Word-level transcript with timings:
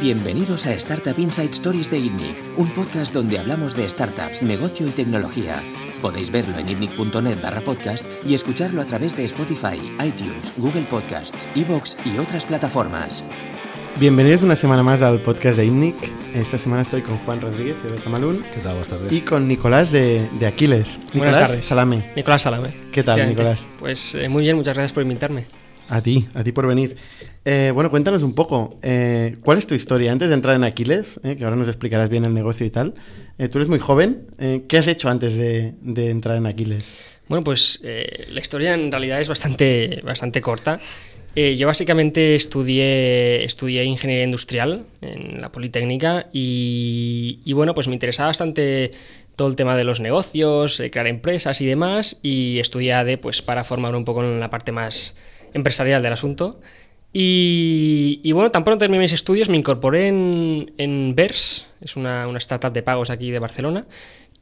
Bienvenidos 0.00 0.64
a 0.66 0.74
Startup 0.74 1.18
Inside 1.18 1.50
Stories 1.50 1.90
de 1.90 1.98
ITNIC, 1.98 2.36
un 2.56 2.72
podcast 2.72 3.12
donde 3.12 3.36
hablamos 3.36 3.74
de 3.74 3.88
startups, 3.88 4.44
negocio 4.44 4.86
y 4.86 4.90
tecnología. 4.90 5.60
Podéis 6.00 6.30
verlo 6.30 6.56
en 6.56 6.68
itnic.net 6.68 7.42
barra 7.42 7.60
podcast 7.60 8.06
y 8.24 8.34
escucharlo 8.34 8.80
a 8.80 8.84
través 8.86 9.16
de 9.16 9.24
Spotify, 9.24 9.76
iTunes, 10.04 10.54
Google 10.56 10.82
Podcasts, 10.82 11.48
Evox 11.56 11.96
y 12.04 12.16
otras 12.20 12.46
plataformas. 12.46 13.24
Bienvenidos 13.98 14.44
una 14.44 14.54
semana 14.54 14.84
más 14.84 15.02
al 15.02 15.20
podcast 15.20 15.56
de 15.56 15.66
ITNIC. 15.66 15.96
Esta 16.32 16.58
semana 16.58 16.82
estoy 16.82 17.02
con 17.02 17.18
Juan 17.18 17.40
Rodríguez 17.40 17.82
de 17.82 17.96
Camalún. 17.96 18.44
¿Qué 18.54 18.60
tal? 18.60 18.74
Buenas 18.74 18.88
tardes. 18.88 19.12
Y 19.12 19.22
con 19.22 19.48
Nicolás 19.48 19.90
de, 19.90 20.28
de 20.38 20.46
Aquiles. 20.46 20.96
Buenas 20.96 21.14
Nicolás 21.14 21.38
tardes. 21.48 21.66
Salame. 21.66 22.12
Nicolás 22.14 22.42
Salame. 22.42 22.68
¿Qué 22.92 23.02
tal. 23.02 23.28
Nicolás? 23.28 23.60
Pues 23.80 24.14
eh, 24.14 24.28
muy 24.28 24.44
bien, 24.44 24.54
muchas 24.54 24.74
gracias 24.74 24.92
por 24.92 25.02
invitarme. 25.02 25.46
A 25.88 26.02
ti, 26.02 26.28
a 26.34 26.44
ti 26.44 26.52
por 26.52 26.66
venir. 26.66 26.96
Eh, 27.44 27.70
bueno, 27.74 27.90
cuéntanos 27.90 28.22
un 28.22 28.34
poco, 28.34 28.78
eh, 28.82 29.36
¿cuál 29.42 29.56
es 29.56 29.66
tu 29.66 29.74
historia? 29.74 30.12
Antes 30.12 30.28
de 30.28 30.34
entrar 30.34 30.54
en 30.54 30.64
Aquiles, 30.64 31.18
eh, 31.24 31.36
que 31.36 31.44
ahora 31.44 31.56
nos 31.56 31.66
explicarás 31.66 32.10
bien 32.10 32.26
el 32.26 32.34
negocio 32.34 32.66
y 32.66 32.70
tal, 32.70 32.94
tú 33.38 33.58
eres 33.58 33.68
muy 33.68 33.78
joven, 33.78 34.26
¿qué 34.68 34.78
has 34.78 34.86
hecho 34.88 35.08
antes 35.08 35.36
de, 35.36 35.74
entrar 36.10 36.36
en 36.36 36.46
Aquiles? 36.46 36.84
Bueno, 37.28 37.44
pues 37.44 37.80
la 37.82 38.40
historia 38.40 38.74
en 38.74 38.90
realidad 38.90 39.20
es 39.20 39.28
bastante, 39.28 40.02
bastante 40.04 40.40
corta. 40.40 40.80
Yo 41.36 41.68
básicamente 41.68 42.34
estudié, 42.34 43.44
estudié 43.44 43.84
ingeniería 43.84 44.24
industrial 44.24 44.86
en 45.00 45.40
la 45.40 45.52
Politécnica 45.52 46.26
y, 46.32 47.38
y, 47.44 47.52
bueno, 47.52 47.74
pues 47.74 47.86
me 47.86 47.94
interesaba 47.94 48.30
bastante 48.30 48.90
todo 49.36 49.46
el 49.46 49.54
tema 49.54 49.76
de 49.76 49.84
los 49.84 50.00
negocios, 50.00 50.82
crear 50.90 51.06
empresas 51.06 51.60
y 51.60 51.66
demás 51.66 52.18
y 52.24 52.58
estudié 52.58 52.94
ADE 52.94 53.18
pues 53.18 53.40
para 53.40 53.62
formar 53.62 53.94
un 53.94 54.04
poco 54.04 54.24
en 54.24 54.40
la 54.40 54.50
parte 54.50 54.72
más 54.72 55.14
empresarial 55.54 56.02
del 56.02 56.12
asunto. 56.12 56.60
Y, 57.12 58.20
y 58.22 58.32
bueno, 58.32 58.50
tan 58.50 58.64
pronto 58.64 58.80
terminé 58.80 59.02
mis 59.02 59.12
estudios, 59.12 59.48
me 59.48 59.56
incorporé 59.56 60.08
en, 60.08 60.72
en 60.76 61.14
Vers, 61.14 61.66
es 61.80 61.96
una, 61.96 62.28
una 62.28 62.38
startup 62.38 62.72
de 62.72 62.82
pagos 62.82 63.10
aquí 63.10 63.30
de 63.30 63.38
Barcelona, 63.38 63.86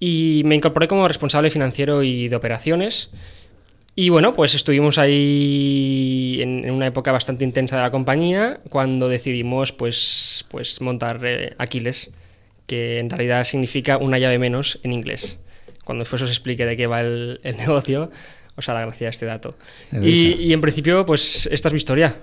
y 0.01 0.43
me 0.45 0.55
incorporé 0.55 0.89
como 0.89 1.07
responsable 1.07 1.51
financiero 1.51 2.03
y 2.03 2.29
de 2.29 2.37
operaciones. 2.37 3.11
Y 3.95 4.11
bueno, 4.11 4.35
pues 4.35 4.55
estuvimos 4.55 4.99
ahí 4.99 6.39
en, 6.43 6.67
en 6.67 6.71
una 6.73 6.87
época 6.87 7.13
bastante 7.13 7.45
intensa 7.45 7.77
de 7.77 7.83
la 7.83 7.91
compañía 7.91 8.61
cuando 8.69 9.09
decidimos 9.09 9.73
pues, 9.73 10.45
pues 10.51 10.83
montar 10.83 11.21
eh, 11.25 11.55
Aquiles, 11.57 12.13
que 12.67 12.99
en 12.99 13.09
realidad 13.09 13.45
significa 13.45 13.97
una 13.97 14.19
llave 14.19 14.39
menos 14.39 14.81
en 14.83 14.93
inglés. 14.93 15.41
Cuando 15.85 16.03
después 16.03 16.21
os 16.21 16.29
explique 16.29 16.67
de 16.67 16.77
qué 16.77 16.87
va 16.87 17.01
el, 17.01 17.41
el 17.43 17.57
negocio, 17.59 18.11
os 18.57 18.69
hará 18.69 18.81
gracia 18.83 19.09
este 19.09 19.27
dato. 19.27 19.55
Y, 19.93 20.33
y 20.35 20.53
en 20.53 20.61
principio, 20.61 21.05
pues 21.07 21.49
esta 21.53 21.69
es 21.69 21.73
mi 21.73 21.79
historia. 21.79 22.17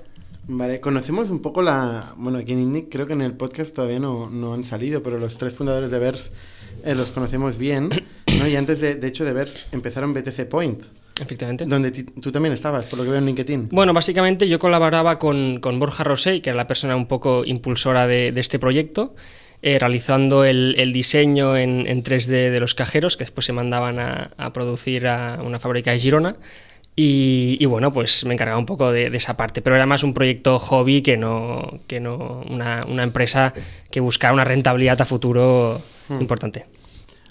Vale, 0.48 0.82
conocemos 0.82 1.30
un 1.30 1.42
poco 1.42 1.62
la... 1.62 2.14
Bueno, 2.18 2.40
aquí 2.40 2.52
en 2.52 2.60
INNIC 2.62 2.90
creo 2.92 3.08
que 3.08 3.14
en 3.14 3.22
el 3.22 3.34
podcast 3.34 3.74
todavía 3.74 4.00
no, 4.00 4.30
no 4.30 4.54
han 4.54 4.66
salido, 4.66 5.02
pero 5.02 5.18
los 5.18 5.38
tres 5.38 5.54
fundadores 5.54 5.90
de 5.90 6.00
Vers 6.00 6.32
eh, 6.84 6.96
los 6.96 7.12
conocemos 7.12 7.58
bien, 7.58 7.90
¿no? 8.38 8.48
Y 8.48 8.56
antes, 8.58 8.82
de, 8.82 8.96
de 8.96 9.08
hecho, 9.08 9.24
de 9.24 9.32
Vers 9.32 9.58
empezaron 9.72 10.14
BTC 10.14 10.50
Point, 10.50 10.84
Efectivamente. 11.22 11.66
donde 11.66 11.92
tú 11.92 12.32
también 12.34 12.54
estabas, 12.54 12.86
por 12.88 13.00
lo 13.00 13.06
que 13.06 13.12
veo 13.12 13.20
en 13.20 13.26
LinkedIn. 13.26 13.70
Bueno, 13.72 13.94
básicamente 13.94 14.50
yo 14.50 14.60
colaboraba 14.60 15.18
con, 15.18 15.60
con 15.62 15.80
Borja 15.80 16.04
Rosé, 16.04 16.42
que 16.42 16.50
era 16.50 16.58
la 16.58 16.68
persona 16.68 16.98
un 16.98 17.08
poco 17.08 17.46
impulsora 17.46 18.06
de, 18.06 18.34
de 18.34 18.42
este 18.42 18.60
proyecto, 18.60 19.16
eh, 19.66 19.80
realizando 19.80 20.44
el, 20.44 20.76
el 20.78 20.92
diseño 20.92 21.56
en, 21.56 21.88
en 21.88 22.04
3D 22.04 22.52
de 22.52 22.60
los 22.60 22.76
cajeros, 22.76 23.16
que 23.16 23.24
después 23.24 23.46
se 23.46 23.54
mandaban 23.54 23.98
a, 23.98 24.32
a 24.38 24.52
producir 24.52 25.08
a 25.08 25.40
una 25.42 25.58
fábrica 25.58 25.92
de 25.92 26.00
Girona. 26.00 26.36
Y, 26.98 27.58
y 27.60 27.66
bueno, 27.66 27.92
pues 27.92 28.26
me 28.26 28.34
encargaba 28.34 28.60
un 28.60 28.66
poco 28.66 28.92
de, 28.92 29.10
de 29.10 29.18
esa 29.18 29.36
parte, 29.36 29.62
pero 29.62 29.76
era 29.76 29.86
más 29.86 30.04
un 30.04 30.14
proyecto 30.14 30.60
hobby 30.60 31.02
que 31.02 31.18
no, 31.18 31.80
que 31.88 32.00
no 32.00 32.44
una, 32.50 32.86
una 32.88 33.04
empresa 33.04 33.54
que 33.90 34.00
buscara 34.00 34.34
una 34.34 34.44
rentabilidad 34.44 35.02
a 35.02 35.06
futuro 35.06 35.82
importante. 36.10 36.66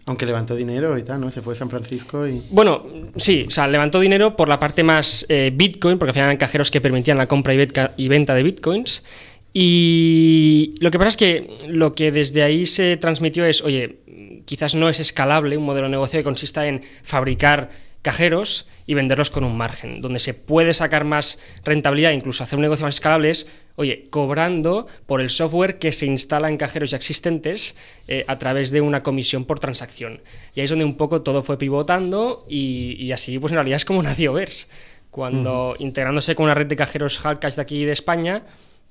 Aunque 0.06 0.26
levantó 0.26 0.56
dinero 0.56 0.98
y 0.98 1.04
tal, 1.04 1.20
¿no? 1.20 1.30
Se 1.30 1.42
fue 1.42 1.52
a 1.52 1.56
San 1.56 1.70
Francisco 1.70 2.26
y... 2.26 2.42
Bueno, 2.50 2.84
sí, 3.16 3.44
o 3.46 3.50
sea, 3.50 3.68
levantó 3.68 4.00
dinero 4.00 4.34
por 4.36 4.48
la 4.48 4.58
parte 4.58 4.82
más 4.82 5.24
eh, 5.28 5.52
Bitcoin, 5.54 5.96
porque 5.96 6.10
al 6.10 6.14
final 6.14 6.28
eran 6.30 6.38
cajeros 6.38 6.72
que 6.72 6.80
permitían 6.80 7.18
la 7.18 7.28
compra 7.28 7.54
y, 7.54 7.68
y 7.98 8.08
venta 8.08 8.34
de 8.34 8.42
Bitcoins. 8.42 9.04
Y 9.52 10.74
lo 10.80 10.90
que 10.90 10.98
pasa 10.98 11.08
es 11.08 11.16
que 11.16 11.56
lo 11.68 11.92
que 11.92 12.10
desde 12.10 12.42
ahí 12.42 12.66
se 12.66 12.96
transmitió 12.96 13.44
es, 13.44 13.62
oye, 13.62 13.98
quizás 14.46 14.74
no 14.74 14.88
es 14.88 15.00
escalable 15.00 15.56
un 15.56 15.64
modelo 15.64 15.86
de 15.86 15.92
negocio 15.92 16.18
que 16.18 16.24
consista 16.24 16.66
en 16.66 16.82
fabricar 17.02 17.70
cajeros 18.02 18.66
y 18.84 18.94
venderlos 18.94 19.30
con 19.30 19.44
un 19.44 19.56
margen. 19.56 20.00
Donde 20.00 20.18
se 20.18 20.34
puede 20.34 20.74
sacar 20.74 21.04
más 21.04 21.40
rentabilidad, 21.64 22.10
incluso 22.10 22.42
hacer 22.42 22.56
un 22.56 22.62
negocio 22.62 22.84
más 22.84 22.96
escalable 22.96 23.30
es, 23.30 23.46
oye, 23.76 24.08
cobrando 24.10 24.88
por 25.06 25.20
el 25.20 25.30
software 25.30 25.78
que 25.78 25.92
se 25.92 26.06
instala 26.06 26.48
en 26.48 26.56
cajeros 26.56 26.90
ya 26.90 26.96
existentes 26.96 27.76
eh, 28.08 28.24
a 28.26 28.38
través 28.38 28.70
de 28.70 28.80
una 28.80 29.02
comisión 29.02 29.44
por 29.44 29.60
transacción. 29.60 30.20
Y 30.54 30.60
ahí 30.60 30.64
es 30.64 30.70
donde 30.70 30.84
un 30.84 30.96
poco 30.96 31.22
todo 31.22 31.42
fue 31.42 31.58
pivotando 31.58 32.44
y, 32.48 32.96
y 32.98 33.12
así, 33.12 33.38
pues 33.38 33.52
en 33.52 33.56
realidad 33.56 33.76
es 33.76 33.84
como 33.84 34.02
nació 34.02 34.32
Vers. 34.32 34.68
Cuando 35.10 35.76
integrándose 35.78 36.34
con 36.34 36.44
una 36.44 36.54
red 36.54 36.66
de 36.66 36.74
cajeros 36.74 37.22
Halcash 37.24 37.56
de 37.56 37.62
aquí 37.62 37.84
de 37.84 37.92
España, 37.92 38.44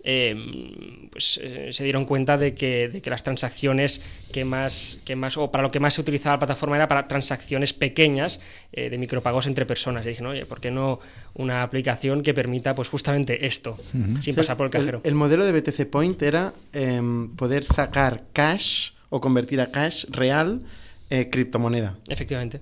eh, 0.03 1.09
pues 1.12 1.39
eh, 1.44 1.69
se 1.72 1.84
dieron 1.84 2.06
cuenta 2.06 2.38
de 2.38 2.53
que, 2.56 2.89
de 2.89 3.01
que 3.01 3.09
las 3.09 3.23
transacciones 3.23 4.01
que 4.31 4.45
más, 4.45 5.00
que 5.06 5.16
más, 5.16 5.38
o 5.38 5.51
para 5.51 5.63
lo 5.63 5.72
que 5.72 5.79
más 5.79 5.94
se 5.94 6.01
utilizaba 6.01 6.35
la 6.35 6.39
plataforma 6.39 6.75
era 6.75 6.88
para 6.88 7.07
transacciones 7.07 7.73
pequeñas 7.73 8.40
eh, 8.72 8.90
de 8.90 8.97
micropagos 8.97 9.45
entre 9.47 9.66
personas. 9.66 10.06
Y 10.06 10.09
dije, 10.09 10.25
oye, 10.25 10.45
¿por 10.45 10.59
qué 10.59 10.72
no 10.72 11.00
una 11.34 11.63
aplicación 11.63 12.23
que 12.23 12.34
permita 12.34 12.75
pues 12.75 12.88
justamente 12.88 13.45
esto, 13.45 13.78
sin 14.22 14.35
pasar 14.35 14.57
por 14.57 14.66
el 14.66 14.72
cajero? 14.72 15.01
El, 15.03 15.16
modelo 15.16 15.45
de 15.45 15.51
BTC 15.51 15.90
Point 15.90 16.22
era 16.22 16.53
em, 16.73 17.35
poder 17.35 17.63
sacar 17.63 18.23
cash 18.34 18.91
o 19.09 19.22
convertir 19.22 19.61
a 19.61 19.72
cash 19.72 20.06
real 20.09 20.61
eh, 21.09 21.29
criptomoneda. 21.29 21.97
Efectivamente, 22.07 22.61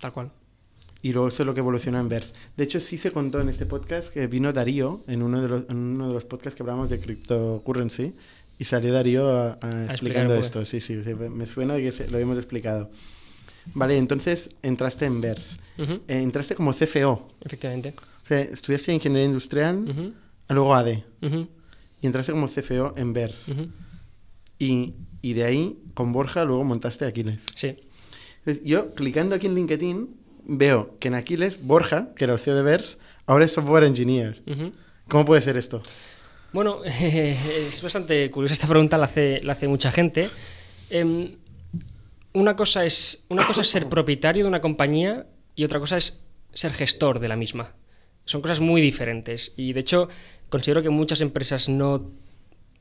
tal 0.00 0.12
cual. 0.12 0.32
Y 1.02 1.12
luego 1.12 1.28
eso 1.28 1.42
es 1.42 1.46
lo 1.46 1.54
que 1.54 1.60
evolucionó 1.60 1.98
en 1.98 2.08
Vers. 2.08 2.34
De 2.56 2.64
hecho, 2.64 2.78
sí 2.80 2.98
se 2.98 3.10
contó 3.10 3.40
en 3.40 3.48
este 3.48 3.64
podcast 3.66 4.10
que 4.10 4.26
vino 4.26 4.52
Darío 4.52 5.02
en 5.06 5.22
uno 5.22 5.40
de 5.40 5.48
los, 5.48 5.62
en 5.70 5.76
uno 5.76 6.08
de 6.08 6.14
los 6.14 6.24
podcasts 6.26 6.54
que 6.56 6.62
hablamos 6.62 6.90
de 6.90 7.00
cryptocurrency 7.00 8.12
y 8.58 8.64
salió 8.64 8.92
Darío 8.92 9.30
a- 9.30 9.58
a 9.62 9.84
explicando 9.86 10.34
esto. 10.34 10.64
Sí, 10.66 10.80
sí, 10.82 10.94
me 10.94 11.46
suena 11.46 11.76
que 11.76 11.92
lo 12.08 12.16
habíamos 12.16 12.36
explicado. 12.36 12.90
Vale, 13.74 13.96
entonces 13.96 14.50
entraste 14.62 15.06
en 15.06 15.20
Vers. 15.20 15.58
Ujú, 15.78 15.94
Eh, 16.08 16.20
entraste 16.22 16.54
como 16.54 16.72
CFO. 16.72 17.28
Efectivamente. 17.42 17.94
O 18.22 18.26
sea, 18.26 18.40
estudiaste 18.40 18.92
ingeniería 18.92 19.26
industrial, 19.26 19.88
Ujú, 19.88 20.12
luego 20.48 20.74
AD. 20.74 21.02
ujú, 21.22 21.48
Y 22.02 22.06
entraste 22.06 22.32
como 22.32 22.46
CFO 22.48 22.94
en 22.96 23.12
Vers. 23.14 23.48
ujú. 23.48 23.68
Y, 24.58 24.94
y 25.22 25.32
de 25.32 25.44
ahí, 25.44 25.78
con 25.94 26.12
Borja, 26.12 26.44
luego 26.44 26.64
montaste 26.64 27.04
Aquiles. 27.06 27.40
Sí. 27.54 27.76
Entonces, 28.38 28.62
yo, 28.64 28.94
clicando 28.94 29.34
aquí 29.34 29.46
en 29.46 29.54
LinkedIn, 29.54 30.08
veo 30.50 30.96
que 30.98 31.08
en 31.08 31.14
Aquiles, 31.14 31.62
Borja, 31.62 32.08
que 32.16 32.24
era 32.24 32.34
el 32.34 32.40
CEO 32.40 32.56
de 32.56 32.62
Vers, 32.62 32.98
ahora 33.26 33.44
es 33.44 33.52
software 33.52 33.84
engineer. 33.84 34.42
¿Cómo 35.08 35.24
puede 35.24 35.40
ser 35.42 35.56
esto? 35.56 35.80
Bueno, 36.52 36.84
es 36.84 37.80
bastante 37.82 38.30
curiosa 38.30 38.54
esta 38.54 38.66
pregunta, 38.66 38.98
la 38.98 39.04
hace, 39.04 39.40
la 39.42 39.52
hace 39.52 39.68
mucha 39.68 39.92
gente. 39.92 40.28
Em, 40.90 41.36
una, 42.32 42.56
cosa 42.56 42.84
es, 42.84 43.24
una 43.28 43.46
cosa 43.46 43.60
es 43.60 43.68
ser 43.68 43.86
propietario 43.88 44.44
de 44.44 44.48
una 44.48 44.60
compañía 44.60 45.26
y 45.54 45.64
otra 45.64 45.78
cosa 45.78 45.96
es 45.96 46.20
ser 46.52 46.72
gestor 46.72 47.20
de 47.20 47.28
la 47.28 47.36
misma. 47.36 47.74
Son 48.24 48.42
cosas 48.42 48.60
muy 48.60 48.80
diferentes 48.80 49.54
y 49.56 49.72
de 49.72 49.80
hecho 49.80 50.08
considero 50.48 50.82
que 50.82 50.90
muchas 50.90 51.20
empresas 51.20 51.68
no, 51.68 52.10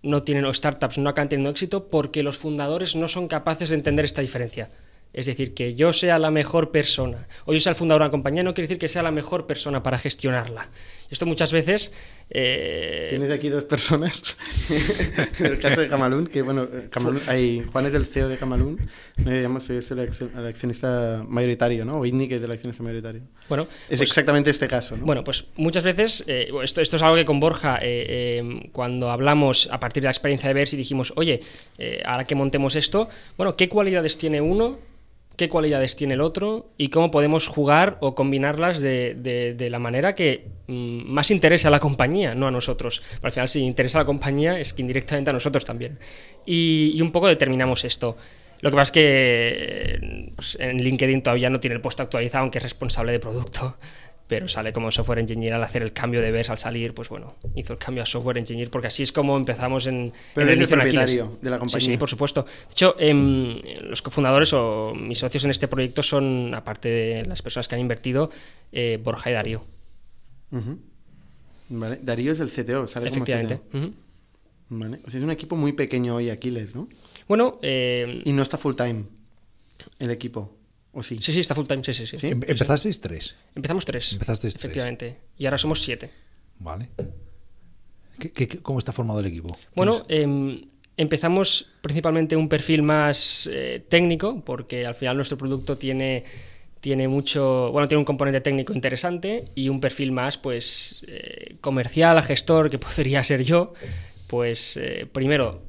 no 0.02 0.24
tienen 0.24 0.46
o 0.46 0.54
startups 0.54 0.98
no 0.98 1.10
acaban 1.10 1.30
teniendo 1.30 1.52
éxito 1.52 1.88
porque 1.90 2.24
los 2.24 2.38
fundadores 2.38 2.96
no 2.96 3.08
son 3.08 3.28
capaces 3.28 3.70
de 3.70 3.76
entender 3.76 4.06
esta 4.06 4.22
diferencia. 4.22 4.72
Es 5.12 5.26
decir, 5.26 5.56
que 5.56 5.74
yo 5.74 5.92
sea 5.92 6.20
la 6.20 6.30
mejor 6.30 6.70
persona 6.72 7.28
o 7.46 7.54
yo 7.54 7.60
sea 7.60 7.72
el 7.72 7.76
fundador 7.76 8.02
de 8.02 8.06
una 8.06 8.12
compañía 8.12 8.44
no 8.44 8.54
quiere 8.54 8.68
decir 8.68 8.78
que 8.78 8.88
sea 8.88 9.02
la 9.02 9.12
mejor 9.12 9.48
persona 9.48 9.82
para 9.82 9.98
gestionarla. 9.98 10.70
Esto 11.10 11.26
muchas 11.26 11.52
veces... 11.52 11.92
eh, 12.30 13.08
Tienes 13.10 13.32
aquí 13.32 13.50
dos 13.50 13.64
personas. 13.64 14.22
en 15.40 15.46
el 15.48 15.60
caso 15.60 15.82
de 15.82 15.88
Camalún, 15.88 16.28
que 16.28 16.44
bueno, 16.44 16.68
Camalún, 16.92 17.20
ahí, 17.28 17.64
Juan 17.72 17.88
es 17.88 17.94
el 17.96 18.06
CEO 18.06 18.30
de 18.30 18.38
Camalún, 18.38 18.80
digamos, 19.18 19.68
es 19.72 19.90
el, 19.90 19.98
el 20.00 20.46
accionista 20.48 21.24
mayoritario, 21.28 21.86
¿no? 21.86 21.96
O 21.98 22.02
Whitney, 22.02 22.28
que 22.28 22.36
es 22.36 22.44
el 22.44 22.52
accionista 22.52 22.84
mayoritario. 22.84 23.22
bueno, 23.48 23.64
Es 23.90 23.98
pues- 23.98 24.02
exactamente 24.12 24.52
este 24.52 24.68
caso, 24.68 24.96
¿no? 24.96 25.06
Bueno, 25.08 25.24
pues 25.24 25.46
muchas 25.56 25.84
veces, 25.84 26.24
eh, 26.28 26.52
esto, 26.64 26.82
esto 26.82 26.98
es 26.98 27.02
algo 27.02 27.16
que 27.16 27.26
con 27.26 27.40
Borja, 27.40 27.80
eh, 27.82 28.70
cuando 28.72 29.10
hablamos 29.10 29.68
a 29.72 29.80
partir 29.80 30.04
de 30.04 30.06
la 30.06 30.12
experiencia 30.12 30.48
de 30.50 30.54
Vers 30.54 30.74
y 30.76 30.78
dijimos, 30.78 31.14
oye, 31.16 31.42
ahora 32.06 32.26
que 32.26 32.36
montemos 32.36 32.76
esto, 32.76 33.10
bueno, 33.38 33.56
¿qué 33.56 33.68
cualidades 33.68 34.20
tiene 34.20 34.40
uno? 34.40 34.78
¿Qué 35.40 35.48
cualidades 35.48 35.96
tiene 35.96 36.16
el 36.16 36.20
otro? 36.20 36.74
¿Y 36.78 36.90
cómo 36.90 37.12
podemos 37.12 37.48
jugar 37.48 37.98
o 38.02 38.14
combinarlas 38.14 38.82
de, 38.82 39.68
la 39.72 39.80
manera 39.80 40.14
que 40.14 40.50
mm, 40.68 41.10
más 41.10 41.32
interesa 41.32 41.70
a 41.70 41.72
la 41.72 41.80
compañía, 41.80 42.36
no 42.36 42.46
a 42.46 42.52
nosotros? 42.52 43.02
Pero 43.10 43.28
al 43.28 43.32
final, 43.32 43.48
si 43.48 43.62
interesa 43.62 44.00
a 44.00 44.02
la 44.02 44.06
compañía, 44.06 44.60
es 44.60 44.74
que 44.74 44.82
indirectamente 44.82 45.30
a 45.30 45.34
nosotros 45.34 45.64
también. 45.64 45.98
Y, 46.46 47.00
un 47.02 47.14
poco 47.14 47.30
determinamos 47.30 47.86
esto. 47.86 48.18
Lo 48.60 48.70
que 48.70 48.76
pasa 48.76 48.84
es 48.84 48.92
que 48.92 50.34
pues, 50.36 50.58
en 50.60 50.84
LinkedIn 50.84 51.24
todavía 51.24 51.50
no 51.50 51.62
tiene 51.62 51.76
el 51.76 51.82
puesto 51.82 52.04
actualizado, 52.04 52.42
aunque 52.42 52.58
es 52.58 52.64
responsable 52.64 53.14
de 53.14 53.22
producto. 53.22 53.78
Pero 54.30 54.48
sale 54.48 54.72
como 54.72 54.92
software 54.92 55.20
engineer 55.20 55.54
al 55.54 55.64
hacer 55.64 55.82
el 55.82 55.92
cambio 55.92 56.22
de 56.22 56.30
VERS 56.32 56.52
al 56.52 56.60
salir, 56.60 56.94
pues 56.94 57.10
bueno, 57.10 57.36
hizo 57.56 57.74
el 57.74 57.80
cambio 57.80 58.04
a 58.04 58.06
software 58.06 58.38
engineer 58.38 58.70
porque 58.70 58.88
así 58.88 59.02
es 59.04 59.12
como 59.12 59.36
empezamos 59.36 59.88
en, 59.88 60.14
Pero 60.36 60.48
en 60.52 60.54
el 60.60 60.64
Aquiles. 60.64 60.70
propietario 60.70 61.38
de 61.42 61.50
la 61.50 61.58
compañía. 61.58 61.86
Sí, 61.86 61.92
sí, 61.94 61.98
por 61.98 62.10
supuesto. 62.10 62.44
De 62.44 62.72
hecho, 62.72 62.96
em, 63.00 63.60
los 63.82 64.04
cofundadores 64.04 64.54
o 64.54 64.94
mis 64.96 65.18
socios 65.18 65.44
en 65.46 65.50
este 65.50 65.68
proyecto 65.68 66.04
son, 66.04 66.54
aparte 66.54 66.90
de 66.90 67.26
las 67.26 67.42
personas 67.42 67.68
que 67.68 67.74
han 67.74 67.82
invertido, 67.82 68.30
eh, 68.72 69.00
Borja 69.04 69.32
y 69.32 69.34
Darío. 69.34 69.64
Vale. 71.70 72.00
Darío 72.02 72.32
es 72.32 72.40
el 72.40 72.50
CTO, 72.50 72.88
sale 72.88 73.10
como 73.10 73.24
Efectivamente. 73.24 73.62
CTO. 73.70 73.78
Ujú. 73.80 73.94
Vale. 74.70 75.00
O 75.08 75.10
sea, 75.10 75.18
es 75.20 75.24
un 75.24 75.32
equipo 75.32 75.56
muy 75.56 75.74
pequeño 75.74 76.16
hoy, 76.16 76.30
Aquiles, 76.30 76.76
¿no? 76.76 76.88
Bueno, 77.28 77.58
eh, 77.64 78.22
Y 78.26 78.32
no 78.34 78.44
está 78.44 78.58
full 78.60 78.76
time 78.76 79.06
el 79.98 80.12
equipo. 80.12 80.56
¿O 81.00 81.04
sí? 81.04 81.18
sí, 81.22 81.32
sí, 81.34 81.40
está 81.40 81.56
full 81.56 81.66
time, 81.66 81.84
sí, 81.84 81.94
sí, 81.94 82.06
sí. 82.06 82.18
¿Sí? 82.18 82.28
Em- 82.28 82.42
Empezasteis 82.46 83.00
tres. 83.00 83.36
Empezamos 83.56 83.86
tres. 83.86 84.14
Empezasteis 84.14 84.54
tres. 84.54 84.64
Efectivamente. 84.66 85.18
Y 85.38 85.46
ahora 85.46 85.58
somos 85.58 85.82
siete. 85.82 86.12
Vale. 86.60 86.90
¿Qué- 88.20 88.32
qué- 88.32 88.48
qué- 88.48 88.58
cómo 88.60 88.80
está 88.80 88.92
formado 88.92 89.22
el 89.22 89.28
equipo? 89.28 89.58
Bueno, 89.76 90.06
em, 90.10 90.66
empezamos 90.98 91.68
principalmente 91.82 92.36
un 92.36 92.50
perfil 92.50 92.82
más 92.84 93.50
eh, 93.52 93.82
técnico, 93.88 94.44
porque 94.44 94.86
al 94.86 94.96
final 94.96 95.16
nuestro 95.16 95.38
producto 95.38 95.78
tiene, 95.78 96.26
tiene 96.82 97.08
mucho, 97.08 97.72
bueno, 97.72 97.88
tiene 97.88 98.00
un 98.00 98.06
componente 98.06 98.42
técnico 98.42 98.74
interesante 98.74 99.46
y 99.56 99.70
un 99.70 99.80
perfil 99.80 100.12
más, 100.12 100.38
pues, 100.38 101.06
eh, 101.08 101.56
comercial, 101.62 102.22
gestor, 102.24 102.70
que 102.70 102.78
podría 102.80 103.24
ser 103.24 103.44
yo, 103.44 103.74
pues, 104.28 104.76
eh, 104.76 105.08
primero, 105.10 105.62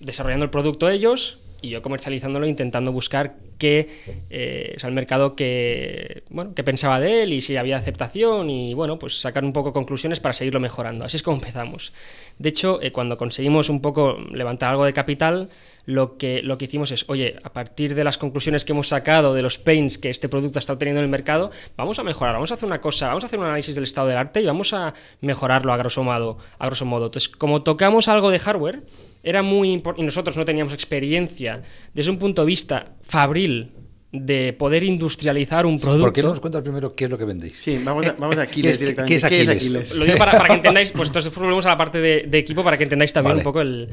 desarrollando 0.00 0.44
el 0.44 0.50
producto 0.50 0.88
ellos 0.88 1.38
y 1.62 1.68
yo 1.70 1.80
comercializándolo, 1.80 2.46
intentando 2.48 2.90
buscar 2.90 3.36
qué, 3.64 3.88
eh, 4.28 4.76
mercado 4.90 5.34
que, 5.34 6.22
bueno, 6.28 6.52
qué 6.54 6.62
pensaba 6.62 7.00
de 7.00 7.22
él 7.22 7.32
y 7.32 7.40
si 7.40 7.56
había 7.56 7.78
aceptación 7.78 8.50
y, 8.50 8.74
bueno, 8.74 8.98
pues 8.98 9.18
sacar 9.18 9.42
un 9.42 9.54
poco 9.54 9.72
conclusiones 9.72 10.20
para 10.20 10.34
seguirlo 10.34 10.60
mejorando. 10.60 11.06
Así 11.06 11.16
es 11.16 11.22
como 11.22 11.38
empezamos. 11.38 11.94
De 12.38 12.50
hecho, 12.50 12.82
eh, 12.82 12.92
cuando 12.92 13.16
conseguimos 13.16 13.70
un 13.70 13.80
poco 13.80 14.18
levantar 14.32 14.68
algo 14.68 14.84
de 14.84 14.92
capital, 14.92 15.48
lo 15.86 16.18
que, 16.18 16.42
lo 16.42 16.58
que 16.58 16.66
hicimos 16.66 16.90
es, 16.90 17.06
oye, 17.08 17.36
a 17.42 17.54
partir 17.54 17.94
de 17.94 18.04
las 18.04 18.18
conclusiones 18.18 18.66
que 18.66 18.72
hemos 18.72 18.88
sacado 18.88 19.32
de 19.32 19.40
los 19.40 19.58
pains 19.58 19.96
que 19.96 20.10
este 20.10 20.28
producto 20.28 20.58
está 20.58 20.74
obteniendo 20.74 21.00
en 21.00 21.04
el 21.04 21.10
mercado, 21.10 21.50
vamos 21.74 21.98
a 21.98 22.02
mejorar, 22.02 22.34
vamos 22.34 22.50
a 22.50 22.54
hacer 22.54 22.66
una 22.66 22.82
cosa, 22.82 23.08
vamos 23.08 23.22
a 23.24 23.28
hacer 23.28 23.38
un 23.38 23.46
análisis 23.46 23.74
del 23.74 23.84
estado 23.84 24.08
del 24.08 24.18
arte 24.18 24.42
y 24.42 24.46
vamos 24.46 24.74
a 24.74 24.92
mejorarlo 25.22 25.72
a 25.72 25.78
grosso 25.78 26.02
modo. 26.02 26.36
A 26.58 26.66
grosso 26.66 26.84
modo. 26.84 27.06
Entonces, 27.06 27.30
como 27.30 27.62
tocamos 27.62 28.08
algo 28.08 28.30
de 28.30 28.38
hardware, 28.38 28.82
era 29.24 29.42
muy 29.42 29.72
importante, 29.72 30.02
y 30.02 30.06
nosotros 30.06 30.36
no 30.36 30.44
teníamos 30.44 30.72
experiencia 30.72 31.62
desde 31.92 32.10
un 32.10 32.18
punto 32.18 32.42
de 32.42 32.46
vista 32.46 32.94
fabril 33.02 33.72
de 34.12 34.52
poder 34.52 34.84
industrializar 34.84 35.66
un 35.66 35.80
producto. 35.80 36.04
¿Por 36.04 36.12
qué 36.12 36.22
no 36.22 36.28
nos 36.28 36.38
cuentas 36.40 36.62
primero 36.62 36.94
qué 36.94 37.04
es 37.06 37.10
lo 37.10 37.18
que 37.18 37.24
vendéis? 37.24 37.56
Sí, 37.56 37.80
vamos 37.82 38.06
a, 38.06 38.12
vamos 38.12 38.36
a 38.38 38.42
Aquiles 38.42 38.78
¿Qué 38.78 38.84
es- 38.84 38.96
directamente. 38.96 39.28
qué 39.28 39.42
es 39.42 39.48
Aquiles? 39.48 39.94
Lo 39.96 40.04
digo 40.04 40.16
para, 40.18 40.32
para 40.32 40.46
que 40.48 40.54
entendáis, 40.60 40.92
pues 40.92 41.08
entonces 41.08 41.34
volvemos 41.34 41.66
a 41.66 41.70
la 41.70 41.76
parte 41.76 42.00
de, 42.00 42.22
de 42.28 42.38
equipo 42.38 42.62
para 42.62 42.78
que 42.78 42.84
entendáis 42.84 43.12
también 43.12 43.32
Vale. 43.32 43.40
un 43.40 43.44
poco 43.44 43.60
el... 43.60 43.88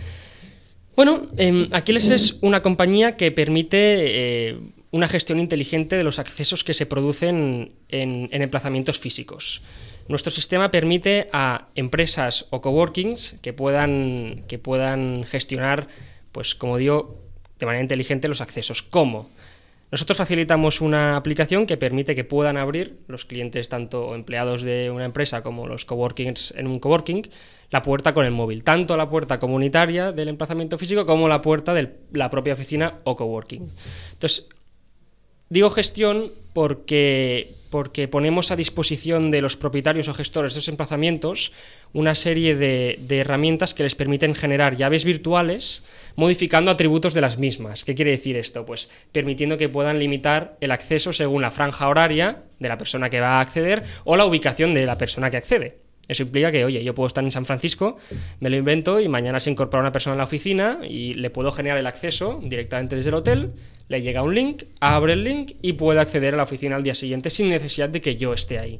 Bueno, 0.96 1.26
em, 1.38 1.68
Aquiles 1.72 2.10
es 2.10 2.38
una 2.42 2.62
compañía 2.62 3.16
que 3.16 3.32
permite 3.32 3.78
eh, 4.50 4.58
una 4.92 5.08
gestión 5.08 5.40
inteligente 5.40 5.96
de 5.96 6.04
los 6.04 6.20
accesos 6.20 6.64
que 6.64 6.74
se 6.74 6.86
producen 6.86 7.72
en, 7.90 8.28
en 8.32 8.42
emplazamientos 8.42 9.00
físicos. 9.00 9.62
Nuestro 10.08 10.32
sistema 10.32 10.72
permite 10.72 11.28
a 11.32 11.68
empresas 11.76 12.48
o 12.50 12.62
coworkings 12.62 13.40
que 13.42 13.54
puedan, 13.54 14.44
que 14.48 14.60
puedan 14.60 15.24
gestionar, 15.24 15.88
pues 16.32 16.56
como 16.56 16.78
digo, 16.78 17.20
de 17.60 17.66
manera 17.66 17.82
inteligente 17.82 18.28
los 18.28 18.42
accesos. 18.42 18.82
¿Cómo? 18.82 19.30
Nosotros 19.92 20.18
facilitamos 20.18 20.80
una 20.80 21.18
aplicación 21.18 21.66
que 21.66 21.76
permite 21.76 22.16
que 22.16 22.24
puedan 22.24 22.58
abrir 22.58 23.00
los 23.08 23.26
clientes, 23.26 23.68
tanto 23.68 24.16
empleados 24.16 24.62
de 24.62 24.90
una 24.90 25.04
empresa 25.06 25.44
como 25.44 25.68
los 25.68 25.84
coworkings 25.84 26.54
en 26.56 26.68
un 26.68 26.80
coworking, 26.80 27.30
la 27.70 27.82
puerta 27.82 28.14
con 28.14 28.26
el 28.26 28.32
móvil. 28.32 28.64
Tanto 28.64 28.96
la 28.96 29.10
puerta 29.10 29.38
comunitaria 29.38 30.14
del 30.14 30.30
emplazamiento 30.30 30.78
físico 30.78 31.06
como 31.06 31.28
la 31.28 31.42
puerta 31.42 31.74
de 31.74 31.94
la 32.14 32.30
propia 32.30 32.54
oficina 32.54 33.00
o 33.04 33.18
coworking. 33.18 33.70
Entonces, 34.14 34.48
Digo 35.52 35.70
gestión 35.70 36.32
porque, 36.54 37.56
porque 37.72 38.08
ponemos 38.08 38.52
a 38.52 38.56
disposición 38.56 39.32
de 39.32 39.42
los 39.42 39.58
propietarios 39.58 40.10
o 40.10 40.14
gestores 40.14 40.54
de 40.54 40.60
esos 40.60 40.68
emplazamientos 40.68 41.54
una 41.94 42.14
serie 42.14 42.56
de, 42.56 43.00
herramientas 43.10 43.74
que 43.74 43.84
les 43.84 43.96
permiten 43.96 44.36
generar 44.36 44.76
llaves 44.76 45.06
virtuales 45.06 45.84
modificando 46.16 46.70
atributos 46.70 47.14
de 47.14 47.22
las 47.22 47.40
mismas. 47.40 47.84
¿Qué 47.84 47.96
quiere 47.96 48.12
decir 48.12 48.36
esto? 48.36 48.66
Pues 48.66 48.90
permitiendo 49.12 49.58
que 49.58 49.70
puedan 49.70 50.00
limitar 50.00 50.58
el 50.60 50.72
acceso 50.72 51.14
según 51.14 51.42
la 51.42 51.52
franja 51.52 51.88
horaria 51.88 52.44
de 52.60 52.70
la 52.70 52.78
persona 52.78 53.10
que 53.10 53.22
va 53.22 53.38
a 53.38 53.42
acceder 53.42 53.84
o 54.04 54.18
la 54.18 54.26
ubicación 54.26 54.74
de 54.74 54.86
la 54.86 54.98
persona 54.98 55.32
que 55.32 55.38
accede. 55.38 55.78
Eso 56.08 56.24
implica 56.24 56.52
que, 56.52 56.66
oye, 56.66 56.84
yo 56.84 56.94
puedo 56.94 57.08
estar 57.08 57.24
en 57.24 57.32
San 57.32 57.46
Francisco, 57.46 57.96
me 58.42 58.50
lo 58.50 58.58
invento 58.58 59.00
y 59.00 59.08
mañana 59.08 59.40
se 59.40 59.50
incorpora 59.50 59.80
una 59.80 59.94
persona 59.94 60.16
en 60.16 60.18
la 60.18 60.26
oficina 60.26 60.80
y 60.84 61.14
le 61.14 61.30
puedo 61.30 61.54
generar 61.54 61.78
el 61.78 61.88
acceso 61.88 62.42
directamente 62.44 62.98
desde 62.98 63.10
el 63.10 63.16
hotel, 63.16 63.54
le 63.92 64.02
llega 64.02 64.24
un 64.24 64.34
link, 64.34 64.64
abre 64.80 65.14
el 65.14 65.24
link 65.26 65.52
y 65.62 65.74
puede 65.74 66.00
acceder 66.00 66.34
a 66.34 66.38
la 66.38 66.44
oficina 66.44 66.78
al 66.78 66.84
día 66.84 66.96
siguiente 66.96 67.30
sin 67.30 67.50
necesidad 67.50 67.90
de 67.90 68.00
que 68.00 68.16
yo 68.16 68.34
esté 68.34 68.58
ahí. 68.58 68.80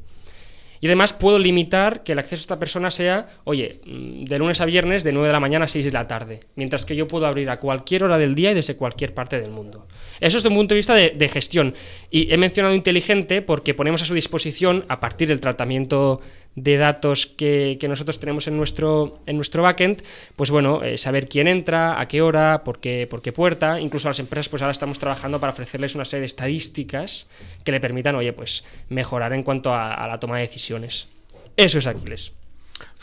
Y 0.80 0.86
además 0.86 1.12
puedo 1.12 1.38
limitar 1.38 2.02
que 2.02 2.12
el 2.12 2.18
acceso 2.18 2.40
a 2.40 2.44
esta 2.44 2.58
persona 2.58 2.90
sea, 2.90 3.28
oye, 3.44 3.80
mm, 3.84 4.24
de 4.24 4.38
lunes 4.38 4.60
a 4.62 4.64
viernes 4.64 5.04
de 5.04 5.12
9 5.12 5.28
de 5.28 5.32
la 5.32 5.38
mañana 5.38 5.66
a 5.66 5.68
6 5.68 5.84
de 5.84 5.92
la 5.92 6.06
tarde, 6.06 6.40
mientras 6.56 6.86
que 6.86 6.96
yo 6.96 7.06
puedo 7.06 7.26
abrir 7.26 7.50
a 7.50 7.60
cualquier 7.60 8.04
hora 8.04 8.16
del 8.16 8.34
día 8.34 8.50
y 8.50 8.54
desde 8.54 8.74
cualquier 8.74 9.12
parte 9.12 9.38
del 9.38 9.50
mundo. 9.50 9.86
Eso 10.18 10.38
es 10.38 10.42
desde 10.42 10.48
un 10.48 10.56
punto 10.56 10.74
de 10.74 10.78
vista 10.78 10.94
de, 10.94 11.10
de 11.10 11.28
gestión. 11.28 11.74
Y 12.10 12.32
he 12.32 12.38
mencionado 12.38 12.74
inteligente 12.74 13.42
porque 13.42 13.74
ponemos 13.74 14.00
a 14.00 14.06
su 14.06 14.14
disposición, 14.14 14.84
a 14.88 14.98
partir 14.98 15.28
del 15.28 15.40
tratamiento 15.40 16.20
de 16.54 16.76
datos 16.76 17.26
que, 17.26 17.78
que 17.80 17.88
nosotros 17.88 18.20
tenemos 18.20 18.46
en 18.46 18.56
nuestro, 18.58 19.20
en 19.26 19.36
nuestro 19.36 19.62
backend, 19.62 20.02
pues 20.36 20.50
bueno, 20.50 20.82
eh, 20.82 20.98
saber 20.98 21.26
quién 21.28 21.48
entra, 21.48 21.98
a 21.98 22.06
qué 22.08 22.20
hora, 22.20 22.62
por 22.64 22.78
qué, 22.78 23.06
por 23.08 23.22
qué 23.22 23.32
puerta. 23.32 23.80
Incluso 23.80 24.08
a 24.08 24.10
las 24.10 24.18
empresas, 24.18 24.48
pues 24.50 24.60
ahora 24.62 24.72
estamos 24.72 24.98
trabajando 24.98 25.40
para 25.40 25.52
ofrecerles 25.52 25.94
una 25.94 26.04
serie 26.04 26.20
de 26.20 26.26
estadísticas 26.26 27.26
que 27.64 27.72
le 27.72 27.80
permitan, 27.80 28.14
oye, 28.16 28.32
pues 28.34 28.64
mejorar 28.90 29.32
en 29.32 29.42
cuanto 29.42 29.72
a, 29.72 29.94
a 29.94 30.06
la 30.06 30.20
toma 30.20 30.36
de 30.36 30.42
decisiones. 30.42 31.08
Eso 31.56 31.78
es 31.78 31.86
Aquiles, 31.86 32.32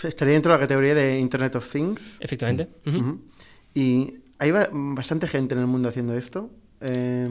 Estaría 0.04 0.34
dentro 0.34 0.52
de 0.52 0.57
la 0.57 0.62
categoría 0.62 0.94
de 0.95 1.19
Internet 1.19 1.56
of 1.56 1.69
Things. 1.72 2.18
efectivamente. 2.19 2.68
Ujú. 2.86 3.19
Y 3.74 4.13
hay 4.38 4.52
ba- 4.52 4.69
bastante 4.72 5.28
gente 5.28 5.54
en 5.56 5.62
el 5.62 5.68
mundo 5.68 5.90
haciendo 5.90 6.16
esto. 6.18 6.50
Eh, 6.81 7.28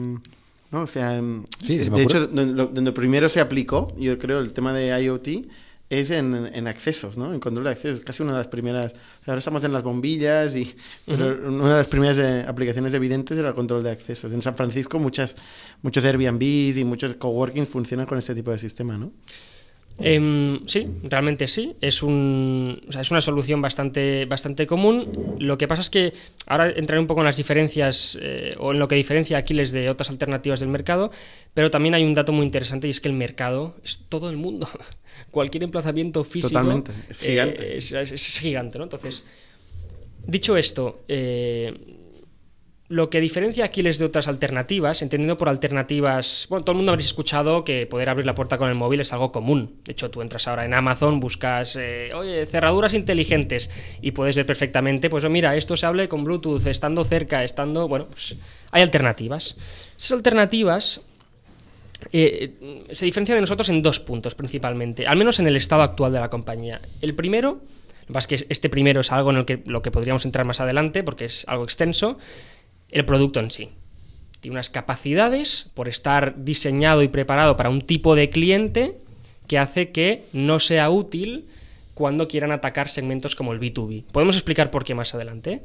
¿no? 0.71 0.81
O 0.81 0.87
sea, 0.87 1.15
em, 1.17 1.43
Sí, 1.63 1.83
se 1.83 1.89
me 1.89 1.97
de 1.99 2.03
ocurre. 2.05 2.19
hecho, 2.19 2.27
donde, 2.27 2.67
donde 2.73 2.91
primero 2.91 3.27
se 3.29 3.39
aplicó, 3.39 3.93
yo 3.97 4.17
creo, 4.19 4.39
el 4.39 4.53
tema 4.53 4.73
de 4.73 4.87
IoT 5.03 5.27
es 5.89 6.11
en, 6.11 6.49
en 6.53 6.67
accesos, 6.67 7.17
¿no? 7.17 7.33
En 7.33 7.39
control 7.39 7.65
de 7.65 7.71
accesos. 7.71 8.01
Casi 8.01 8.21
una 8.21 8.33
de 8.33 8.37
las 8.37 8.47
primeras. 8.47 8.91
o 8.93 9.23
sea, 9.25 9.33
ahora 9.33 9.39
estamos 9.39 9.63
en 9.63 9.73
las 9.73 9.83
bombillas, 9.83 10.55
y, 10.55 10.75
pero 11.05 11.49
una 11.49 11.69
de 11.69 11.75
las 11.77 11.87
primeras 11.87 12.17
eh, 12.17 12.45
aplicaciones 12.47 12.93
evidentes 12.93 13.37
era 13.37 13.49
el 13.49 13.55
control 13.55 13.83
de 13.83 13.91
accesos. 13.91 14.31
En 14.31 14.41
San 14.41 14.55
Francisco, 14.55 14.99
muchas, 14.99 15.35
muchos 15.81 16.05
Airbnbs 16.05 16.77
y 16.77 16.83
muchos 16.83 17.15
coworking 17.15 17.65
funcionan 17.65 18.05
con 18.05 18.17
este 18.17 18.35
tipo 18.35 18.51
de 18.51 18.59
sistema, 18.59 18.97
¿no? 18.97 19.11
Em, 20.01 20.65
sí, 20.67 20.91
realmente 21.03 21.47
sí. 21.47 21.75
Es, 21.81 22.01
un, 22.03 22.81
o 22.87 22.91
sea, 22.91 23.01
es 23.01 23.11
una 23.11 23.21
solución 23.21 23.61
bastante, 23.61 24.25
bastante 24.25 24.65
común. 24.65 25.09
Lo 25.37 25.57
que 25.57 25.67
pasa 25.67 25.81
es 25.81 25.89
que 25.89 26.13
ahora 26.47 26.69
entraré 26.69 26.99
un 26.99 27.07
poco 27.07 27.21
en 27.21 27.25
las 27.25 27.37
diferencias 27.37 28.17
eh, 28.21 28.55
o 28.59 28.71
en 28.71 28.79
lo 28.79 28.87
que 28.87 28.95
diferencia 28.95 29.37
a 29.37 29.41
Aquiles 29.41 29.71
de 29.71 29.89
otras 29.89 30.09
alternativas 30.09 30.59
del 30.59 30.69
mercado, 30.69 31.11
pero 31.53 31.69
también 31.71 31.95
hay 31.95 32.03
un 32.03 32.13
dato 32.13 32.31
muy 32.31 32.45
interesante 32.45 32.87
y 32.87 32.91
es 32.91 32.99
que 33.01 33.07
el 33.09 33.13
mercado 33.13 33.75
es 33.83 34.01
todo 34.09 34.29
el 34.29 34.37
mundo. 34.37 34.67
Cualquier 35.31 35.63
emplazamiento 35.63 36.23
físico 36.23 36.49
Totalmente, 36.49 36.91
es 37.09 37.19
gigante. 37.19 37.63
eh, 37.73 37.77
es, 37.77 37.91
es- 37.91 38.11
es 38.11 38.39
gigante, 38.39 38.77
¿no? 38.77 38.85
Entonces, 38.85 39.23
dicho 40.25 40.57
esto, 40.57 41.03
eh, 41.07 41.73
lo 42.89 43.11
que 43.11 43.21
diferencia 43.21 43.65
Aquiles 43.65 43.99
de 43.99 44.05
otras 44.05 44.27
alternativas, 44.27 45.03
entendiendo 45.03 45.37
por 45.37 45.47
alternativas, 45.47 46.47
bueno, 46.49 46.65
todo 46.65 46.73
el 46.73 46.77
mundo 46.77 46.91
habréis 46.91 47.05
escuchado 47.05 47.63
que 47.63 47.85
poder 47.85 48.09
abrir 48.09 48.25
la 48.25 48.33
puerta 48.33 48.57
con 48.57 48.67
el 48.67 48.73
móvil 48.73 48.99
es 48.99 49.13
algo 49.13 49.31
común. 49.31 49.75
De 49.85 49.91
hecho, 49.91 50.09
tú 50.09 50.23
entras 50.23 50.47
ahora 50.47 50.65
en 50.65 50.73
Amazon, 50.73 51.19
buscas, 51.19 51.75
eh, 51.75 52.11
oye, 52.15 52.47
cerraduras 52.47 52.95
inteligentes 52.95 53.69
y 54.01 54.11
puedes 54.11 54.35
ver 54.35 54.47
perfectamente, 54.47 55.09
pues 55.11 55.23
oh, 55.23 55.29
mira, 55.29 55.55
esto 55.55 55.77
se 55.77 55.85
hable 55.85 56.09
con 56.09 56.23
Bluetooth, 56.23 56.65
estando 56.65 57.03
cerca, 57.03 57.43
estando, 57.43 57.87
bueno, 57.87 58.07
pues 58.07 58.35
hay 58.71 58.81
alternativas. 58.81 59.55
Esas 59.95 60.13
alternativas 60.13 61.01
eh, 62.11 62.85
se 62.89 63.05
diferencia 63.05 63.35
de 63.35 63.41
nosotros 63.41 63.69
en 63.69 63.83
dos 63.83 63.99
puntos 63.99 64.33
principalmente, 64.33 65.05
al 65.05 65.15
menos 65.15 65.39
en 65.39 65.45
el 65.45 65.55
estado 65.55 65.83
actual 65.83 66.11
de 66.11 66.19
la 66.21 66.29
compañía. 66.29 66.81
El 67.01 67.13
primero, 67.13 67.61
lo 68.07 68.13
que 68.13 68.19
es 68.19 68.27
que 68.27 68.47
este 68.49 68.69
primero 68.69 69.01
es 69.01 69.11
algo 69.11 69.29
en 69.29 69.37
el 69.37 69.45
que, 69.45 69.61
lo 69.67 69.83
que 69.83 69.91
podríamos 69.91 70.25
entrar 70.25 70.43
más 70.43 70.59
adelante 70.59 71.03
porque 71.03 71.25
es 71.25 71.45
algo 71.47 71.63
extenso, 71.63 72.17
el 72.91 73.05
producto 73.05 73.39
en 73.39 73.51
sí. 73.51 73.69
Tiene 74.41 74.55
unas 74.55 74.69
capacidades 74.69 75.69
por 75.73 75.87
estar 75.87 76.43
diseñado 76.43 77.03
y 77.03 77.07
preparado 77.07 77.57
para 77.57 77.69
un 77.69 77.81
tipo 77.81 78.15
de 78.15 78.29
cliente 78.29 78.97
que 79.47 79.57
hace 79.57 79.91
que 79.91 80.25
no 80.31 80.59
sea 80.59 80.89
útil 80.89 81.47
cuando 81.93 82.27
quieran 82.27 82.51
atacar 82.51 82.89
segmentos 82.89 83.35
como 83.35 83.51
el 83.51 83.59
B2B. 83.59 84.05
Podemos 84.11 84.35
explicar 84.35 84.71
por 84.71 84.85
qué 84.85 84.95
más 84.95 85.13
adelante, 85.13 85.61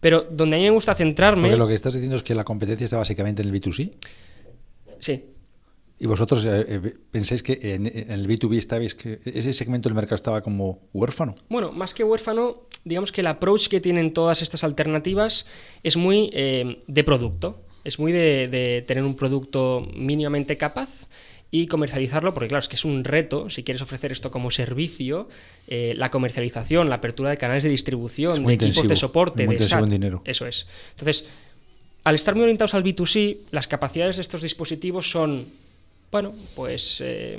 pero 0.00 0.26
donde 0.30 0.56
a 0.56 0.58
mí 0.58 0.64
me 0.66 0.70
gusta 0.70 0.94
centrarme... 0.94 1.42
Porque 1.42 1.56
lo 1.56 1.68
que 1.68 1.74
estás 1.74 1.94
diciendo 1.94 2.16
es 2.16 2.22
que 2.22 2.34
la 2.34 2.44
competencia 2.44 2.84
está 2.84 2.98
básicamente 2.98 3.40
en 3.40 3.48
el 3.48 3.54
B2C. 3.54 3.92
Sí. 4.98 5.24
¿Y 6.00 6.06
vosotros 6.06 6.44
eh, 6.44 6.64
eh, 6.68 6.94
pensáis 7.10 7.42
que 7.42 7.58
en, 7.60 7.86
en 7.86 8.10
el 8.10 8.28
B2B 8.28 8.56
estabais 8.56 8.94
que 8.94 9.20
ese 9.24 9.52
segmento 9.52 9.88
del 9.88 9.96
mercado 9.96 10.16
estaba 10.16 10.42
como 10.42 10.80
huérfano? 10.92 11.34
Bueno, 11.48 11.72
más 11.72 11.94
que 11.94 12.04
huérfano, 12.04 12.68
digamos 12.84 13.10
que 13.10 13.20
el 13.20 13.26
approach 13.26 13.68
que 13.68 13.80
tienen 13.80 14.12
todas 14.12 14.42
estas 14.42 14.62
alternativas 14.64 15.46
es 15.82 15.96
muy 15.96 16.30
eh, 16.32 16.78
de 16.86 17.04
producto, 17.04 17.64
es 17.84 17.98
muy 17.98 18.12
de, 18.12 18.48
de 18.48 18.82
tener 18.86 19.02
un 19.02 19.16
producto 19.16 19.88
mínimamente 19.94 20.56
capaz 20.56 21.08
y 21.50 21.66
comercializarlo, 21.66 22.34
porque 22.34 22.48
claro, 22.48 22.60
es 22.60 22.68
que 22.68 22.76
es 22.76 22.84
un 22.84 23.04
reto, 23.04 23.48
si 23.48 23.62
quieres 23.62 23.80
ofrecer 23.80 24.12
esto 24.12 24.30
como 24.30 24.50
servicio, 24.50 25.28
eh, 25.66 25.94
la 25.96 26.10
comercialización, 26.10 26.90
la 26.90 26.96
apertura 26.96 27.30
de 27.30 27.38
canales 27.38 27.62
de 27.62 27.70
distribución, 27.70 28.44
de 28.44 28.54
equipos 28.54 28.86
de 28.86 28.96
soporte, 28.96 29.46
de 29.46 29.62
SAT. 29.62 29.86
dinero. 29.86 30.22
Eso 30.24 30.46
es. 30.46 30.66
Entonces, 30.90 31.26
al 32.04 32.14
estar 32.14 32.34
muy 32.34 32.42
orientados 32.42 32.74
al 32.74 32.84
B2C, 32.84 33.38
las 33.50 33.66
capacidades 33.66 34.16
de 34.16 34.22
estos 34.22 34.42
dispositivos 34.42 35.10
son, 35.10 35.46
bueno, 36.10 36.34
pues 36.54 37.02
eh, 37.04 37.38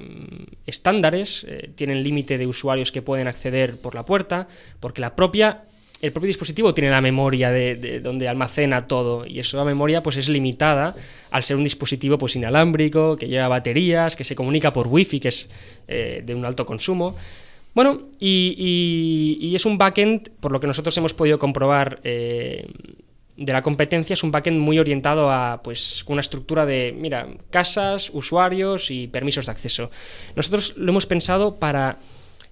estándares, 0.66 1.46
eh, 1.48 1.72
tienen 1.74 2.04
límite 2.04 2.38
de 2.38 2.46
usuarios 2.46 2.92
que 2.92 3.02
pueden 3.02 3.28
acceder 3.28 3.78
por 3.78 3.96
la 3.96 4.06
puerta, 4.06 4.48
porque 4.80 5.02
la 5.02 5.16
propia 5.16 5.64
el 6.02 6.14
propio 6.14 6.28
dispositivo 6.28 6.74
tiene 6.74 6.92
la 6.92 7.02
memoria 7.02 7.52
de, 7.52 7.76
de 7.76 8.00
donde 8.00 8.30
almacena 8.30 8.88
todo 8.88 9.26
y 9.28 9.40
esa 9.40 9.66
memoria 9.66 10.02
pues 10.02 10.16
es 10.16 10.30
limitada 10.30 10.96
al 11.30 11.44
ser 11.44 11.58
un 11.58 11.66
dispositivo 11.66 12.18
pues 12.18 12.38
inalámbrico 12.38 13.18
que 13.18 13.28
lleva 13.28 13.50
baterías 13.50 14.16
que 14.16 14.24
se 14.24 14.34
comunica 14.34 14.72
por 14.72 14.88
wifi 14.88 15.20
que 15.20 15.28
es 15.28 15.50
eh, 15.90 16.24
de 16.26 16.36
un 16.36 16.46
alto 16.46 16.66
consumo. 16.66 17.16
Bueno 17.74 18.04
y, 18.18 19.52
es 19.54 19.66
un 19.66 19.78
backend 19.78 20.30
por 20.40 20.54
lo 20.54 20.62
que 20.62 20.68
nosotros 20.68 20.96
hemos 20.98 21.14
podido 21.14 21.38
comprobar 21.38 22.00
de 23.46 23.54
la 23.54 23.62
competencia 23.62 24.14
es 24.14 24.24
un 24.24 24.32
backend 24.32 24.60
muy 24.60 24.80
orientado 24.80 25.32
a 25.32 25.62
pues 25.64 26.04
una 26.08 26.22
estructura 26.22 26.66
de 26.66 26.94
mira 26.96 27.28
casas 27.50 28.10
usuarios 28.14 28.92
y 28.92 29.08
permisos 29.08 29.46
de 29.46 29.52
acceso 29.52 29.92
nosotros 30.36 30.74
lo 30.78 30.92
hemos 30.92 31.06
pensado 31.06 31.56
para 31.56 32.00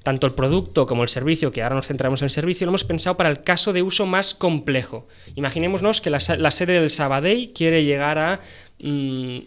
tanto 0.07 0.25
el 0.25 0.33
producto 0.33 0.87
como 0.87 1.03
el 1.03 1.09
servicio, 1.09 1.51
que 1.51 1.61
ahora 1.61 1.75
nos 1.75 1.87
centramos 1.87 2.21
en 2.21 2.27
el 2.27 2.29
servicio, 2.29 2.65
lo 2.65 2.71
hemos 2.71 2.85
pensado 2.85 3.17
para 3.17 3.29
el 3.29 3.43
caso 3.43 3.73
de 3.73 3.81
uso 3.81 4.05
más 4.05 4.33
complejo. 4.33 5.05
Imaginémonos 5.35 5.99
que 5.99 6.09
la, 6.09 6.19
la 6.37 6.51
sede 6.51 6.79
del 6.79 6.89
Sabadell 6.89 7.51
quiere 7.53 7.83
llegar 7.83 8.17
a 8.17 8.39
mm, 8.81 9.39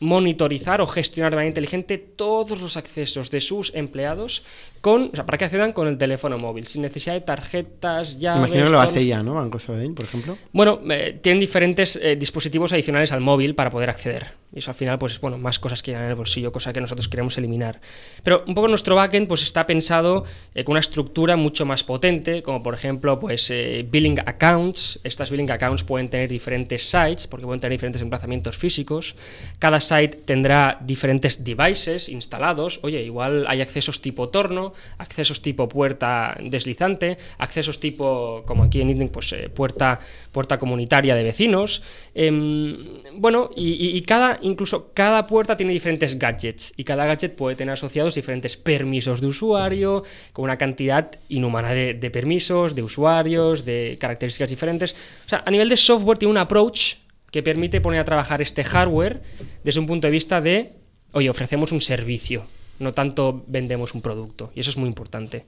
monitorizar 0.00 0.82
o 0.82 0.86
gestionar 0.86 1.30
de 1.30 1.36
manera 1.36 1.48
inteligente 1.48 1.96
todos 1.96 2.60
los 2.60 2.76
accesos 2.76 3.30
de 3.30 3.40
sus 3.40 3.72
empleados 3.74 4.42
con, 4.82 5.10
o 5.12 5.14
sea, 5.14 5.24
para 5.24 5.38
que 5.38 5.44
accedan 5.44 5.72
con 5.72 5.86
el 5.86 5.96
teléfono 5.96 6.38
móvil, 6.38 6.66
sin 6.66 6.82
necesidad 6.82 7.14
de 7.14 7.20
tarjetas, 7.20 8.18
llaves... 8.18 8.40
Imagino 8.48 8.64
que 8.64 8.70
lo 8.72 8.80
hace 8.80 9.06
ya, 9.06 9.22
¿no? 9.22 9.34
Banco 9.34 9.60
Sabadell, 9.60 9.94
por 9.94 10.04
ejemplo. 10.04 10.36
bueno, 10.52 10.80
eh, 10.90 11.18
tienen 11.22 11.38
diferentes 11.38 11.96
eh, 12.02 12.16
dispositivos 12.16 12.72
adicionales 12.72 13.12
al 13.12 13.20
móvil 13.20 13.54
para 13.54 13.70
poder 13.70 13.88
acceder. 13.90 14.42
Y 14.54 14.58
eso 14.58 14.70
al 14.70 14.74
final, 14.74 14.98
pues, 14.98 15.18
bueno, 15.18 15.38
más 15.38 15.58
cosas 15.58 15.82
que 15.82 15.92
llevan 15.92 16.04
en 16.04 16.10
el 16.10 16.16
bolsillo, 16.16 16.52
cosa 16.52 16.74
que 16.74 16.80
nosotros 16.80 17.08
queremos 17.08 17.38
eliminar. 17.38 17.80
Pero 18.22 18.44
un 18.46 18.54
poco 18.54 18.68
nuestro 18.68 18.94
backend, 18.94 19.26
pues, 19.26 19.42
está 19.42 19.66
pensado 19.66 20.24
eh, 20.54 20.62
con 20.64 20.72
una 20.72 20.80
estructura 20.80 21.36
mucho 21.36 21.64
más 21.64 21.82
potente, 21.84 22.42
como 22.42 22.62
por 22.62 22.74
ejemplo, 22.74 23.18
pues, 23.18 23.50
eh, 23.50 23.86
billing 23.90 24.20
accounts. 24.20 25.00
Estas 25.04 25.30
billing 25.30 25.50
accounts 25.50 25.84
pueden 25.84 26.10
tener 26.10 26.28
diferentes 26.28 26.84
sites, 26.84 27.26
porque 27.26 27.46
pueden 27.46 27.60
tener 27.60 27.72
diferentes 27.72 28.02
emplazamientos 28.02 28.58
físicos. 28.58 29.16
Cada 29.58 29.80
site 29.80 30.18
tendrá 30.26 30.78
diferentes 30.82 31.42
devices 31.42 32.10
instalados. 32.10 32.78
Oye, 32.82 33.02
igual 33.02 33.46
hay 33.48 33.62
accesos 33.62 34.02
tipo 34.02 34.28
torno, 34.28 34.71
accesos 34.98 35.42
tipo 35.42 35.68
puerta 35.68 36.36
deslizante, 36.42 37.18
accesos 37.38 37.80
tipo, 37.80 38.42
como 38.46 38.64
aquí 38.64 38.80
en 38.80 38.90
Idling, 38.90 39.08
pues 39.08 39.32
eh, 39.32 39.48
puerta, 39.48 39.98
puerta 40.30 40.58
comunitaria 40.58 41.14
de 41.14 41.22
vecinos. 41.22 41.82
Em, 42.14 42.76
bueno, 43.14 43.50
y, 43.56 44.00
cada, 44.02 44.38
incluso 44.42 44.92
cada 44.94 45.26
puerta 45.26 45.56
tiene 45.56 45.72
diferentes 45.72 46.18
gadgets 46.18 46.72
y 46.76 46.84
cada 46.84 47.06
gadget 47.06 47.34
puede 47.34 47.56
tener 47.56 47.72
asociados 47.72 48.14
diferentes 48.14 48.56
permisos 48.56 49.20
de 49.20 49.26
usuario, 49.26 50.04
con 50.32 50.44
una 50.44 50.58
cantidad 50.58 51.10
inhumana 51.28 51.72
de 51.72 52.10
permisos, 52.10 52.74
de 52.74 52.82
usuarios, 52.82 53.64
de 53.64 53.96
características 54.00 54.50
diferentes. 54.50 54.94
O 55.26 55.28
sea, 55.28 55.42
a 55.46 55.50
nivel 55.50 55.68
de 55.68 55.76
software 55.76 56.18
tiene 56.18 56.30
un 56.30 56.38
approach 56.38 56.96
que 57.30 57.42
permite 57.42 57.80
poner 57.80 58.00
a 58.00 58.04
trabajar 58.04 58.42
este 58.42 58.62
hardware 58.62 59.22
desde 59.64 59.80
un 59.80 59.86
punto 59.86 60.06
de 60.06 60.10
vista 60.12 60.40
de, 60.40 60.74
oye, 61.12 61.30
ofrecemos 61.30 61.72
un 61.72 61.80
servicio, 61.80 62.46
no 62.82 62.92
tanto 62.94 63.44
vendemos 63.46 63.94
un 63.94 64.02
producto, 64.02 64.52
y 64.54 64.60
eso 64.60 64.70
es 64.70 64.76
muy 64.76 64.88
importante. 64.88 65.46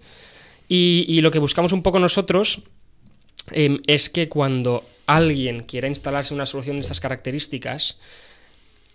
Y, 0.68 1.20
lo 1.20 1.30
que 1.30 1.38
buscamos 1.38 1.72
un 1.72 1.82
poco 1.82 1.98
nosotros 1.98 2.62
em, 3.52 3.80
es 3.86 4.08
que 4.08 4.28
cuando 4.28 4.84
alguien 5.06 5.64
quiera 5.64 5.88
instalarse 5.88 6.32
una 6.32 6.46
solución 6.46 6.76
de 6.76 6.82
estas 6.82 7.00
características, 7.00 7.98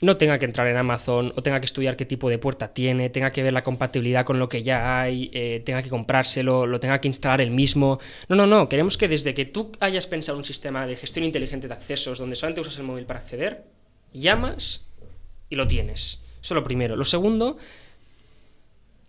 no 0.01 0.17
tenga 0.17 0.39
que 0.39 0.46
entrar 0.46 0.67
en 0.67 0.77
Amazon 0.77 1.34
o 1.36 1.43
tenga 1.43 1.60
que 1.60 1.65
estudiar 1.65 1.98
qué 1.98 2.05
tipo 2.05 2.29
de 2.29 2.38
puerta 2.38 2.74
tiene, 2.74 3.10
tenga 3.10 3.31
que 3.31 3.43
ver 3.43 3.51
la 3.51 3.63
compatibilidad 3.63 4.25
con 4.25 4.39
lo 4.39 4.48
que 4.48 4.63
ya 4.63 5.01
hay, 5.01 5.29
eh, 5.34 5.62
tenga 5.65 5.81
que 5.81 5.89
comprárselo, 5.89 6.65
lo 6.65 6.79
tenga 6.79 7.01
que 7.01 7.10
instalar 7.10 7.41
él 7.41 7.51
mismo. 7.51 8.00
No, 8.29 8.36
no, 8.36 8.48
no. 8.48 8.69
Queremos 8.69 8.98
que 8.98 9.08
desde 9.08 9.34
que 9.34 9.46
tú 9.46 9.72
hayas 9.79 10.08
pensado 10.08 10.38
un 10.38 10.46
sistema 10.46 10.88
de 10.88 10.96
gestión 10.96 11.25
inteligente 11.25 11.67
de 11.67 11.74
accesos 11.74 12.17
donde 12.17 12.36
solamente 12.36 12.62
usas 12.62 12.77
el 12.77 12.84
móvil 12.84 13.05
para 13.05 13.19
acceder, 13.19 13.65
llamas 14.13 14.86
y 15.50 15.55
lo 15.55 15.67
tienes. 15.67 16.19
Eso 16.41 16.53
es 16.53 16.55
lo 16.55 16.63
primero. 16.63 16.96
Lo 16.96 17.05
segundo, 17.05 17.58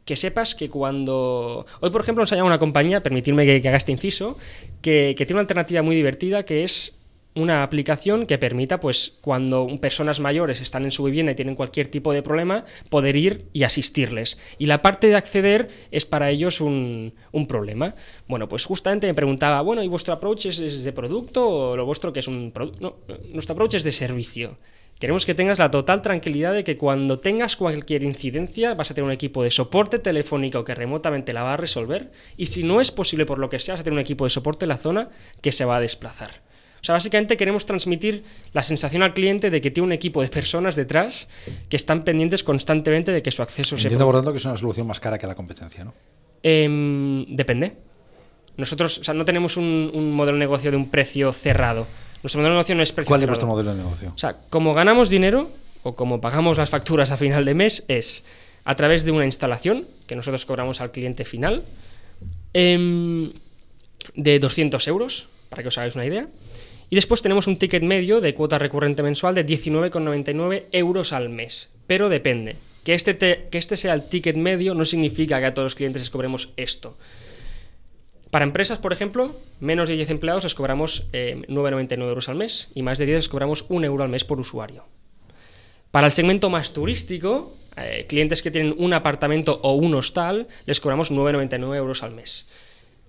que 0.04 0.16
sepas 0.16 0.54
que 0.54 0.70
cuando... 0.70 1.66
Hoy, 1.80 1.90
por 1.90 2.00
ejemplo, 2.00 2.22
nos 2.22 2.32
ha 2.32 2.36
llamado 2.36 2.54
una 2.54 2.58
compañía, 2.58 3.02
permitirme 3.02 3.46
que, 3.46 3.68
haga 3.68 3.76
este 3.76 3.92
inciso, 3.92 4.36
que, 4.82 5.14
tiene 5.16 5.34
una 5.34 5.40
alternativa 5.42 5.82
muy 5.82 5.96
divertida 5.96 6.44
que 6.44 6.64
es 6.64 6.96
una 7.36 7.62
aplicación 7.62 8.26
que 8.26 8.38
permita, 8.38 8.80
pues, 8.80 9.18
cuando 9.20 9.68
personas 9.80 10.18
mayores 10.18 10.60
están 10.60 10.84
en 10.84 10.90
su 10.90 11.04
vivienda 11.04 11.30
y 11.30 11.36
tienen 11.36 11.54
cualquier 11.54 11.86
tipo 11.86 12.12
de 12.12 12.22
problema, 12.22 12.64
poder 12.88 13.14
ir 13.14 13.44
y 13.52 13.62
asistirles. 13.62 14.36
Y 14.58 14.66
la 14.66 14.82
parte 14.82 15.06
de 15.06 15.14
acceder 15.14 15.68
es 15.92 16.06
para 16.06 16.30
ellos 16.30 16.60
un, 16.60 17.14
un 17.30 17.46
problema. 17.46 17.94
Bueno, 18.26 18.48
pues 18.48 18.64
justamente 18.64 19.06
me 19.06 19.14
preguntaba, 19.14 19.60
bueno, 19.60 19.82
¿y 19.84 19.88
vuestro 19.88 20.12
approach 20.12 20.46
es, 20.46 20.58
es 20.58 20.82
de 20.82 20.92
producto 20.92 21.48
o 21.48 21.76
lo 21.76 21.86
vuestro 21.86 22.12
que 22.12 22.18
es 22.18 22.26
un 22.26 22.50
producto? 22.50 22.80
No, 22.80 22.96
nuestro 23.32 23.52
approach 23.52 23.76
es 23.76 23.84
de 23.84 23.92
servicio. 23.92 24.58
Queremos 25.00 25.24
que 25.24 25.34
tengas 25.34 25.58
la 25.58 25.70
total 25.70 26.02
tranquilidad 26.02 26.52
de 26.52 26.62
que 26.62 26.76
cuando 26.76 27.20
tengas 27.20 27.56
cualquier 27.56 28.02
incidencia 28.02 28.74
vas 28.74 28.90
a 28.90 28.94
tener 28.94 29.06
un 29.06 29.12
equipo 29.12 29.42
de 29.42 29.50
soporte 29.50 29.98
telefónico 29.98 30.62
que 30.62 30.74
remotamente 30.74 31.32
la 31.32 31.42
va 31.42 31.54
a 31.54 31.56
resolver 31.56 32.12
y 32.36 32.48
si 32.48 32.64
no 32.64 32.82
es 32.82 32.90
posible 32.90 33.24
por 33.24 33.38
lo 33.38 33.48
que 33.48 33.58
sea, 33.58 33.72
vas 33.72 33.80
a 33.80 33.84
tener 33.84 33.94
un 33.94 34.02
equipo 34.02 34.24
de 34.24 34.30
soporte 34.30 34.66
en 34.66 34.68
la 34.68 34.76
zona 34.76 35.08
que 35.40 35.52
se 35.52 35.64
va 35.64 35.76
a 35.76 35.80
desplazar. 35.80 36.42
O 36.82 36.84
sea, 36.84 36.92
básicamente 36.92 37.38
queremos 37.38 37.64
transmitir 37.64 38.24
la 38.52 38.62
sensación 38.62 39.02
al 39.02 39.14
cliente 39.14 39.48
de 39.48 39.62
que 39.62 39.70
tiene 39.70 39.86
un 39.86 39.92
equipo 39.92 40.20
de 40.20 40.28
personas 40.28 40.76
detrás 40.76 41.30
que 41.70 41.76
están 41.76 42.04
pendientes 42.04 42.44
constantemente 42.44 43.10
de 43.10 43.22
que 43.22 43.30
su 43.30 43.40
acceso 43.40 43.78
se 43.78 43.84
Entiendo, 43.84 44.04
por 44.04 44.16
tanto, 44.16 44.32
que 44.32 44.38
es 44.38 44.44
una 44.44 44.58
solución 44.58 44.86
más 44.86 45.00
cara 45.00 45.16
que 45.16 45.26
la 45.26 45.34
competencia, 45.34 45.82
¿no? 45.82 45.94
Em, 46.42 47.24
depende. 47.34 47.74
Nosotros, 48.58 48.98
o 48.98 49.04
sea, 49.04 49.14
no 49.14 49.24
tenemos 49.24 49.56
un, 49.56 49.90
un 49.94 50.12
modelo 50.12 50.36
de 50.36 50.40
negocio 50.40 50.70
de 50.70 50.76
un 50.76 50.90
precio 50.90 51.32
cerrado. 51.32 51.86
Nuestro 52.22 52.40
modelo 52.40 52.54
de 52.54 52.56
negocio 52.58 52.74
no 52.74 52.82
es 52.82 52.92
precio 52.92 53.08
¿Cuál 53.08 53.22
es 53.22 53.26
vuestro 53.28 53.46
modelo 53.48 53.70
de 53.72 53.78
negocio? 53.82 54.12
O 54.14 54.18
sea, 54.18 54.36
como 54.50 54.74
ganamos 54.74 55.08
dinero 55.08 55.50
o 55.82 55.94
como 55.96 56.20
pagamos 56.20 56.58
las 56.58 56.68
facturas 56.70 57.10
a 57.10 57.16
final 57.16 57.44
de 57.44 57.54
mes 57.54 57.84
es 57.88 58.24
a 58.64 58.76
través 58.76 59.04
de 59.04 59.10
una 59.10 59.24
instalación 59.24 59.86
que 60.06 60.16
nosotros 60.16 60.44
cobramos 60.44 60.80
al 60.82 60.90
cliente 60.90 61.24
final 61.24 61.64
em, 62.52 63.32
de 64.14 64.38
200 64.38 64.86
euros, 64.88 65.28
para 65.48 65.62
que 65.62 65.68
os 65.68 65.78
hagáis 65.78 65.94
una 65.94 66.04
idea. 66.06 66.28
Y 66.90 66.96
después 66.96 67.22
tenemos 67.22 67.46
un 67.46 67.56
ticket 67.56 67.82
medio 67.82 68.20
de 68.20 68.34
cuota 68.34 68.58
recurrente 68.58 69.02
mensual 69.02 69.34
de 69.34 69.46
19,99 69.46 70.64
euros 70.72 71.12
al 71.12 71.28
mes. 71.28 71.72
Pero 71.86 72.08
depende. 72.08 72.56
Que 72.84 72.94
este, 72.94 73.14
te- 73.14 73.46
que 73.50 73.58
este 73.58 73.76
sea 73.76 73.94
el 73.94 74.08
ticket 74.08 74.36
medio 74.36 74.74
no 74.74 74.84
significa 74.84 75.38
que 75.38 75.46
a 75.46 75.54
todos 75.54 75.66
los 75.66 75.74
clientes 75.74 76.02
les 76.02 76.10
cobremos 76.10 76.50
esto. 76.56 76.96
Para 78.30 78.44
empresas, 78.44 78.78
por 78.78 78.92
ejemplo, 78.92 79.34
menos 79.58 79.88
de 79.88 79.96
10 79.96 80.10
empleados 80.10 80.44
les 80.44 80.54
cobramos 80.54 81.06
eh, 81.12 81.42
9,99 81.48 82.08
euros 82.08 82.28
al 82.28 82.36
mes 82.36 82.70
y 82.74 82.82
más 82.82 82.98
de 82.98 83.06
10 83.06 83.18
les 83.18 83.28
cobramos 83.28 83.66
1 83.68 83.84
euro 83.86 84.04
al 84.04 84.08
mes 84.08 84.24
por 84.24 84.38
usuario. 84.38 84.84
Para 85.90 86.06
el 86.06 86.12
segmento 86.12 86.48
más 86.48 86.72
turístico, 86.72 87.56
eh, 87.76 88.06
clientes 88.08 88.42
que 88.42 88.52
tienen 88.52 88.74
un 88.78 88.92
apartamento 88.92 89.58
o 89.64 89.72
un 89.72 89.94
hostal, 89.94 90.46
les 90.66 90.80
cobramos 90.80 91.10
9,99 91.10 91.76
euros 91.76 92.04
al 92.04 92.12
mes. 92.12 92.48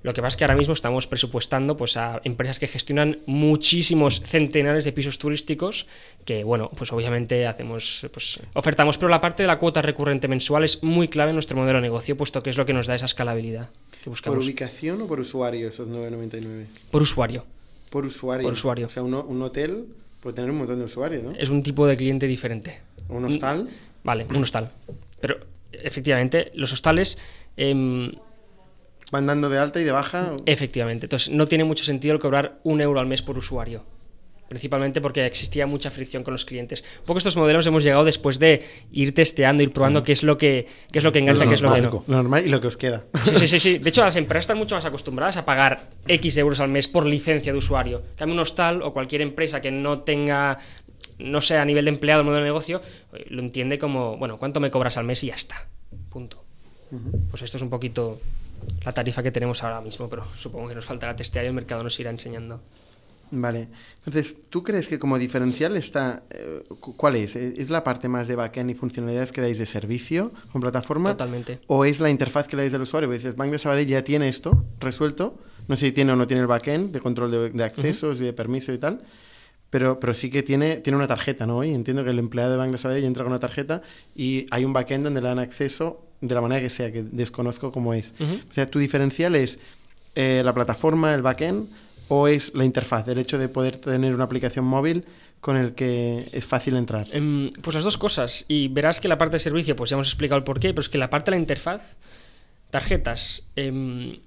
Lo 0.03 0.13
que 0.13 0.21
pasa 0.21 0.29
es 0.29 0.37
que 0.37 0.43
ahora 0.45 0.55
mismo 0.55 0.73
estamos 0.73 1.05
presupuestando 1.07 1.77
pues, 1.77 1.95
a 1.95 2.21
empresas 2.23 2.59
que 2.59 2.67
gestionan 2.67 3.19
muchísimos 3.27 4.21
centenares 4.21 4.83
de 4.83 4.91
pisos 4.91 5.19
turísticos 5.19 5.85
que, 6.25 6.43
bueno, 6.43 6.71
pues 6.75 6.91
obviamente 6.91 7.45
hacemos, 7.45 8.07
pues, 8.11 8.39
ofertamos, 8.53 8.97
pero 8.97 9.09
la 9.09 9.21
parte 9.21 9.43
de 9.43 9.47
la 9.47 9.59
cuota 9.59 9.81
recurrente 9.81 10.27
mensual 10.27 10.63
es 10.63 10.81
muy 10.81 11.07
clave 11.07 11.29
en 11.29 11.35
nuestro 11.35 11.55
modelo 11.57 11.77
de 11.77 11.83
negocio, 11.83 12.17
puesto 12.17 12.41
que 12.41 12.49
es 12.49 12.57
lo 12.57 12.65
que 12.65 12.73
nos 12.73 12.87
da 12.87 12.95
esa 12.95 13.05
escalabilidad 13.05 13.69
que 14.01 14.05
¿Por 14.05 14.11
buscamos. 14.11 14.43
ubicación 14.43 15.01
o 15.03 15.07
por 15.07 15.19
usuario 15.19 15.67
esos 15.69 15.87
9,99? 15.87 16.65
Por 16.89 17.03
usuario. 17.03 17.45
Por 17.91 18.05
usuario. 18.05 18.43
Por 18.43 18.53
usuario. 18.53 18.87
O 18.87 18.89
sea, 18.89 19.03
un, 19.03 19.13
un 19.13 19.41
hotel 19.43 19.85
puede 20.21 20.35
tener 20.35 20.49
un 20.49 20.57
montón 20.57 20.79
de 20.79 20.85
usuarios, 20.85 21.23
¿no? 21.23 21.31
Es 21.31 21.49
un 21.49 21.61
tipo 21.61 21.85
de 21.85 21.95
cliente 21.97 22.25
diferente. 22.25 22.81
Un 23.09 23.25
hostal. 23.25 23.69
Vale, 24.03 24.25
un 24.29 24.41
hostal. 24.43 24.71
Pero 25.19 25.37
efectivamente, 25.71 26.51
los 26.55 26.73
hostales, 26.73 27.17
em, 27.57 28.11
Van 29.11 29.25
dando 29.27 29.49
de 29.49 29.57
alta 29.57 29.79
y 29.81 29.83
de 29.83 29.91
baja. 29.91 30.31
efectivamente, 30.45 31.05
entonces 31.05 31.29
no 31.33 31.47
tiene 31.47 31.63
mucho 31.63 31.83
sentido 31.83 32.13
el 32.13 32.19
cobrar 32.19 32.59
un 32.63 32.81
euro 32.81 32.99
al 32.99 33.07
mes 33.07 33.21
por 33.21 33.37
usuario. 33.37 33.83
principalmente 34.47 34.99
porque 34.99 35.25
existía 35.25 35.65
mucha 35.65 35.89
fricción 35.89 36.23
con 36.23 36.33
los 36.33 36.43
clientes. 36.43 36.83
Un 36.99 37.05
poco 37.05 37.19
estos 37.19 37.37
modelos 37.37 37.65
hemos 37.67 37.85
llegado 37.85 38.03
después 38.03 38.37
de 38.37 38.61
ir 38.91 39.13
testeando, 39.13 39.63
ir 39.63 39.71
probando 39.71 40.03
qué 40.03 40.11
es 40.11 40.23
lo 40.23 40.37
que 40.37 40.65
qué 40.91 40.99
es 40.99 41.05
lo 41.05 41.13
que 41.13 41.19
engancha, 41.19 41.47
qué 41.47 41.53
es 41.53 41.61
lo 41.61 41.73
que 41.73 41.81
no. 41.81 42.03
Lo 42.05 42.15
normal 42.17 42.45
y 42.45 42.49
lo 42.49 42.59
que 42.59 42.67
os 42.67 42.75
queda. 42.75 43.05
Sí, 43.23 43.31
sí, 43.37 43.47
sí, 43.47 43.59
sí. 43.61 43.77
De 43.83 43.87
hecho, 43.87 44.03
las 44.03 44.17
empresas 44.17 44.43
están 44.43 44.57
mucho 44.57 44.75
más 44.75 44.83
acostumbradas 44.83 45.37
a 45.37 45.45
pagar 45.45 45.91
X 46.05 46.35
euros 46.35 46.59
al 46.59 46.67
mes 46.67 46.89
por 46.89 47.05
licencia 47.05 47.53
de 47.53 47.59
usuario. 47.59 48.03
Cambio 48.17 48.33
un 48.33 48.41
hostal 48.41 48.81
o 48.81 48.91
cualquier 48.91 49.21
empresa 49.21 49.61
que 49.61 49.71
no 49.71 50.01
tenga 50.01 50.57
no 51.17 51.39
sea 51.39 51.61
a 51.61 51.65
nivel 51.65 51.85
de 51.85 51.91
empleado 51.91 52.19
el 52.19 52.25
modelo 52.25 52.43
de 52.43 52.49
negocio, 52.49 52.81
eh, 53.13 53.25
lo 53.29 53.41
entiende 53.41 53.77
como, 53.77 54.17
bueno, 54.17 54.37
¿cuánto 54.37 54.59
me 54.59 54.69
cobras 54.69 54.97
al 54.97 55.05
mes 55.05 55.23
y 55.23 55.27
ya 55.27 55.35
está? 55.35 55.67
Punto. 56.09 56.43
Pues 57.29 57.41
esto 57.41 57.55
es 57.55 57.63
un 57.63 57.69
poquito 57.69 58.19
la 58.85 58.91
tarifa 58.93 59.21
que 59.23 59.31
tenemos 59.31 59.63
ahora 59.63 59.81
mismo, 59.81 60.09
pero 60.09 60.25
supongo 60.35 60.69
que 60.69 60.75
nos 60.75 60.85
faltará 60.85 61.15
testear 61.15 61.45
y 61.45 61.47
el 61.49 61.53
mercado 61.53 61.83
nos 61.83 61.99
irá 61.99 62.09
enseñando. 62.09 62.61
Vale. 63.33 63.69
Entonces, 63.99 64.35
¿tú 64.49 64.61
crees 64.61 64.89
que 64.89 64.99
como 64.99 65.17
diferencial 65.17 65.77
está... 65.77 66.23
eh, 66.31 66.63
cu- 66.81 66.97
¿Cuál 66.97 67.15
es? 67.15 67.37
¿Es 67.37 67.69
la 67.69 67.81
parte 67.81 68.09
más 68.09 68.27
de 68.27 68.35
backend 68.35 68.71
y 68.71 68.73
funcionalidades 68.73 69.31
que 69.31 69.39
dais 69.39 69.57
de 69.57 69.65
servicio 69.65 70.33
con 70.51 70.59
plataforma? 70.59 71.11
Totalmente. 71.11 71.59
¿O 71.67 71.85
es 71.85 72.01
la 72.01 72.09
interfaz 72.09 72.49
que 72.49 72.57
le 72.57 72.63
dais 72.63 72.73
al 72.73 72.81
usuario? 72.81 73.07
Porque 73.07 73.19
dices, 73.19 73.35
Bank 73.37 73.51
de 73.51 73.59
Sabadell 73.59 73.87
ya 73.87 74.03
tiene 74.03 74.27
esto 74.27 74.65
resuelto. 74.81 75.37
No 75.69 75.77
sé 75.77 75.85
si 75.87 75.91
tiene 75.93 76.11
o 76.11 76.17
no 76.17 76.27
tiene 76.27 76.41
el 76.41 76.47
backend 76.47 76.91
de 76.91 76.99
control 76.99 77.31
de, 77.31 77.49
de 77.51 77.63
accesos 77.63 78.19
y 78.19 78.25
de 78.25 78.33
permiso 78.33 78.73
y 78.73 78.77
tal. 78.77 79.01
Pero, 79.69 80.01
pero 80.01 80.13
sí 80.13 80.29
que 80.29 80.43
tiene, 80.43 80.77
tiene 80.77 80.97
una 80.97 81.07
tarjeta, 81.07 81.45
¿no? 81.45 81.63
Y 81.63 81.73
entiendo 81.73 82.03
que 82.03 82.09
el 82.09 82.19
empleado 82.19 82.51
de 82.51 82.57
Bank 82.57 82.71
de 82.73 82.77
Sabadell 82.77 83.05
entra 83.05 83.23
con 83.23 83.31
una 83.31 83.39
tarjeta 83.39 83.81
y 84.13 84.45
hay 84.51 84.65
un 84.65 84.73
backend 84.73 85.05
donde 85.05 85.21
le 85.21 85.29
dan 85.29 85.39
acceso 85.39 86.05
de 86.21 86.35
la 86.35 86.41
manera 86.41 86.61
que 86.61 86.69
sea, 86.69 86.91
que 86.91 87.03
desconozco 87.03 87.71
cómo 87.71 87.93
es. 87.93 88.13
O 88.49 88.53
sea, 88.53 88.65
tu 88.67 88.79
diferencial 88.79 89.35
es 89.35 89.59
eh, 90.15 90.41
la 90.45 90.53
plataforma, 90.53 91.13
el 91.13 91.21
backend, 91.21 91.69
o 92.07 92.27
es 92.27 92.53
la 92.53 92.65
interfaz, 92.65 93.07
el 93.07 93.17
hecho 93.17 93.37
de 93.37 93.49
poder 93.49 93.77
tener 93.77 94.13
una 94.13 94.25
aplicación 94.25 94.65
móvil 94.65 95.05
con 95.39 95.57
el 95.57 95.73
que 95.73 96.29
es 96.31 96.45
fácil 96.45 96.75
entrar. 96.75 97.07
Em, 97.11 97.49
pues 97.61 97.73
las 97.73 97.83
dos 97.83 97.97
cosas. 97.97 98.45
Y 98.47 98.67
verás 98.67 98.99
que 98.99 99.07
la 99.07 99.17
parte 99.17 99.37
de 99.37 99.39
servicio, 99.39 99.75
pues 99.75 99.89
ya 99.89 99.95
hemos 99.95 100.07
explicado 100.07 100.37
el 100.37 100.43
porqué, 100.43 100.69
pero 100.69 100.81
es 100.81 100.89
que 100.89 100.97
la 100.97 101.09
parte 101.09 101.31
de 101.31 101.37
la 101.37 101.41
interfaz, 101.41 101.95
tarjetas, 102.69 103.49
em, 103.55 104.19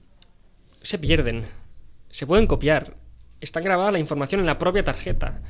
se 0.82 0.98
pierden, 0.98 1.44
se 2.08 2.26
pueden 2.26 2.46
copiar, 2.46 2.96
está 3.40 3.60
grabada 3.60 3.92
la 3.92 3.98
información 3.98 4.40
en 4.40 4.46
la 4.46 4.58
propia 4.58 4.82
tarjeta. 4.82 5.40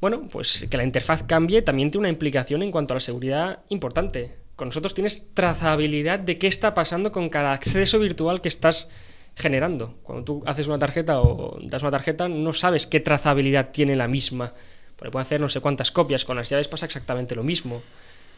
Bueno, 0.00 0.28
pues 0.28 0.66
que 0.70 0.76
la 0.76 0.84
interfaz 0.84 1.22
cambie 1.22 1.62
también 1.62 1.90
tiene 1.90 2.00
una 2.00 2.08
implicación 2.08 2.62
en 2.62 2.70
cuanto 2.70 2.94
a 2.94 2.96
la 2.96 3.00
seguridad 3.00 3.60
importante. 3.68 4.39
Con 4.60 4.68
nosotros 4.68 4.92
tienes 4.92 5.32
trazabilidad 5.32 6.18
de 6.18 6.36
qué 6.36 6.46
está 6.46 6.74
pasando 6.74 7.12
con 7.12 7.30
cada 7.30 7.54
acceso 7.54 7.98
virtual 7.98 8.42
que 8.42 8.48
estás 8.48 8.90
generando. 9.34 9.94
Cuando 10.02 10.22
tú 10.22 10.42
haces 10.44 10.66
una 10.66 10.78
tarjeta 10.78 11.22
o 11.22 11.58
das 11.62 11.80
una 11.80 11.90
tarjeta, 11.90 12.28
no 12.28 12.52
sabes 12.52 12.86
qué 12.86 13.00
trazabilidad 13.00 13.70
tiene 13.70 13.96
la 13.96 14.06
misma. 14.06 14.52
Porque 14.96 15.12
puede 15.12 15.22
hacer 15.22 15.40
no 15.40 15.48
sé 15.48 15.60
cuántas 15.60 15.90
copias. 15.90 16.26
Con 16.26 16.36
las 16.36 16.50
llaves 16.50 16.68
pasa 16.68 16.84
exactamente 16.84 17.34
lo 17.34 17.42
mismo. 17.42 17.80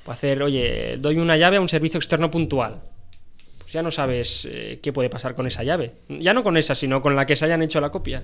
Puede 0.04 0.14
hacer, 0.14 0.42
oye, 0.44 0.96
doy 0.96 1.16
una 1.16 1.36
llave 1.36 1.56
a 1.56 1.60
un 1.60 1.68
servicio 1.68 1.98
externo 1.98 2.30
puntual. 2.30 2.82
Pues 3.58 3.72
ya 3.72 3.82
no 3.82 3.90
sabes 3.90 4.46
eh, 4.48 4.78
qué 4.80 4.92
puede 4.92 5.10
pasar 5.10 5.34
con 5.34 5.48
esa 5.48 5.64
llave. 5.64 5.94
Ya 6.08 6.34
no 6.34 6.44
con 6.44 6.56
esa, 6.56 6.76
sino 6.76 7.02
con 7.02 7.16
la 7.16 7.26
que 7.26 7.34
se 7.34 7.46
hayan 7.46 7.64
hecho 7.64 7.80
la 7.80 7.90
copia. 7.90 8.22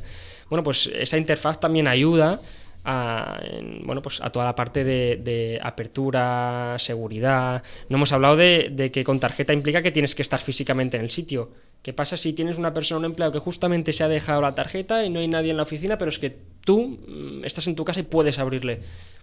Bueno, 0.49 0.63
pues 0.63 0.89
esa 0.95 1.19
interfaz 1.19 1.59
también 1.59 1.89
ayuda 1.89 2.41
a, 2.85 3.41
en- 3.43 3.83
bueno, 3.87 4.03
pues 4.03 4.21
a 4.21 4.31
toda 4.31 4.45
la 4.45 4.55
parte 4.55 4.85
de, 4.85 5.17
de 5.23 5.61
apertura, 5.63 6.77
seguridad. 6.79 7.63
No 7.89 7.97
hemos 7.97 8.13
hablado 8.13 8.37
de, 8.37 8.71
de 8.73 8.91
que 8.91 9.05
con 9.05 9.21
tarjeta 9.21 9.53
implica 9.53 9.83
que 9.83 9.91
tienes 9.93 10.15
que 10.15 10.23
estar 10.23 10.41
físicamente 10.41 10.97
en 10.97 11.05
el 11.05 11.11
sitio. 11.11 11.51
¿Qué 11.83 11.93
pasa 11.93 12.17
si 12.17 12.33
tienes 12.33 12.59
una 12.59 12.75
persona, 12.75 12.99
un 12.99 13.05
empleado 13.05 13.33
que 13.33 13.39
justamente 13.39 13.93
se 13.93 14.03
ha 14.05 14.09
dejado 14.09 14.41
la 14.43 14.55
tarjeta 14.55 15.05
y 15.05 15.11
no 15.11 15.21
hay 15.21 15.29
nadie 15.29 15.51
en 15.53 15.57
la 15.57 15.63
oficina, 15.63 15.97
pero 15.99 16.09
es 16.11 16.19
que 16.19 16.37
tú 16.65 16.99
mm, 17.07 17.45
estás 17.45 17.67
en 17.69 17.77
tu 17.77 17.85
casa 17.85 18.01
y 18.01 18.05
puedes 18.05 18.39
abrirle? 18.39 18.81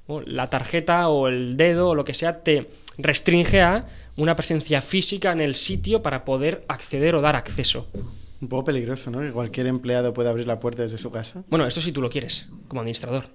Bueno, 0.07 0.25
la 0.27 0.49
tarjeta 0.49 1.09
o 1.09 1.27
el 1.27 1.57
dedo 1.57 1.89
o 1.89 1.95
lo 1.95 2.05
que 2.05 2.13
sea 2.13 2.43
te 2.43 2.69
restringe 2.97 3.61
a 3.61 3.87
una 4.17 4.35
presencia 4.35 4.81
física 4.81 5.31
en 5.31 5.41
el 5.41 5.55
sitio 5.55 6.01
para 6.01 6.23
poder 6.23 6.63
acceder 6.67 7.15
o 7.15 7.21
dar 7.21 7.35
acceso. 7.35 7.87
Un 8.39 8.47
poco 8.47 8.65
peligroso, 8.65 9.11
¿no? 9.11 9.19
Que 9.21 9.31
cualquier 9.31 9.67
empleado 9.67 10.13
pueda 10.13 10.29
abrir 10.29 10.45
la 10.47 10.59
puerta 10.59 10.83
desde 10.83 10.97
su 10.97 11.11
casa. 11.11 11.43
Bueno, 11.49 11.65
esto 11.65 11.81
si 11.81 11.91
tú 11.91 12.01
lo 12.01 12.09
quieres, 12.09 12.47
como 12.67 12.81
administrador. 12.81 13.25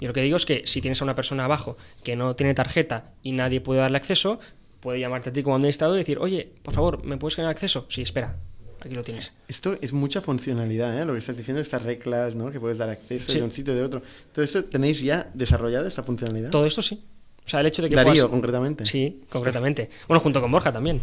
Yo 0.00 0.08
lo 0.08 0.14
que 0.14 0.22
digo 0.22 0.36
es 0.36 0.46
que 0.46 0.62
si 0.66 0.80
tienes 0.80 1.00
a 1.00 1.04
una 1.04 1.14
persona 1.14 1.44
abajo 1.44 1.76
que 2.04 2.16
no 2.16 2.36
tiene 2.36 2.54
tarjeta 2.54 3.12
y 3.22 3.32
nadie 3.32 3.60
puede 3.60 3.80
darle 3.80 3.96
acceso, 3.98 4.38
puede 4.80 5.00
llamarte 5.00 5.30
a 5.30 5.32
ti 5.32 5.42
como 5.42 5.56
administrador 5.56 5.96
y 5.96 6.00
decir, 6.00 6.18
oye, 6.18 6.48
por 6.62 6.74
favor, 6.74 7.04
¿me 7.04 7.16
puedes 7.16 7.34
generar 7.34 7.54
acceso? 7.54 7.86
Sí, 7.88 8.02
espera, 8.02 8.36
aquí 8.80 8.94
lo 8.94 9.02
tienes. 9.02 9.32
Esto 9.48 9.76
es 9.80 9.92
mucha 9.92 10.20
funcionalidad, 10.20 10.96
¿eh? 11.00 11.04
Lo 11.04 11.14
que 11.14 11.18
estás 11.18 11.36
diciendo, 11.36 11.60
estas 11.60 11.82
reglas, 11.82 12.34
¿no? 12.36 12.50
Que 12.52 12.60
puedes 12.60 12.78
dar 12.78 12.88
acceso 12.90 13.32
Sí. 13.32 13.38
de 13.38 13.44
un 13.44 13.50
sitio 13.52 13.74
de 13.74 13.82
otro. 13.82 14.02
¿Todo 14.32 14.44
esto 14.44 14.64
tenéis 14.64 15.00
ya 15.00 15.30
desarrollado, 15.34 15.86
esta 15.88 16.02
funcionalidad? 16.04 16.50
Todo 16.50 16.64
esto 16.66 16.80
sí. 16.80 17.02
O 17.44 17.48
sea, 17.50 17.60
el 17.60 17.66
hecho 17.66 17.80
de 17.82 17.88
que 17.88 17.96
Darío, 17.96 18.12
puedas- 18.12 18.28
concretamente. 18.28 18.84
Sí, 18.86 19.22
concretamente. 19.30 19.88
Bueno, 20.06 20.20
junto 20.20 20.40
con 20.40 20.52
Borja 20.52 20.70
también. 20.72 21.00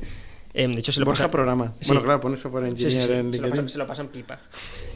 Em, 0.57 0.71
de 0.71 0.79
hecho, 0.79 0.91
se 0.93 1.01
lo 1.01 1.05
Borja 1.05 1.23
pasa- 1.25 1.31
programa. 1.31 1.73
Sí. 1.81 1.87
Bueno, 1.89 2.03
claro, 2.03 2.21
pon 2.21 2.37
software 2.37 2.63
sí, 2.65 2.69
engineer 2.85 2.93
sí, 2.93 2.97
en 3.01 3.07
se, 3.07 3.13
lo 3.17 3.23
LinkedIn. 3.23 3.49
pasan, 3.51 3.69
se 3.69 3.77
lo 3.77 3.87
pasan 3.87 4.07
pipa. 4.07 4.39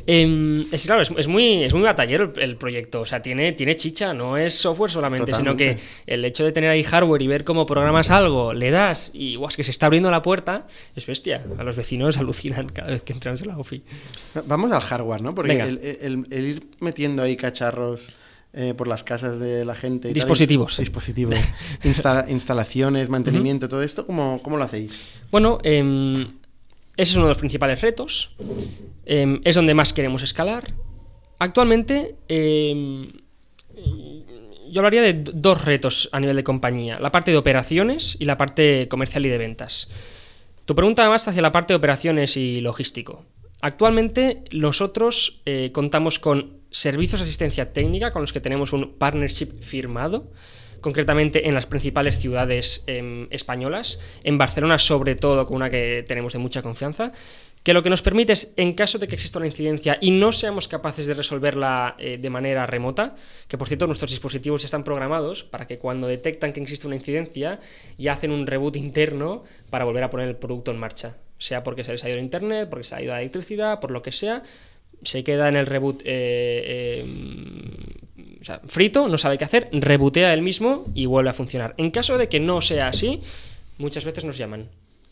Em, 0.08 0.66
es 0.72 0.86
claro, 0.86 1.02
es, 1.02 1.12
es 1.18 1.28
muy, 1.28 1.64
es 1.64 1.74
muy 1.74 1.84
batallero 1.84 2.32
el, 2.36 2.42
el 2.42 2.56
proyecto. 2.56 3.02
O 3.02 3.06
sea, 3.06 3.22
tiene, 3.22 3.52
tiene 3.52 3.76
chicha, 3.76 4.14
no 4.14 4.38
es 4.38 4.56
software 4.56 4.90
solamente, 4.90 5.34
sino 5.34 5.56
que 5.58 5.78
el 6.08 6.24
hecho 6.26 6.46
de 6.46 6.52
tener 6.52 6.70
ahí 6.70 6.84
hardware 6.84 7.22
y 7.22 7.28
ver 7.28 7.44
cómo 7.44 7.66
programas 7.66 8.10
algo, 8.10 8.54
le 8.54 8.72
das 8.72 9.12
y 9.14 9.36
guau, 9.36 9.50
es 9.50 9.58
que 9.58 9.64
se 9.64 9.72
está 9.72 9.88
abriendo 9.88 10.10
la 10.10 10.22
puerta, 10.22 10.66
es 10.96 11.06
bestia. 11.06 11.44
A 11.58 11.64
los 11.64 11.76
vecinos 11.76 12.18
alucinan 12.18 12.70
cada 12.70 12.92
vez 12.92 13.04
que 13.04 13.14
entramos 13.14 13.42
en 13.42 13.50
la 13.50 13.58
OFI. 13.58 13.84
Vamos 14.46 14.72
al 14.72 14.82
hardware, 14.82 15.22
¿no? 15.22 15.36
Porque 15.36 15.60
el- 15.60 16.26
el 16.32 16.46
ir 16.46 16.64
metiendo 16.80 17.22
ahí 17.24 17.36
cacharros 17.36 18.14
eh, 18.54 18.74
por 18.76 18.88
las 18.88 19.04
casas 19.04 19.40
de 19.40 19.64
la 19.66 19.76
gente. 19.76 20.08
y 20.10 20.12
tal, 20.12 20.16
Dispositivos. 20.16 20.78
dispositivos. 20.78 21.36
Insta- 21.84 22.26
instalaciones, 22.30 23.10
mantenimiento, 23.10 23.70
todo 23.70 23.84
esto, 23.84 24.06
¿cómo, 24.06 24.42
cómo 24.44 24.58
lo 24.58 24.64
hacéis? 24.64 25.00
Bueno, 25.32 25.60
em, 25.64 26.22
ese 26.98 27.12
es 27.12 27.16
uno 27.16 27.26
de 27.26 27.30
los 27.32 27.38
principales 27.38 27.82
retos. 27.82 28.36
Em, 29.06 29.42
es 29.44 29.56
donde 29.56 29.74
más 29.74 29.94
queremos 29.94 30.24
escalar. 30.24 30.74
Actualmente, 31.40 32.16
em, 32.28 33.12
yo 34.72 34.80
hablaría 34.82 35.02
de 35.02 35.14
dos 35.14 35.64
retos 35.66 36.10
a 36.12 36.20
nivel 36.20 36.36
de 36.36 36.44
compañía. 36.44 37.00
La 37.00 37.12
parte 37.12 37.32
de 37.32 37.38
operaciones 37.38 38.18
y 38.20 38.26
la 38.26 38.38
parte 38.38 38.88
comercial 38.88 39.26
y 39.26 39.30
de 39.30 39.38
ventas. 39.38 39.90
Tu 40.66 40.76
pregunta 40.76 41.02
además 41.02 41.28
hacia 41.28 41.42
la 41.42 41.52
parte 41.52 41.74
de 41.74 41.78
operaciones 41.78 42.38
y 42.38 42.62
logístico. 42.62 43.26
Actualmente 43.62 44.44
nosotros 44.52 45.42
eh, 45.46 45.72
contamos 45.74 46.20
con 46.20 46.59
servicios 46.72 47.20
de 47.20 47.24
asistencia 47.24 47.74
técnica 47.74 48.12
con 48.12 48.22
los 48.22 48.34
que 48.34 48.42
tenemos 48.42 48.74
un 48.74 48.98
partnership 48.98 49.60
firmado, 49.62 50.32
concretamente 50.82 51.48
en 51.48 51.54
las 51.54 51.66
principales 51.66 52.18
ciudades 52.20 52.84
em, 52.88 53.28
españolas, 53.32 54.00
en 54.24 54.38
Barcelona 54.38 54.78
sobre 54.78 55.16
todo 55.16 55.46
con 55.46 55.58
una 55.58 55.70
que 55.70 56.06
tenemos 56.08 56.34
de 56.34 56.40
mucha 56.40 56.62
confianza, 56.62 57.12
que 57.64 57.74
lo 57.74 57.84
que 57.84 57.90
nos 57.90 58.02
permite 58.02 58.34
es, 58.34 58.54
en 58.56 58.74
caso 58.74 59.00
de 59.00 59.08
que 59.08 59.16
exista 59.16 59.38
una 59.38 59.48
incidencia 59.48 59.98
y 60.00 60.12
no 60.12 60.32
seamos 60.32 60.68
capaces 60.68 61.08
de 61.08 61.14
resolverla 61.14 61.96
eh, 62.00 62.18
de 62.18 62.30
manera 62.30 62.66
remota, 62.66 63.16
que 63.48 63.58
por 63.58 63.68
cierto 63.68 63.86
nuestros 63.86 64.12
dispositivos 64.12 64.64
están 64.64 64.84
programados 64.84 65.44
para 65.44 65.68
que 65.68 65.78
cuando 65.78 66.08
detectan 66.08 66.54
que 66.54 66.62
existe 66.62 66.88
una 66.88 66.96
incidencia 66.96 67.60
ya 67.98 68.14
hacen 68.14 68.32
un 68.32 68.48
reboot 68.48 68.78
interno 68.78 69.44
para 69.70 69.86
volver 69.86 70.04
a 70.04 70.10
poner 70.10 70.30
el 70.30 70.38
producto 70.38 70.72
en 70.72 70.78
marcha, 70.78 71.18
sea 71.38 71.64
porque 71.64 71.84
se 71.84 71.92
les 71.92 72.04
ha 72.04 72.08
ido 72.08 72.18
el 72.18 72.24
internet, 72.24 72.70
porque 72.70 72.86
se 72.86 72.96
ha 72.96 73.02
ido 73.02 73.12
la 73.12 73.20
electricidad, 73.20 73.82
por 73.82 73.92
lo 73.92 74.02
que 74.02 74.14
sea, 74.14 74.44
se 75.04 75.24
queda 75.24 75.50
en 75.50 75.56
el 75.56 75.66
reboot 75.66 76.02
eh, 76.06 76.06
eh, 76.06 77.06
o 78.42 78.44
sea, 78.44 78.62
frito, 78.68 79.08
no 79.08 79.18
sabe 79.18 79.38
qué 79.38 79.44
hacer, 79.44 79.70
rebootea 79.72 80.34
él 80.34 80.42
mismo 80.42 80.86
y 80.94 81.06
vuelve 81.06 81.30
a 81.30 81.34
funcionar. 81.34 81.74
En 81.78 81.92
caso 81.92 82.18
de 82.18 82.30
que 82.30 82.40
no 82.40 82.62
sea 82.62 82.88
así, 82.88 83.22
muchas 83.78 84.06
veces 84.06 84.24
nos 84.24 84.38
llaman. 84.38 84.70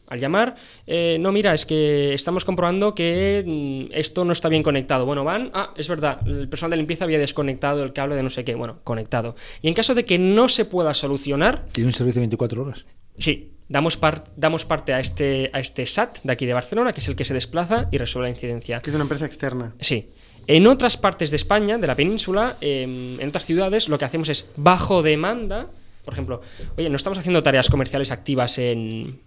Al 0.10 0.21
llamar, 0.21 0.56
eh, 0.86 1.17
no, 1.19 1.34
mira, 1.34 1.54
es 1.54 1.65
que 1.65 2.13
estamos 2.13 2.45
comprobando 2.45 2.95
que 2.95 3.43
mm, 3.45 3.93
esto 3.93 4.23
no 4.23 4.32
está 4.32 4.47
bien 4.47 4.63
conectado. 4.63 5.06
Bueno, 5.06 5.26
van, 5.26 5.52
ah, 5.54 5.73
es 5.76 5.89
verdad, 5.89 6.26
el 6.26 6.47
personal 6.47 6.71
de 6.71 6.78
limpieza 6.78 7.04
había 7.04 7.19
desconectado 7.19 7.84
el 7.84 7.91
cable 7.91 8.15
de 8.15 8.23
no 8.23 8.30
sé 8.30 8.45
qué, 8.45 8.56
bueno, 8.56 8.80
conectado. 8.86 9.36
Y 9.62 9.67
en 9.67 9.73
caso 9.73 9.93
de 9.95 10.06
que 10.06 10.17
no 10.17 10.47
se 10.47 10.63
pueda 10.63 10.93
solucionar, 10.93 11.65
Tiene 11.73 11.89
un 11.89 11.93
servicio 11.93 12.21
de 12.21 12.28
24 12.28 12.62
horas. 12.62 12.86
Sí, 13.17 13.57
damos, 13.69 13.97
par- 13.97 14.23
damos 14.36 14.65
parte 14.65 14.93
a 14.93 14.99
este, 14.99 15.49
a 15.53 15.60
este 15.60 15.86
SAT 15.86 16.19
de 16.23 16.32
aquí 16.34 16.45
de 16.45 16.53
Barcelona, 16.53 16.93
que 16.93 16.99
es 16.99 17.08
el 17.08 17.15
que 17.15 17.25
se 17.25 17.34
desplaza 17.34 17.88
y 17.91 17.97
resuelve 17.97 18.27
la 18.30 18.36
incidencia. 18.36 18.80
Que 18.80 18.89
es 18.89 18.95
una 18.95 19.03
empresa 19.03 19.25
externa. 19.25 19.73
Sí. 19.80 20.10
En 20.47 20.65
otras 20.67 20.95
partes 20.95 21.30
de 21.32 21.36
España, 21.38 21.77
de 21.77 21.88
la 21.88 21.95
península, 21.95 22.56
em, 22.62 23.19
en 23.19 23.30
otras 23.30 23.45
ciudades, 23.45 23.89
lo 23.89 23.97
que 23.97 24.06
hacemos 24.06 24.30
es 24.30 24.49
bajo 24.56 25.03
demanda. 25.03 25.67
Por 26.06 26.13
ejemplo, 26.13 26.41
oye, 26.77 26.89
no 26.89 26.95
estamos 26.95 27.17
haciendo 27.17 27.43
tareas 27.43 27.69
comerciales 27.69 28.12
activas 28.12 28.58
en 28.58 29.19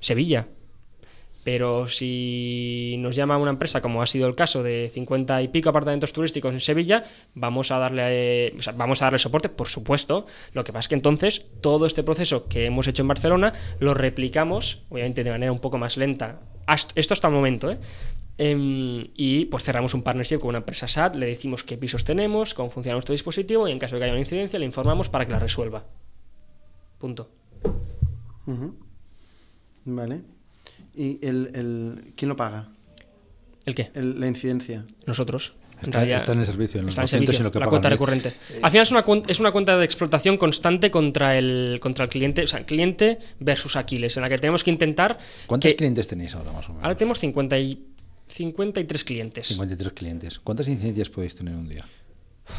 Sevilla. 0.00 0.48
Pero 1.44 1.88
si 1.88 2.96
nos 3.00 3.14
llama 3.14 3.36
una 3.36 3.50
empresa, 3.50 3.82
como 3.82 4.00
ha 4.02 4.06
sido 4.06 4.26
el 4.26 4.34
caso 4.34 4.62
de 4.62 4.90
50 4.92 5.42
y 5.42 5.48
pico 5.48 5.68
apartamentos 5.68 6.12
turísticos 6.14 6.52
en 6.52 6.60
Sevilla, 6.60 7.04
vamos 7.34 7.70
a 7.70 7.78
darle, 7.78 8.54
o 8.58 8.62
sea, 8.62 8.72
vamos 8.72 9.02
a 9.02 9.06
darle 9.06 9.18
soporte, 9.18 9.50
por 9.50 9.68
supuesto. 9.68 10.24
Lo 10.54 10.64
que 10.64 10.72
pasa 10.72 10.80
es 10.80 10.88
que 10.88 10.94
entonces 10.94 11.44
todo 11.60 11.84
este 11.84 12.02
proceso 12.02 12.48
que 12.48 12.64
hemos 12.64 12.86
hecho 12.88 13.02
en 13.02 13.08
Barcelona 13.08 13.52
lo 13.78 13.92
replicamos, 13.92 14.82
obviamente 14.88 15.22
de 15.22 15.30
manera 15.30 15.52
un 15.52 15.58
poco 15.60 15.76
más 15.76 15.98
lenta. 15.98 16.40
Hast- 16.66 16.92
Esto 16.94 17.12
hasta 17.12 17.28
el 17.28 17.34
momento, 17.34 17.70
¿eh? 17.70 17.78
Em, 18.38 19.08
y 19.14 19.44
pues 19.44 19.62
cerramos 19.62 19.94
un 19.94 20.02
partnership 20.02 20.38
con 20.40 20.48
una 20.48 20.58
empresa 20.58 20.88
SAT, 20.88 21.14
le 21.16 21.26
decimos 21.26 21.62
qué 21.62 21.76
pisos 21.76 22.04
tenemos, 22.04 22.52
cómo 22.54 22.68
funciona 22.70 22.94
nuestro 22.94 23.12
dispositivo 23.12 23.68
y 23.68 23.72
en 23.72 23.78
caso 23.78 23.94
de 23.94 24.00
que 24.00 24.04
haya 24.06 24.12
una 24.14 24.20
incidencia 24.22 24.58
le 24.58 24.64
informamos 24.64 25.08
para 25.08 25.24
que 25.26 25.32
la 25.32 25.38
resuelva. 25.38 25.84
Punto. 26.98 27.28
Vale. 29.84 30.22
¿Y 30.96 31.18
el, 31.26 31.50
el- 31.54 32.12
quién 32.16 32.28
lo 32.28 32.36
paga? 32.36 32.68
¿El 33.66 33.74
qué? 33.74 33.90
El- 33.94 34.20
la 34.20 34.26
incidencia. 34.28 34.84
Nosotros. 35.06 35.54
Está, 35.82 35.98
realidad, 35.98 36.18
está 36.18 36.32
en 36.32 36.38
el 36.38 36.46
servicio, 36.46 36.80
en 36.80 36.86
los 36.86 36.92
está 36.94 37.02
en 37.02 37.08
servicio, 37.08 37.38
en 37.38 37.44
lo 37.44 37.52
que 37.52 37.58
la 37.58 37.66
cuenta 37.66 37.90
recurrente. 37.90 38.32
Al 38.62 38.70
final 38.70 38.82
es 38.84 38.90
una, 38.92 39.04
es 39.28 39.40
una 39.40 39.52
cuenta 39.52 39.76
de 39.76 39.84
explotación 39.84 40.38
constante 40.38 40.90
contra 40.90 41.36
el, 41.36 41.78
contra 41.80 42.04
el 42.04 42.10
cliente, 42.10 42.42
o 42.44 42.46
sea, 42.46 42.64
cliente 42.64 43.18
versus 43.40 43.76
Aquiles, 43.76 44.16
en 44.16 44.22
la 44.22 44.28
que 44.30 44.38
tenemos 44.38 44.64
que 44.64 44.70
intentar. 44.70 45.18
¿Cuántos 45.46 45.70
que- 45.70 45.76
clientes 45.76 46.06
tenéis 46.06 46.34
ahora 46.34 46.52
más 46.52 46.66
o 46.66 46.68
menos? 46.70 46.84
Ahora 46.84 46.96
tenemos 46.96 47.18
50 47.20 47.58
y 47.58 47.84
53 48.28 49.04
clientes. 49.04 49.48
53 49.48 49.92
clientes. 49.92 50.38
¿Cuántas 50.38 50.68
incidencias 50.68 51.10
podéis 51.10 51.34
tener 51.34 51.54
un 51.54 51.68
día? 51.68 51.84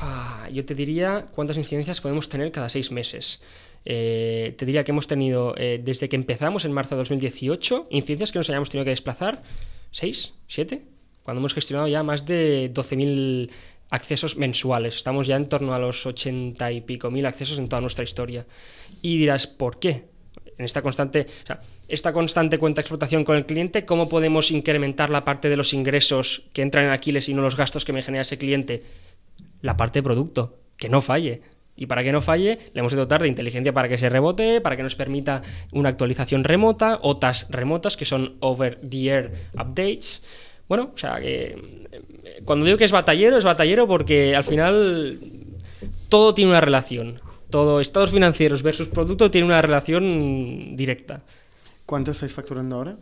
Ah, 0.02 0.48
yo 0.52 0.64
te 0.66 0.76
diría 0.76 1.26
cuántas 1.34 1.58
incidencias 1.58 2.02
podemos 2.02 2.30
tener 2.30 2.52
cada 2.52 2.70
seis 2.70 2.92
meses. 2.92 3.42
Eh, 3.86 4.56
te 4.58 4.66
diría 4.66 4.84
que 4.84 4.92
hemos 4.92 5.08
tenido, 5.08 5.56
eh, 5.58 5.80
desde 5.84 6.10
que 6.10 6.16
empezamos 6.16 6.66
en 6.66 6.72
marzo 6.72 6.96
de 6.96 7.00
2018, 7.00 7.88
incidencias 7.92 8.32
que 8.32 8.40
nos 8.40 8.50
hayamos 8.50 8.70
tenido 8.70 8.86
que 8.86 8.90
desplazar, 8.90 9.42
¿seis? 9.92 10.34
¿Siete? 10.48 10.84
Cuando 11.24 11.40
hemos 11.40 11.54
gestionado 11.54 11.88
ya 11.88 12.04
más 12.04 12.26
de 12.26 12.72
12.000 12.74 13.50
accesos 13.90 14.38
mensuales. 14.38 14.96
Estamos 14.96 15.28
ya 15.28 15.36
en 15.36 15.48
torno 15.48 15.74
a 15.74 15.80
los 15.80 16.06
80 16.06 16.72
y 16.72 16.82
pico 16.82 17.12
mil 17.12 17.26
accesos 17.26 17.60
en 17.60 17.70
toda 17.70 17.82
nuestra 17.82 18.04
historia. 18.04 18.46
Y 19.02 19.18
dirás, 19.20 19.48
¿por 19.48 19.80
qué? 19.80 20.06
En 20.58 20.66
esta 20.66 20.82
constante, 20.82 21.28
o 21.44 21.46
sea, 21.46 21.60
esta 21.88 22.12
constante 22.12 22.58
cuenta 22.58 22.78
de 22.78 22.84
explotación 22.84 23.24
con 23.24 23.38
el 23.38 23.46
cliente, 23.46 23.86
¿cómo 23.86 24.10
podemos 24.10 24.52
incrementar 24.52 25.10
la 25.10 25.24
parte 25.24 25.50
de 25.50 25.58
los 25.58 25.74
ingresos 25.74 26.44
que 26.54 26.62
entran 26.62 26.86
en 26.86 26.92
Aquiles 26.92 27.30
y 27.30 27.34
no 27.34 27.42
los 27.42 27.58
gastos 27.58 27.86
que 27.86 27.94
me 27.94 28.02
genera 28.02 28.24
ese 28.24 28.38
cliente? 28.38 28.84
la 29.66 29.76
parte 29.78 30.00
de 30.00 30.04
producto, 30.04 30.60
que 30.78 30.90
no 30.90 31.02
falle. 31.02 31.42
Y 31.76 31.88
para 31.88 32.04
que 32.04 32.12
no 32.12 32.22
falle, 32.22 32.58
le 32.74 32.80
hemos 32.80 32.92
de 32.92 32.98
dotar 32.98 33.22
de 33.22 33.28
inteligencia 33.28 33.74
para 33.74 33.90
que 33.90 33.98
se 33.98 34.10
rebote, 34.10 34.62
para 34.62 34.78
que 34.78 34.84
nos 34.84 34.96
permita 34.96 35.42
una 35.72 35.90
actualización 35.90 36.44
remota, 36.44 37.00
OTAs 37.02 37.48
remotas, 37.50 37.98
que 37.98 38.06
son 38.06 38.36
over-the-air 38.40 39.32
updates. 39.54 40.24
Bueno, 40.68 40.92
o 40.96 40.98
sea, 40.98 41.20
que 41.20 41.58
eh, 41.92 42.42
cuando 42.46 42.66
digo 42.66 42.78
que 42.78 42.86
es 42.86 42.92
batallero, 42.92 43.38
es 43.38 43.44
batallero 43.44 43.88
porque 43.88 44.36
al 44.36 44.44
final 44.46 45.20
todo 46.10 46.34
tiene 46.34 46.52
una 46.52 46.62
relación. 46.62 47.20
Todo, 47.50 47.80
estados 47.80 48.12
financieros 48.12 48.64
versus 48.64 48.88
producto 48.88 49.30
tiene 49.30 49.46
una 49.46 49.62
relación 49.62 50.76
directa. 50.76 51.22
¿Cuánto 51.86 52.12
estáis 52.12 52.34
facturando 52.34 52.78
ahora? 52.78 52.98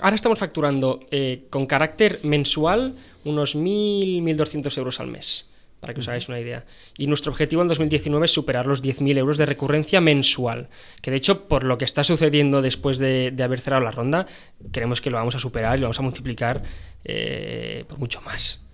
Ahora 0.00 0.16
estamos 0.16 0.38
facturando 0.38 0.98
eh, 1.10 1.44
con 1.50 1.66
carácter 1.66 2.20
mensual 2.24 2.94
unos 3.24 3.56
1.000, 3.56 4.22
1.200 4.22 4.76
euros 4.78 5.00
al 5.00 5.06
mes, 5.06 5.48
para 5.84 5.92
que 5.92 6.00
os 6.00 6.08
hagáis 6.08 6.30
una 6.30 6.40
idea. 6.40 6.64
Y 6.96 7.06
nuestro 7.08 7.30
objetivo 7.30 7.60
en 7.60 7.68
2019 7.68 8.24
es 8.24 8.32
superar 8.32 8.66
los 8.66 8.82
10.000 8.82 9.18
euros 9.18 9.36
de 9.36 9.44
recurrencia 9.44 10.00
mensual, 10.00 10.68
que 11.02 11.10
de 11.10 11.18
hecho, 11.18 11.46
por 11.46 11.62
lo 11.62 11.76
que 11.76 11.84
está 11.84 12.04
sucediendo 12.04 12.62
después 12.62 12.96
de, 12.96 13.32
de 13.32 13.42
haber 13.42 13.60
cerrado 13.60 13.84
la 13.84 13.90
ronda, 13.90 14.24
creemos 14.72 15.02
que 15.02 15.10
lo 15.10 15.18
vamos 15.18 15.34
a 15.34 15.38
superar 15.38 15.76
y 15.76 15.82
lo 15.82 15.88
vamos 15.88 15.98
a 15.98 16.02
multiplicar 16.02 16.62
eh, 17.04 17.84
por 17.86 17.98
mucho 17.98 18.22
más. 18.22 18.64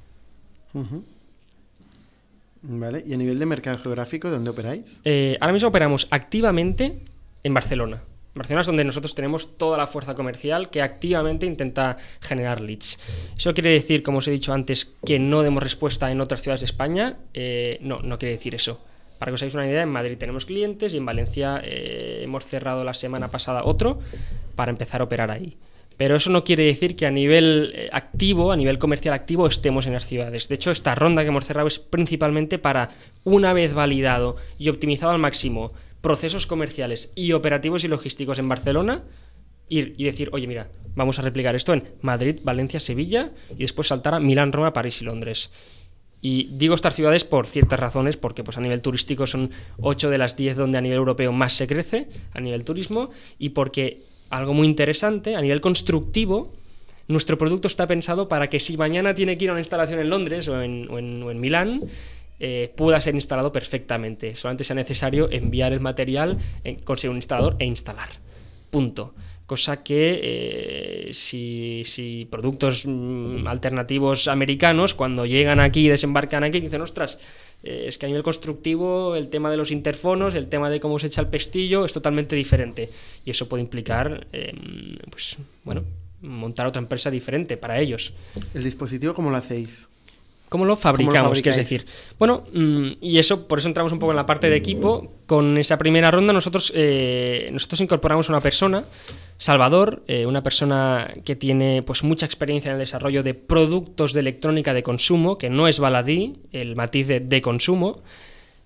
Vale. 2.63 3.03
¿Y 3.05 3.13
a 3.13 3.17
nivel 3.17 3.41
de 3.41 3.47
mercado 3.47 3.77
geográfico, 3.79 4.31
dónde 4.31 4.51
operáis? 4.51 4.85
Eh, 5.05 5.37
ahora 5.41 5.53
mismo 5.53 5.69
operamos 5.69 6.07
activamente 6.13 7.03
en 7.43 7.55
Barcelona. 7.55 8.05
Barcelona 8.41 8.65
donde 8.65 8.85
nosotros 8.85 9.15
tenemos 9.15 9.59
toda 9.59 9.77
la 9.77 9.87
fuerza 9.87 10.15
comercial 10.15 10.71
que 10.71 10.81
activamente 10.81 11.45
intenta 11.45 11.99
generar 12.23 12.63
leads. 12.63 12.99
¿Eso 13.37 13.53
quiere 13.53 13.69
decir, 13.69 14.03
como 14.03 14.19
os 14.19 14.29
he 14.29 14.31
dicho 14.31 14.55
antes, 14.55 14.95
que 15.05 15.19
no 15.19 15.43
demos 15.43 15.63
respuesta 15.63 16.11
en 16.11 16.23
otras 16.23 16.41
ciudades 16.41 16.63
de 16.63 16.67
España? 16.67 17.19
Eh, 17.35 17.77
no, 17.83 18.01
no 18.01 18.19
quiere 18.19 18.33
decir 18.33 18.55
eso. 18.55 18.81
Para 19.19 19.31
que 19.31 19.35
os 19.35 19.43
hagáis 19.43 19.55
una 19.55 19.67
idea, 19.67 19.83
en 19.83 19.91
Madrid 19.91 20.17
tenemos 20.17 20.47
clientes 20.47 20.95
y 20.95 20.97
en 20.97 21.05
Valencia 21.05 21.61
eh, 21.63 22.23
hemos 22.23 22.47
cerrado 22.47 22.83
la 22.83 22.95
semana 22.95 23.29
pasada 23.29 23.65
otro 23.65 24.01
para 24.57 24.71
empezar 24.71 25.03
a 25.03 25.05
operar 25.05 25.31
ahí. 25.31 25.59
Pero 25.99 26.17
eso 26.17 26.31
no 26.31 26.43
quiere 26.43 26.65
decir 26.65 26.97
que 26.97 27.05
a 27.05 27.11
nivel 27.11 27.73
eh, 27.75 27.91
activo, 27.93 28.53
a 28.53 28.57
nivel 28.57 28.79
comercial 28.79 29.13
activo, 29.13 29.47
estemos 29.47 29.87
en 29.87 29.93
las 29.93 30.07
ciudades. 30.07 30.49
De 30.49 30.55
hecho, 30.55 30.71
esta 30.71 30.95
ronda 30.95 31.21
que 31.21 31.29
hemos 31.29 31.45
cerrado 31.45 31.69
es 31.69 31.79
principalmente 31.79 32.59
para, 32.59 32.89
una 33.23 33.53
vez 33.53 33.75
validado 33.75 34.37
y 34.59 34.71
optimizado 34.71 35.13
al 35.13 35.19
máximo 35.19 35.73
procesos 36.01 36.47
comerciales 36.47 37.13
y 37.15 37.33
operativos 37.33 37.85
y 37.85 37.89
logísticos 37.89 38.39
en 38.39 38.49
Barcelona, 38.49 39.03
ir 39.69 39.95
y 39.99 40.05
decir, 40.05 40.31
oye, 40.33 40.47
mira, 40.47 40.69
vamos 40.95 41.19
a 41.19 41.23
replicar 41.23 41.55
esto 41.55 41.73
en 41.73 41.85
Madrid, 42.01 42.41
Valencia, 42.43 42.81
Sevilla 42.81 43.31
y 43.51 43.61
después 43.61 43.89
saltar 43.89 44.15
a 44.15 44.21
Milán, 44.21 44.53
Roma, 44.53 44.73
París 44.73 45.01
y 45.03 45.05
Londres. 45.05 45.51
Y 46.23 46.49
digo 46.53 46.75
estas 46.75 46.95
ciudades 46.95 47.25
por 47.25 47.47
ciertas 47.47 47.81
razones, 47.81 48.17
porque 48.17 48.45
pues 48.45 48.59
a 48.59 48.61
nivel 48.61 48.83
turístico 48.83 49.27
son 49.27 49.51
8 49.81 50.11
de 50.11 50.19
las 50.19 50.37
10 50.37 50.57
donde 50.57 50.77
a 50.79 50.81
nivel 50.83 50.99
europeo 50.99 51.33
más 51.33 51.55
se 51.55 51.67
crece, 51.67 52.09
a 52.35 52.41
nivel 52.41 52.65
turismo, 52.65 53.11
y 53.39 53.51
porque 53.51 54.03
algo 54.29 54.53
muy 54.53 54.67
interesante, 54.67 55.35
a 55.37 55.41
nivel 55.41 55.61
constructivo, 55.63 56.53
nuestro 57.09 57.39
producto 57.39 57.69
está 57.69 57.87
pensado 57.87 58.29
para 58.29 58.49
que 58.51 58.61
si 58.61 58.77
mañana 58.77 59.15
tiene 59.15 59.39
que 59.39 59.45
ir 59.45 59.51
a 59.51 59.55
una 59.55 59.61
instalación 59.61 59.99
en 60.01 60.11
Londres 60.11 60.47
o 60.49 60.61
en, 60.63 60.89
o 60.91 60.99
en- 60.99 61.23
o 61.23 61.31
en 61.31 61.41
Milán, 61.41 61.83
eh, 62.41 62.73
pueda 62.77 63.01
ser 63.01 63.15
instalado 63.15 63.53
perfectamente. 63.53 64.35
Solamente 64.35 64.65
sea 64.65 64.75
necesario 64.75 65.31
enviar 65.31 65.73
el 65.73 65.81
material, 65.81 66.39
conseguir 66.85 67.11
un 67.11 67.19
instalador 67.19 67.57
e 67.59 67.67
instalar. 67.67 68.09
Punto. 68.71 69.15
Cosa 69.47 69.83
que 69.83 70.21
eh, 70.23 71.11
si, 71.13 71.83
si 71.85 72.29
productos 72.31 72.85
mm, 72.87 73.49
alternativos 73.49 74.29
americanos, 74.29 74.95
cuando 74.95 75.27
llegan 75.27 75.59
aquí 75.59 75.87
y 75.87 75.89
desembarcan 75.89 76.45
aquí, 76.45 76.61
dicen, 76.61 76.81
ostras, 76.83 77.19
eh, 77.65 77.87
es 77.89 77.99
que 77.99 78.07
a 78.07 78.09
nivel 78.09 78.23
constructivo 78.23 79.17
el 79.17 79.29
tema 79.29 79.51
de 79.51 79.57
los 79.57 79.71
interfonos, 79.71 80.37
el 80.37 80.49
tema 80.49 80.71
de 80.71 80.81
cómo 80.81 81.01
se 81.01 81.09
echa 81.09 81.21
el 81.21 81.27
pestillo 81.27 81.85
es 81.85 81.93
totalmente 81.93 82.37
diferente. 82.37 82.91
Y 83.25 83.33
eso 83.33 83.49
puede 83.49 83.63
implicar, 83.65 84.29
eh, 84.33 84.55
pues, 85.11 85.37
bueno, 85.65 85.83
montar 86.23 86.69
otra 86.69 86.81
empresa 86.81 87.11
diferente 87.11 87.57
para 87.57 87.81
ellos. 87.81 88.13
¿El 88.55 88.63
dispositivo 88.63 89.15
cómo 89.15 89.31
lo 89.31 89.37
hacéis? 89.37 89.90
¿Cómo 90.51 90.65
lo 90.65 90.75
fabricamos? 90.75 91.39
es 91.39 91.57
decir, 91.57 91.87
bueno, 92.19 92.43
mm, 92.53 92.95
y 93.01 93.21
eso, 93.21 93.47
por 93.47 93.61
eso 93.61 93.69
entramos 93.69 93.93
un 93.93 94.01
poco 94.01 94.11
en 94.11 94.17
la 94.17 94.27
parte 94.27 94.51
de 94.51 94.57
equipo. 94.57 95.13
Con 95.27 95.57
esa 95.57 95.79
primera 95.79 96.11
ronda 96.11 96.33
nosotros, 96.33 96.73
eh, 96.75 97.49
nosotros 97.53 97.81
incorporamos 97.81 98.29
a 98.29 98.33
una 98.33 98.41
persona, 98.41 98.85
Salvador, 99.39 100.03
eh, 100.09 100.27
una 100.27 100.43
persona 100.43 101.15
que 101.25 101.37
tiene 101.37 101.83
pues 101.83 102.03
mucha 102.03 102.27
experiencia 102.27 102.71
en 102.71 102.75
el 102.75 102.81
desarrollo 102.81 103.23
de 103.23 103.35
productos 103.35 104.13
de 104.13 104.21
electrónica 104.21 104.75
de 104.75 104.83
consumo, 104.83 105.39
que 105.39 105.51
no 105.51 105.69
es 105.69 105.79
baladí, 105.79 106.41
el 106.51 106.75
matiz 106.75 107.07
de, 107.07 107.21
de 107.21 107.41
consumo. 107.41 108.03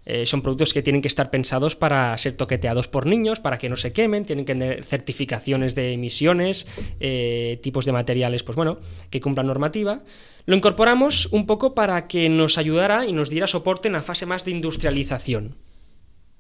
Eh, 0.07 0.27
son 0.27 0.43
productos 0.43 0.75
que 0.75 0.83
tienen 0.83 1.01
que 1.01 1.09
estar 1.09 1.31
pensados 1.31 1.77
para 1.77 2.17
ser 2.19 2.37
toqueteados 2.37 2.89
por 2.89 3.07
niños, 3.07 3.41
para 3.41 3.59
que 3.59 3.69
no 3.71 3.77
se 3.77 3.93
quemen, 3.93 4.25
tienen 4.25 4.45
que 4.45 4.53
tener 4.53 4.85
certificaciones 4.85 5.75
de 5.75 5.93
emisiones, 5.93 6.67
eh, 7.01 7.59
tipos 7.63 7.87
de 7.87 7.93
materiales, 7.93 8.43
pues 8.43 8.57
bueno, 8.57 8.79
que 9.11 9.21
cumplan 9.21 9.47
normativa. 9.47 10.03
Lo 10.47 10.57
incorporamos 10.57 11.27
un 11.33 11.47
poco 11.47 11.75
para 11.75 12.07
que 12.07 12.29
nos 12.29 12.59
ayudara 12.59 13.07
y 13.07 13.13
nos 13.13 13.31
diera 13.31 13.47
soporte 13.47 13.89
en 13.89 13.95
la 13.95 14.03
fase 14.03 14.27
más 14.27 14.45
de 14.45 14.51
industrialización. 14.51 15.57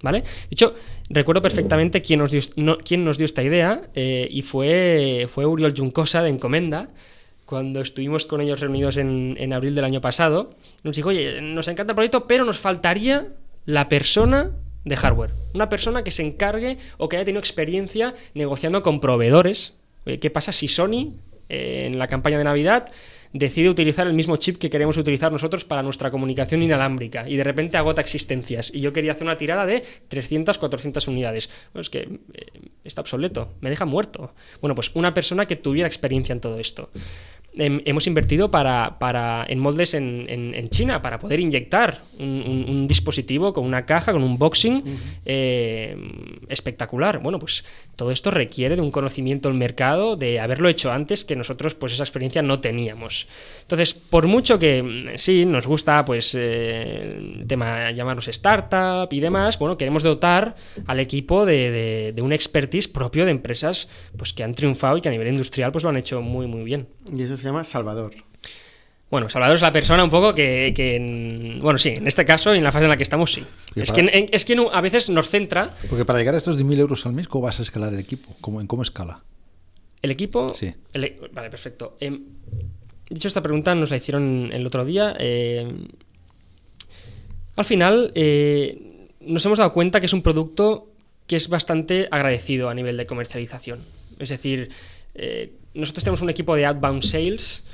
¿Vale? 0.02 0.20
De 0.20 0.26
hecho, 0.50 0.74
recuerdo 1.08 1.40
perfectamente 1.40 2.02
quién 2.02 2.18
nos 2.18 2.30
dio, 2.30 2.42
quién 2.84 3.04
nos 3.04 3.16
dio 3.16 3.24
esta 3.24 3.42
idea 3.42 3.88
eh, 3.94 4.28
y 4.30 4.42
fue, 4.42 5.26
fue 5.32 5.46
Uriol 5.46 5.74
Juncosa 5.74 6.22
de 6.22 6.28
Encomenda, 6.28 6.90
cuando 7.46 7.80
estuvimos 7.80 8.26
con 8.26 8.42
ellos 8.42 8.60
reunidos 8.60 8.98
en, 8.98 9.36
en 9.38 9.52
abril 9.54 9.74
del 9.74 9.84
año 9.84 10.02
pasado. 10.02 10.54
Nos 10.82 10.96
dijo, 10.96 11.08
oye, 11.08 11.40
nos 11.40 11.68
encanta 11.68 11.92
el 11.92 11.94
proyecto, 11.94 12.26
pero 12.26 12.44
nos 12.44 12.58
faltaría 12.58 13.28
la 13.64 13.88
persona 13.88 14.50
de 14.84 14.96
hardware. 14.96 15.30
Una 15.54 15.68
persona 15.68 16.04
que 16.04 16.10
se 16.10 16.22
encargue 16.22 16.76
o 16.98 17.08
que 17.08 17.16
haya 17.16 17.24
tenido 17.24 17.40
experiencia 17.40 18.14
negociando 18.34 18.82
con 18.82 19.00
proveedores. 19.00 19.74
Oye, 20.06 20.18
¿qué 20.18 20.30
pasa 20.30 20.52
si 20.52 20.68
Sony, 20.68 21.14
eh, 21.48 21.84
en 21.86 21.98
la 21.98 22.08
campaña 22.08 22.38
de 22.38 22.44
Navidad, 22.44 22.90
decide 23.35 23.68
utilizar 23.68 24.07
el 24.07 24.14
mismo 24.14 24.37
chip 24.37 24.59
que 24.59 24.70
queremos 24.70 24.97
utilizar 24.97 25.31
nosotros 25.31 25.64
para 25.64 25.83
nuestra 25.83 26.11
comunicación 26.11 26.62
inalámbrica 26.62 27.29
y 27.29 27.37
de 27.37 27.44
repente 27.44 27.77
agota 27.77 28.01
existencias. 28.01 28.70
Y 28.73 28.81
yo 28.81 28.92
quería 28.92 29.12
hacer 29.12 29.25
una 29.25 29.37
tirada 29.37 29.66
de 29.66 29.85
300, 30.09 30.57
400 30.57 31.09
unidades. 31.09 31.51
Bueno, 31.73 31.83
es 31.83 31.90
que 31.90 32.20
eh, 32.33 32.47
está 32.85 33.01
obsoleto, 33.01 33.53
me 33.61 33.70
deja 33.70 33.85
muerto. 33.85 34.35
Bueno, 34.61 34.77
pues 34.77 34.92
una 34.94 35.12
persona 35.12 35.47
que 35.47 35.57
tuviera 35.57 35.88
experiencia 35.88 36.33
en 36.33 36.40
todo 36.40 36.59
esto. 36.61 36.90
Em, 37.56 37.82
hemos 37.84 38.06
invertido 38.08 38.50
para, 38.50 38.98
para- 38.98 39.46
en 39.48 39.60
moldes 39.60 39.94
en, 39.94 40.26
en- 40.28 40.54
en 40.54 40.68
China 40.70 41.00
para 41.02 41.20
poder 41.20 41.38
inyectar 41.38 42.00
un, 42.18 42.26
un- 42.46 42.66
un 42.68 42.86
dispositivo 42.88 43.52
con 43.52 43.64
una 43.64 43.86
caja, 43.86 44.12
con 44.12 44.24
un 44.24 44.38
boxing 44.38 44.82
eh, 45.24 45.96
espectacular. 46.48 47.20
Bueno, 47.20 47.38
pues 47.38 47.64
todo 47.96 48.10
esto 48.10 48.30
requiere 48.30 48.76
de 48.76 48.82
un 48.82 48.90
conocimiento 48.90 49.48
del 49.48 49.56
mercado, 49.58 50.16
de 50.16 50.40
haberlo 50.40 50.68
hecho 50.68 50.90
antes, 50.92 51.24
que 51.24 51.36
nosotros 51.36 51.74
pues 51.74 51.92
esa 51.92 52.02
experiencia 52.02 52.42
no 52.42 52.60
teníamos. 52.60 53.26
Entonces, 53.62 53.94
por 53.94 54.26
mucho 54.26 54.58
que 54.58 54.82
mm, 54.82 55.18
sí, 55.18 55.44
nos 55.44 55.66
gusta 55.66 56.04
pues 56.04 56.34
eh, 56.36 57.16
el 57.40 57.46
tema 57.46 57.90
llamarnos 57.92 58.28
startup 58.28 59.12
y 59.12 59.20
demás, 59.20 59.58
bueno, 59.58 59.78
queremos 59.78 60.02
dotar 60.02 60.56
al 60.86 61.00
equipo 61.00 61.46
de, 61.46 61.70
de- 61.70 62.12
de 62.14 62.22
un 62.22 62.32
expertise 62.32 62.88
propio 62.88 63.24
de 63.24 63.30
empresas 63.30 63.88
pues 64.16 64.32
que 64.32 64.42
han 64.44 64.54
triunfado 64.54 64.96
y 64.96 65.00
que 65.00 65.08
a 65.08 65.12
nivel 65.12 65.28
industrial 65.28 65.72
pues 65.72 65.84
lo 65.84 65.90
han 65.90 65.96
hecho 65.96 66.20
muy 66.20 66.46
muy 66.46 66.64
bien. 66.64 66.88
Y 67.12 67.22
eso 67.22 67.36
se 67.44 67.48
llama 67.50 67.62
Salvador. 67.64 68.12
Bueno, 69.11 69.28
Salvador 69.28 69.54
es 69.57 69.62
la 69.62 69.70
persona 69.70 70.02
un 70.02 70.11
poco 70.11 70.35
que, 70.35 70.72
que 70.74 70.96
en- 70.96 71.61
bueno, 71.61 71.78
sí, 71.78 71.90
en 71.90 72.07
este 72.09 72.24
caso 72.24 72.54
y 72.54 72.59
en 72.59 72.64
la 72.64 72.72
fase 72.72 72.87
en 72.87 72.90
la 72.90 72.96
que 72.96 73.02
estamos, 73.04 73.33
sí. 73.33 73.44
Es 73.76 73.92
para- 73.92 74.11
que, 74.11 74.26
es 74.33 74.46
a 74.72 74.80
veces 74.80 75.11
nos 75.11 75.28
centra 75.30 75.74
Porque 75.88 76.04
para 76.04 76.18
llegar 76.18 76.35
a 76.35 76.38
estos 76.38 76.57
10.000 76.59 76.78
euros 76.80 77.04
al 77.07 77.12
mes, 77.12 77.28
¿cómo 77.28 77.44
vas 77.44 77.61
a 77.61 77.62
escalar 77.62 77.92
el 77.92 78.00
equipo? 78.00 78.35
¿Cómo, 78.40 78.61
¿En 78.61 78.66
cómo 78.66 78.83
escala? 78.83 79.22
el 80.02 80.11
equipo. 80.11 80.52
Sí. 80.54 80.74
el 80.92 81.04
e- 81.04 81.18
vale, 81.33 81.48
perfecto. 81.48 81.96
Em, 82.00 82.20
dicho 83.09 83.28
esta 83.28 83.40
pregunta, 83.42 83.74
nos 83.74 83.90
la 83.90 83.96
hicieron 83.98 84.50
el 84.52 84.66
otro 84.66 84.85
día. 84.85 85.14
em, 85.18 85.87
al 87.57 87.64
final, 87.64 88.11
eh, 88.14 89.09
nos 89.20 89.44
hemos 89.46 89.59
dado 89.59 89.72
cuenta 89.72 90.00
que 90.00 90.07
es 90.07 90.12
un 90.12 90.22
producto 90.22 90.88
que 91.26 91.37
es 91.37 91.48
bastante 91.48 92.09
agradecido 92.11 92.68
a 92.68 92.74
nivel 92.74 92.96
de 92.96 93.07
comercialización. 93.07 93.80
Es 94.18 94.28
decir, 94.28 94.70
eh, 95.14 95.52
nosotros 95.74 96.04
tenemos 96.04 96.22
un 96.22 96.30
equipo 96.30 96.54
de 96.54 96.66
outbound 96.66 97.02
sales 97.02 97.64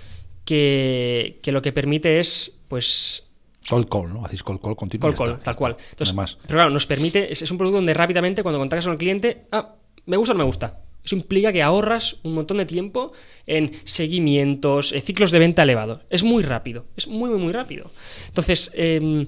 que, 0.44 1.38
que 1.42 1.52
lo 1.52 1.62
que 1.62 1.72
permite 1.72 2.20
es, 2.20 2.58
pues, 2.68 3.26
Cold 3.68 3.88
call, 3.88 4.12
¿no? 4.12 4.24
Hacéis 4.24 4.42
cold 4.42 4.60
call 4.60 4.74
continuo. 4.74 5.10
y 5.10 5.14
Call 5.14 5.28
está, 5.30 5.42
tal 5.44 5.54
cual. 5.56 5.76
Entonces, 5.90 6.14
No 6.14 6.22
hay 6.22 6.24
más. 6.24 6.38
pero 6.42 6.56
claro, 6.58 6.70
nos 6.70 6.86
permite, 6.86 7.30
es, 7.32 7.42
es 7.42 7.50
un 7.50 7.58
producto 7.58 7.76
donde 7.76 7.94
rápidamente 7.94 8.42
cuando 8.42 8.58
contactas 8.58 8.86
con 8.86 8.92
el 8.92 8.98
cliente, 8.98 9.42
ah, 9.52 9.76
me 10.06 10.16
gusta 10.16 10.32
o 10.32 10.34
no 10.34 10.38
me 10.38 10.44
gusta. 10.44 10.80
Eso 11.04 11.14
implica 11.14 11.52
que 11.52 11.62
ahorras 11.62 12.16
un 12.24 12.34
montón 12.34 12.56
de 12.56 12.66
tiempo 12.66 13.12
en 13.46 13.70
seguimientos, 13.84 14.92
eh, 14.92 15.00
ciclos 15.00 15.30
de 15.30 15.38
venta 15.38 15.62
elevados. 15.62 16.00
Es 16.10 16.22
muy 16.24 16.42
rápido, 16.42 16.86
es 16.96 17.06
muy, 17.06 17.30
muy, 17.30 17.38
muy 17.38 17.52
rápido. 17.52 17.90
Entonces, 18.26 18.70
em, 18.74 19.26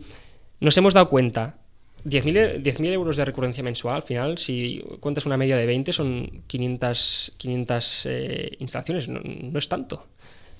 nos 0.60 0.76
hemos 0.76 0.92
dado 0.92 1.08
cuenta, 1.08 1.58
10.000 2.04 2.36
e- 2.36 2.62
10.000 2.62 2.92
euros 2.92 3.16
de 3.16 3.24
recurrencia 3.24 3.62
mensual, 3.62 3.96
al 3.96 4.02
final, 4.02 4.38
si 4.38 4.82
cuentas 5.00 5.26
una 5.26 5.36
media 5.36 5.56
de 5.56 5.66
20, 5.66 5.92
son 5.92 6.42
500, 6.46 7.34
500 7.36 8.06
eh, 8.06 8.56
instalaciones, 8.58 9.08
no, 9.08 9.20
no 9.22 9.58
es 9.58 9.68
tanto. 9.68 10.06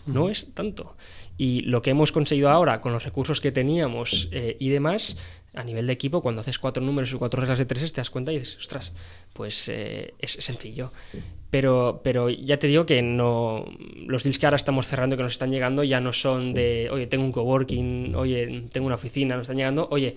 No 0.04 0.28
es 0.28 0.52
tanto. 0.52 0.96
Y 1.38 1.60
lo 1.60 1.80
que 1.80 1.90
hemos 1.90 2.10
conseguido 2.10 2.50
ahora 2.50 2.80
con 2.80 2.92
los 2.92 3.04
recursos 3.04 3.40
que 3.40 3.52
teníamos 3.52 4.28
eh, 4.32 4.56
y 4.58 4.68
demás, 4.68 5.16
a 5.54 5.64
nivel 5.64 5.86
de 5.86 5.92
equipo, 5.92 6.22
cuando 6.22 6.40
haces 6.40 6.58
cuatro 6.58 6.82
números 6.82 7.12
y 7.12 7.16
cuatro 7.16 7.40
reglas 7.40 7.58
de 7.58 7.66
tres, 7.66 7.92
te 7.92 8.00
das 8.00 8.10
cuenta 8.10 8.32
y 8.32 8.38
dices, 8.38 8.56
ostras, 8.58 8.92
pues 9.32 9.68
eh, 9.68 10.14
es 10.18 10.32
sencillo. 10.32 10.92
Pero, 11.50 12.00
pero 12.02 12.30
ya 12.30 12.58
te 12.58 12.66
digo 12.66 12.86
que 12.86 13.02
no 13.02 13.66
los 14.06 14.22
deals 14.22 14.38
que 14.38 14.46
ahora 14.46 14.56
estamos 14.56 14.86
cerrando, 14.86 15.18
que 15.18 15.22
nos 15.22 15.32
están 15.32 15.50
llegando, 15.50 15.84
ya 15.84 16.00
no 16.00 16.14
son 16.14 16.54
de, 16.54 16.88
oye, 16.90 17.06
tengo 17.06 17.24
un 17.24 17.32
coworking, 17.32 18.14
oye, 18.14 18.64
tengo 18.72 18.86
una 18.86 18.94
oficina, 18.94 19.36
nos 19.36 19.42
están 19.42 19.58
llegando, 19.58 19.86
oye, 19.90 20.16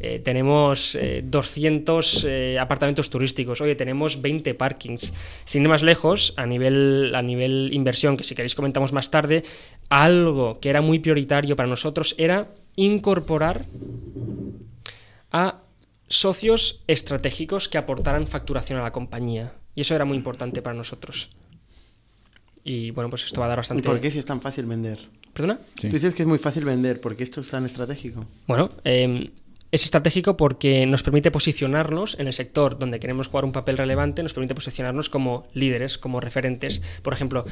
eh, 0.00 0.20
tenemos 0.22 0.94
eh, 0.96 1.24
200 1.24 2.26
eh, 2.28 2.58
apartamentos 2.58 3.08
turísticos, 3.08 3.62
oye, 3.62 3.76
tenemos 3.76 4.20
20 4.20 4.52
parkings. 4.52 5.14
Sin 5.46 5.62
ir 5.62 5.70
más 5.70 5.82
lejos, 5.82 6.34
a 6.36 6.44
nivel, 6.44 7.14
a 7.14 7.22
nivel 7.22 7.70
inversión, 7.72 8.18
que 8.18 8.24
si 8.24 8.34
queréis 8.34 8.54
comentamos 8.54 8.92
más 8.92 9.10
tarde, 9.10 9.42
algo 9.88 10.60
que 10.60 10.68
era 10.68 10.82
muy 10.82 10.98
prioritario 10.98 11.56
para 11.56 11.66
nosotros 11.66 12.14
era 12.18 12.48
incorporar 12.76 13.64
a 15.34 15.62
socios 16.06 16.84
estratégicos 16.86 17.68
que 17.68 17.76
aportaran 17.76 18.28
facturación 18.28 18.78
a 18.78 18.82
la 18.82 18.92
compañía. 18.92 19.52
Y 19.74 19.80
eso 19.80 19.96
era 19.96 20.04
muy 20.04 20.16
importante 20.16 20.62
para 20.62 20.76
nosotros. 20.76 21.30
Y 22.62 22.92
bueno, 22.92 23.10
pues 23.10 23.26
esto 23.26 23.40
va 23.40 23.46
a 23.46 23.48
dar 23.48 23.58
¿Y 23.58 23.60
bastante. 23.60 23.82
por 23.82 24.00
qué 24.00 24.12
si 24.12 24.20
es 24.20 24.24
tan 24.24 24.40
fácil 24.40 24.66
vender? 24.66 25.00
¿Perdona? 25.32 25.58
Sí. 25.80 25.88
Tú 25.88 25.94
dices 25.94 26.14
que 26.14 26.22
es 26.22 26.28
muy 26.28 26.38
fácil 26.38 26.64
vender, 26.64 27.00
¿por 27.00 27.16
qué 27.16 27.24
esto 27.24 27.40
es 27.40 27.50
tan 27.50 27.66
estratégico? 27.66 28.24
Bueno, 28.46 28.68
eh, 28.84 29.32
es 29.72 29.84
estratégico 29.84 30.36
porque 30.36 30.86
nos 30.86 31.02
permite 31.02 31.32
posicionarnos 31.32 32.16
en 32.20 32.28
el 32.28 32.32
sector 32.32 32.78
donde 32.78 33.00
queremos 33.00 33.26
jugar 33.26 33.44
un 33.44 33.50
papel 33.50 33.76
relevante, 33.76 34.22
nos 34.22 34.34
permite 34.34 34.54
posicionarnos 34.54 35.08
como 35.08 35.48
líderes, 35.52 35.98
como 35.98 36.20
referentes. 36.20 36.80
Por 37.02 37.12
ejemplo, 37.12 37.44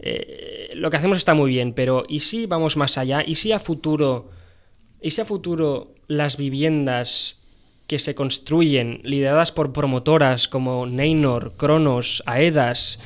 eh, 0.00 0.72
lo 0.74 0.90
que 0.90 0.96
hacemos 0.96 1.18
está 1.18 1.34
muy 1.34 1.50
bien, 1.52 1.72
pero 1.72 2.04
¿y 2.08 2.18
si 2.18 2.46
vamos 2.46 2.76
más 2.76 2.98
allá? 2.98 3.22
¿Y 3.24 3.36
si 3.36 3.52
a 3.52 3.60
futuro, 3.60 4.28
y 5.00 5.10
si 5.10 5.20
a 5.20 5.24
futuro 5.24 5.94
las 6.06 6.36
viviendas 6.36 7.42
que 7.86 7.98
se 7.98 8.14
construyen, 8.14 9.00
lideradas 9.02 9.52
por 9.52 9.72
promotoras 9.72 10.48
como 10.48 10.86
Neynor, 10.86 11.54
Cronos, 11.56 12.22
Aedas, 12.26 13.00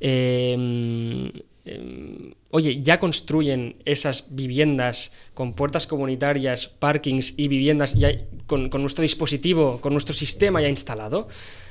eh, 0.00 1.30
eh, 1.64 2.34
oye, 2.50 2.82
ya 2.82 2.98
construyen 2.98 3.76
esas 3.84 4.34
viviendas 4.34 5.12
con 5.34 5.52
puertas 5.54 5.86
comunitarias, 5.86 6.68
parkings 6.68 7.34
y 7.36 7.48
viviendas 7.48 7.94
ya 7.94 8.10
con, 8.46 8.68
con 8.68 8.80
nuestro 8.80 9.02
dispositivo, 9.02 9.80
con 9.80 9.92
nuestro 9.92 10.14
sistema 10.14 10.60
ya 10.60 10.68
instalado. 10.68 11.28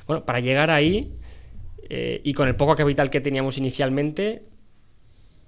Bueno, 0.07 0.25
para 0.25 0.39
llegar 0.39 0.69
ahí 0.69 1.13
eh, 1.89 2.21
y 2.23 2.33
con 2.33 2.47
el 2.47 2.55
poco 2.55 2.75
capital 2.75 3.09
que 3.09 3.21
teníamos 3.21 3.57
inicialmente, 3.57 4.43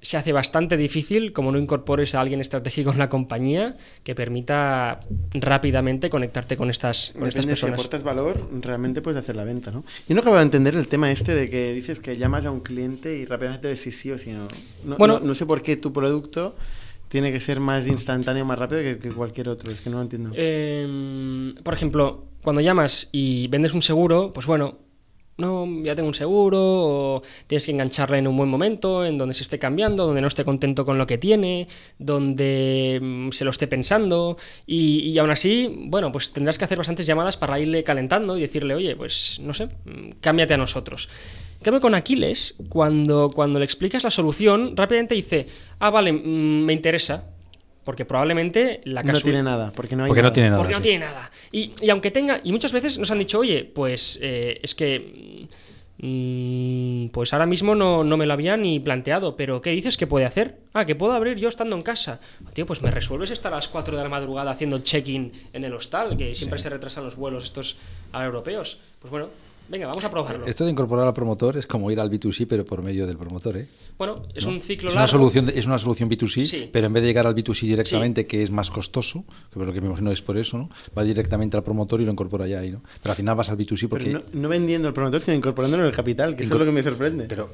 se 0.04 0.18
hace 0.18 0.34
bastante 0.34 0.76
difícil 0.78 1.32
como 1.34 1.52
no 1.52 1.58
incorpores 1.58 2.14
a 2.14 2.20
alguien 2.22 2.42
estratégico 2.42 2.92
en 2.92 2.98
la 3.00 3.10
compañía 3.10 3.78
que 4.04 4.14
permita 4.14 5.00
rápidamente 5.34 6.10
conectarte 6.10 6.58
con 6.58 6.70
estas, 6.70 7.12
con 7.18 7.24
estas 7.28 7.46
Depende, 7.46 7.56
si 7.56 7.62
personas. 7.62 7.80
aportas 7.80 8.04
valor, 8.04 8.50
realmente 8.62 9.02
puedes 9.02 9.20
hacer 9.20 9.36
la 9.38 9.46
venta, 9.46 9.72
¿no? 9.72 9.84
Yo 10.08 10.14
no 10.14 10.22
acabo 10.22 10.36
de 10.36 10.42
entender 10.44 10.76
el 10.76 10.88
tema 10.90 11.10
este 11.10 11.34
de 11.34 11.50
que 11.50 11.74
dices 11.74 12.00
que 12.02 12.18
llamas 12.18 12.46
a 12.46 12.52
un 12.52 12.60
cliente 12.60 13.16
y 13.16 13.26
rápidamente 13.26 13.70
ves 13.70 13.82
si 13.82 13.92
sí 13.94 14.12
o 14.12 14.18
si 14.18 14.32
no. 14.32 14.48
No, 14.84 14.98
Bueno- 14.98 15.20
no, 15.20 15.28
no 15.28 15.36
sé 15.36 15.46
por 15.46 15.62
qué 15.62 15.78
tu 15.78 15.94
producto 15.94 16.56
tiene 17.08 17.32
que 17.32 17.40
ser 17.40 17.60
más 17.60 17.88
instantáneo, 17.88 18.44
más 18.44 18.60
rápido 18.60 18.82
que, 18.82 18.98
que 19.00 19.10
cualquier 19.10 19.48
otro, 19.48 19.72
es 19.72 19.80
que 19.82 19.90
no 19.90 19.98
lo 19.98 20.04
entiendo. 20.04 20.32
Eh, 20.36 21.54
por 21.64 21.74
ejemplo, 21.74 22.26
cuando 22.42 22.60
llamas 22.62 23.08
y 23.12 23.48
vendes 23.48 23.74
un 23.74 23.82
seguro, 23.82 24.34
pues 24.34 24.46
bueno, 24.48 24.80
no, 25.38 25.68
ya 25.84 25.96
tengo 25.96 26.08
un 26.08 26.14
seguro, 26.14 26.60
o 26.62 27.22
tienes 27.48 27.66
que 27.66 27.72
engancharla 27.72 28.18
en 28.18 28.28
un 28.28 28.38
buen 28.38 28.50
momento, 28.50 29.06
en 29.06 29.18
donde 29.18 29.34
se 29.34 29.44
esté 29.44 29.60
cambiando, 29.60 30.06
donde 30.06 30.22
no 30.22 30.28
esté 30.28 30.44
contento 30.44 30.86
con 30.86 30.98
lo 30.98 31.08
que 31.08 31.18
tiene, 31.18 31.68
donde 31.98 33.00
mm, 33.02 33.32
se 33.32 33.46
lo 33.46 33.52
esté 33.52 33.68
pensando, 33.68 34.38
y, 34.66 35.10
y 35.10 35.18
aún 35.18 35.32
así, 35.32 35.74
bueno, 35.88 36.12
pues 36.12 36.32
tendrás 36.32 36.58
que 36.58 36.66
hacer 36.66 36.78
bastantes 36.78 37.06
llamadas 37.06 37.38
para 37.38 37.60
irle 37.60 37.84
calentando 37.84 38.38
y 38.38 38.42
decirle, 38.42 38.76
oye, 38.76 38.96
pues 38.96 39.40
no 39.42 39.54
sé, 39.54 39.66
mm, 39.66 40.20
cámbiate 40.22 40.54
a 40.54 40.58
nosotros. 40.58 41.10
Cambio, 41.64 41.80
con 41.80 41.96
Aquiles, 41.96 42.56
cuando, 42.68 43.32
cuando 43.34 43.58
le 43.58 43.66
explicas 43.66 44.04
la 44.04 44.12
solución, 44.12 44.76
rápidamente 44.76 45.16
dice, 45.16 45.48
ah, 45.80 45.90
vale, 45.90 46.12
mm, 46.12 46.66
me 46.66 46.74
interesa. 46.74 47.33
Porque 47.84 48.06
probablemente 48.06 48.82
la 48.86 49.02
no 49.02 49.08
casualidad. 49.08 49.24
tiene 49.24 49.44
nada, 49.44 49.72
porque 49.76 49.96
no 49.96 50.04
hay 50.06 50.08
Porque 50.10 50.22
no 50.22 50.28
nada. 50.30 50.34
tiene 50.34 50.50
nada. 50.50 50.62
Porque 50.62 50.74
no 50.74 50.80
sí. 50.80 50.84
tiene 50.84 51.06
nada. 51.06 51.32
Y, 51.52 51.72
y 51.82 51.90
aunque 51.90 52.12
tenga, 52.12 52.40
y 52.44 52.52
muchas 52.52 52.72
veces 52.72 52.98
nos 52.98 53.12
han 53.12 53.20
dicho, 53.20 53.40
oye, 53.40 53.64
pues 53.66 54.18
eh, 54.22 54.60
es 54.64 54.74
que 54.74 55.48
mm, 55.98 57.08
pues 57.10 57.34
ahora 57.34 57.46
mismo 57.46 57.76
no, 57.76 58.04
no 58.04 58.18
me 58.18 58.26
lo 58.26 58.34
había 58.34 58.58
ni 58.58 58.80
planteado, 58.80 59.36
pero 59.36 59.62
¿qué 59.62 59.72
dices 59.72 59.98
que 59.98 60.08
puede 60.08 60.26
hacer? 60.26 60.58
Ah, 60.74 60.86
que 60.86 60.96
puedo 60.96 61.14
abrir 61.14 61.38
yo 61.38 61.50
estando 61.50 61.76
en 61.76 61.82
casa. 61.82 62.20
Tío, 62.54 62.66
pues 62.66 62.82
me 62.82 62.92
resuelves 62.92 63.32
estar 63.32 63.52
a 63.54 63.58
las 63.58 63.68
4 63.68 63.98
de 63.98 64.04
la 64.04 64.10
madrugada 64.10 64.52
haciendo 64.52 64.76
el 64.76 64.84
check-in 64.84 65.32
en 65.54 65.64
el 65.64 65.74
hostal, 65.74 66.18
que 66.18 66.36
siempre 66.36 66.60
se 66.60 66.70
retrasan 66.70 67.04
los 67.04 67.16
vuelos 67.16 67.44
estos 67.44 67.78
a 68.12 68.24
europeos. 68.26 68.80
Pues 69.00 69.12
bueno, 69.12 69.28
venga, 69.70 69.88
vamos 69.88 70.04
a 70.04 70.10
probarlo. 70.12 70.46
Esto 70.46 70.66
de 70.66 70.72
incorporar 70.72 71.08
al 71.08 71.14
promotor 71.14 71.58
es 71.58 71.66
como 71.68 71.90
ir 71.92 72.00
al 72.00 72.10
B2C, 72.12 72.46
pero 72.48 72.66
por 72.66 72.82
medio 72.84 73.06
del 73.08 73.18
promotor, 73.18 73.58
¿eh? 73.58 73.68
Bueno, 73.98 74.24
es 74.34 74.46
un 74.46 74.60
ciclo 74.62 74.90
Es 74.90 74.96
una, 74.96 75.04
largo. 75.04 75.18
solución, 75.20 75.52
es 75.54 75.66
una 75.66 75.78
solución 75.78 76.10
B2C, 76.10 76.46
Sí. 76.46 76.70
pero 76.72 76.88
en 76.88 76.94
vez 76.94 77.04
de 77.04 77.08
llegar 77.10 77.28
al 77.28 77.36
B2C 77.36 77.62
directamente, 77.68 78.26
que 78.26 78.44
es 78.44 78.50
más 78.52 78.72
costoso, 78.72 79.24
que 79.52 79.60
es 79.60 79.66
lo 79.66 79.72
que 79.74 79.82
me 79.82 79.88
imagino 79.88 80.12
es 80.12 80.22
por 80.22 80.38
eso, 80.38 80.58
¿no? 80.58 80.70
Va 80.98 81.04
directamente 81.04 81.58
al 81.58 81.64
promotor 81.64 82.02
y 82.02 82.06
lo 82.06 82.12
incorpora 82.12 82.48
ya 82.48 82.60
ahí, 82.60 82.72
¿no? 82.72 82.82
Pero 83.02 83.12
al 83.12 83.16
final 83.18 83.36
vas 83.36 83.50
al 83.50 83.58
B2C 83.58 83.88
porque... 83.88 84.06
Pero 84.06 84.20
no, 84.34 84.42
no 84.42 84.50
vendiendo 84.50 84.88
el 84.88 84.94
promotor, 84.94 85.22
sino 85.22 85.38
incorporándolo 85.38 85.84
en 85.84 85.90
el 85.90 85.96
capital, 85.96 86.36
que 86.36 86.44
eso 86.44 86.54
es 86.56 86.60
lo 86.60 86.66
que 86.66 86.72
me 86.72 86.82
sorprende. 86.84 87.26
Pero 87.26 87.50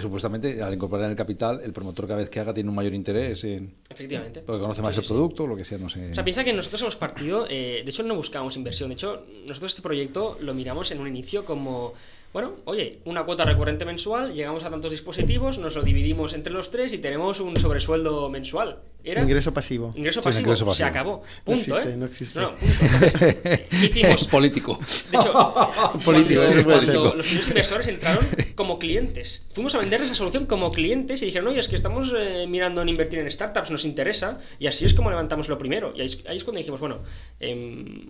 supuestamente 0.00 0.62
al 0.62 0.74
incorporar 0.74 1.04
en 1.06 1.10
el 1.12 1.16
capital, 1.16 1.60
el 1.64 1.72
promotor 1.72 2.06
cada 2.06 2.18
vez 2.20 2.30
que 2.30 2.40
haga 2.40 2.52
tiene 2.54 2.68
un 2.70 2.76
mayor 2.76 2.94
interés 2.94 3.44
en... 3.44 3.74
Efectivamente. 3.88 4.40
Porque 4.40 4.60
conoce 4.60 4.82
más 4.82 4.94
Sí, 4.94 5.00
el 5.00 5.04
sí, 5.04 5.08
sí. 5.08 5.14
producto, 5.14 5.46
lo 5.46 5.56
que 5.56 5.64
sea, 5.64 5.78
no 5.78 5.88
sé. 5.88 6.10
O 6.10 6.14
sea, 6.14 6.24
piensa 6.24 6.44
que 6.44 6.52
nosotros 6.52 6.80
hemos 6.82 6.96
partido, 6.96 7.46
eh, 7.48 7.82
de 7.84 7.90
hecho 7.90 8.02
no 8.02 8.14
buscamos 8.14 8.56
inversión, 8.56 8.88
de 8.90 8.94
hecho 8.94 9.26
nosotros 9.46 9.72
este 9.72 9.82
proyecto 9.82 10.36
lo 10.40 10.54
miramos 10.54 10.90
en 10.90 11.00
un 11.00 11.08
inicio 11.08 11.44
como, 11.44 11.92
bueno, 12.34 12.56
oye, 12.66 12.98
una 13.06 13.24
cuota 13.24 13.44
recurrente 13.46 13.84
mensual, 13.86 14.34
llegamos 14.34 14.64
a 14.64 14.70
tantos 14.70 14.90
dispositivos, 14.90 15.56
nos 15.58 15.74
lo 15.76 15.82
dividimos 15.82 16.34
entre 16.34 16.52
los 16.52 16.70
tres 16.70 16.92
y 16.92 16.98
tenemos 16.98 17.38
un 17.40 17.56
sobresueldo 17.56 18.28
mensual. 18.28 18.80
Era 19.04 19.22
Ingreso 19.22 19.54
pasivo. 19.54 19.92
ingreso 19.96 20.20
Sí, 20.20 20.24
pasivo, 20.42 20.74
se 20.74 20.82
acabó. 20.84 21.22
No 21.22 21.44
Punto, 21.44 21.60
existe, 21.76 21.90
¿eh? 21.92 21.96
no 21.96 22.06
existe. 22.06 22.40
No, 22.40 22.54
punto. 22.56 22.74
Entonces, 22.82 23.60
hicimos, 23.84 24.26
político. 24.26 24.78
de 25.12 25.18
hecho, 25.18 25.32
Político, 26.04 26.40
cuando, 26.42 26.64
cuando 26.64 27.14
los 27.14 27.26
primeros 27.26 27.48
inversores 27.48 27.86
entraron 27.88 28.26
como 28.56 28.78
clientes. 28.80 29.48
Fuimos 29.54 29.74
a 29.76 29.78
vender 29.78 30.02
esa 30.02 30.14
solución 30.14 30.46
como 30.46 30.70
clientes 30.72 31.22
y 31.22 31.26
dijeron, 31.26 31.46
oye, 31.48 31.60
es 31.60 31.68
que 31.68 31.76
estamos 31.76 32.12
eh, 32.18 32.46
mirando 32.48 32.82
en 32.82 32.88
invertir 32.88 33.20
en 33.20 33.30
startups, 33.30 33.70
nos 33.70 33.84
interesa. 33.84 34.40
Y 34.58 34.66
así 34.66 34.84
es 34.84 34.92
como 34.94 35.08
levantamos 35.10 35.48
lo 35.48 35.56
primero. 35.56 35.92
Y 35.94 36.00
ahí 36.00 36.06
es, 36.06 36.24
ahí 36.26 36.36
es 36.38 36.42
cuando 36.42 36.58
dijimos, 36.58 36.80
bueno, 36.80 36.98
em, 37.38 38.08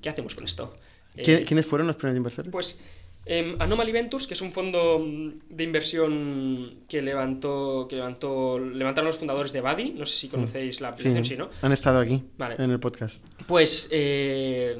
¿qué 0.00 0.08
hacemos 0.08 0.34
con 0.34 0.44
esto? 0.44 0.74
Eh, 1.16 1.22
¿Qui- 1.24 1.44
¿Quiénes 1.44 1.66
fueron 1.66 1.86
los 1.86 1.96
primeros 1.96 2.16
inversores? 2.16 2.50
pues 2.50 2.78
em, 3.28 3.54
Anomaly 3.60 3.92
Ventures, 3.92 4.26
que 4.26 4.34
es 4.34 4.40
un 4.40 4.50
fondo 4.52 4.98
mm, 4.98 5.30
de 5.50 5.62
inversión 5.64 6.80
que 6.88 7.02
levantó, 7.02 7.86
que 7.88 7.96
levantó, 7.96 8.58
levantaron 8.58 9.06
los 9.08 9.16
fundadores 9.18 9.52
de 9.52 9.60
Buddy, 9.60 9.90
no 9.92 10.04
sé 10.06 10.16
si 10.16 10.28
conocéis 10.28 10.80
la 10.80 10.88
aplicación, 10.88 11.24
sí, 11.24 11.36
¿no? 11.36 11.48
han 11.62 11.72
estado 11.72 12.00
aquí, 12.00 12.22
Vale. 12.36 12.56
en 12.58 12.70
el 12.70 12.80
podcast. 12.80 13.22
Pues 13.46 13.88
eh, 13.92 14.76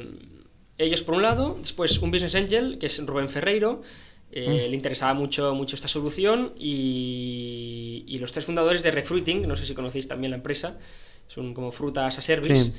ellos 0.79 1.03
por 1.03 1.15
un 1.15 1.23
lado, 1.23 1.57
después 1.61 1.99
un 1.99 2.11
business 2.11 2.35
angel, 2.35 2.79
que 2.79 2.87
es 2.87 3.05
Rubén 3.07 3.29
Ferreiro, 3.29 3.83
Eh, 4.31 4.67
Le 4.69 4.77
interesaba 4.77 5.15
mucho, 5.15 5.55
mucho 5.55 5.75
esta 5.75 5.89
solución 5.89 6.53
y, 6.59 8.05
y 8.07 8.19
los 8.19 8.31
tres 8.33 8.45
fundadores 8.45 8.83
de 8.83 8.91
Refruiting, 8.91 9.49
no 9.49 9.57
sé 9.57 9.65
si 9.65 9.73
conocéis 9.75 10.07
también 10.07 10.33
la 10.33 10.37
empresa, 10.37 10.77
son 11.29 11.55
como 11.55 11.73
frutas 11.73 12.19
a 12.19 12.23
service. 12.23 12.65
Sí. 12.65 12.73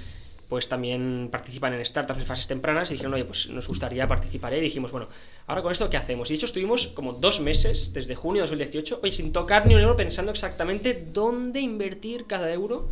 Pues 0.50 0.68
también 0.68 1.30
participan 1.32 1.74
en 1.76 1.86
startups 1.86 2.20
en 2.20 2.26
fases 2.26 2.48
tempranas 2.48 2.90
y 2.90 2.94
dijeron, 2.96 3.14
oye, 3.14 3.24
pues 3.24 3.52
nos 3.52 3.68
gustaría 3.68 4.08
participar. 4.08 4.52
Y 4.56 4.60
dijimos, 4.60 4.92
bueno, 4.92 5.08
ahora 5.46 5.62
con 5.62 5.72
esto, 5.72 5.88
¿qué 5.92 5.98
hacemos? 5.98 6.30
Y 6.30 6.34
de 6.34 6.38
hecho, 6.38 6.48
estuvimos 6.48 6.88
como 6.88 7.14
dos 7.14 7.40
meses, 7.40 7.94
desde 7.94 8.16
junio 8.16 8.42
de 8.42 8.48
2018, 8.48 9.00
oye, 9.04 9.12
sin 9.12 9.32
tocar 9.32 9.68
ni 9.68 9.76
un 9.76 9.82
euro, 9.82 9.96
pensando 9.96 10.32
exactamente 10.32 11.06
dónde 11.14 11.60
invertir 11.62 12.26
cada 12.26 12.52
euro 12.52 12.90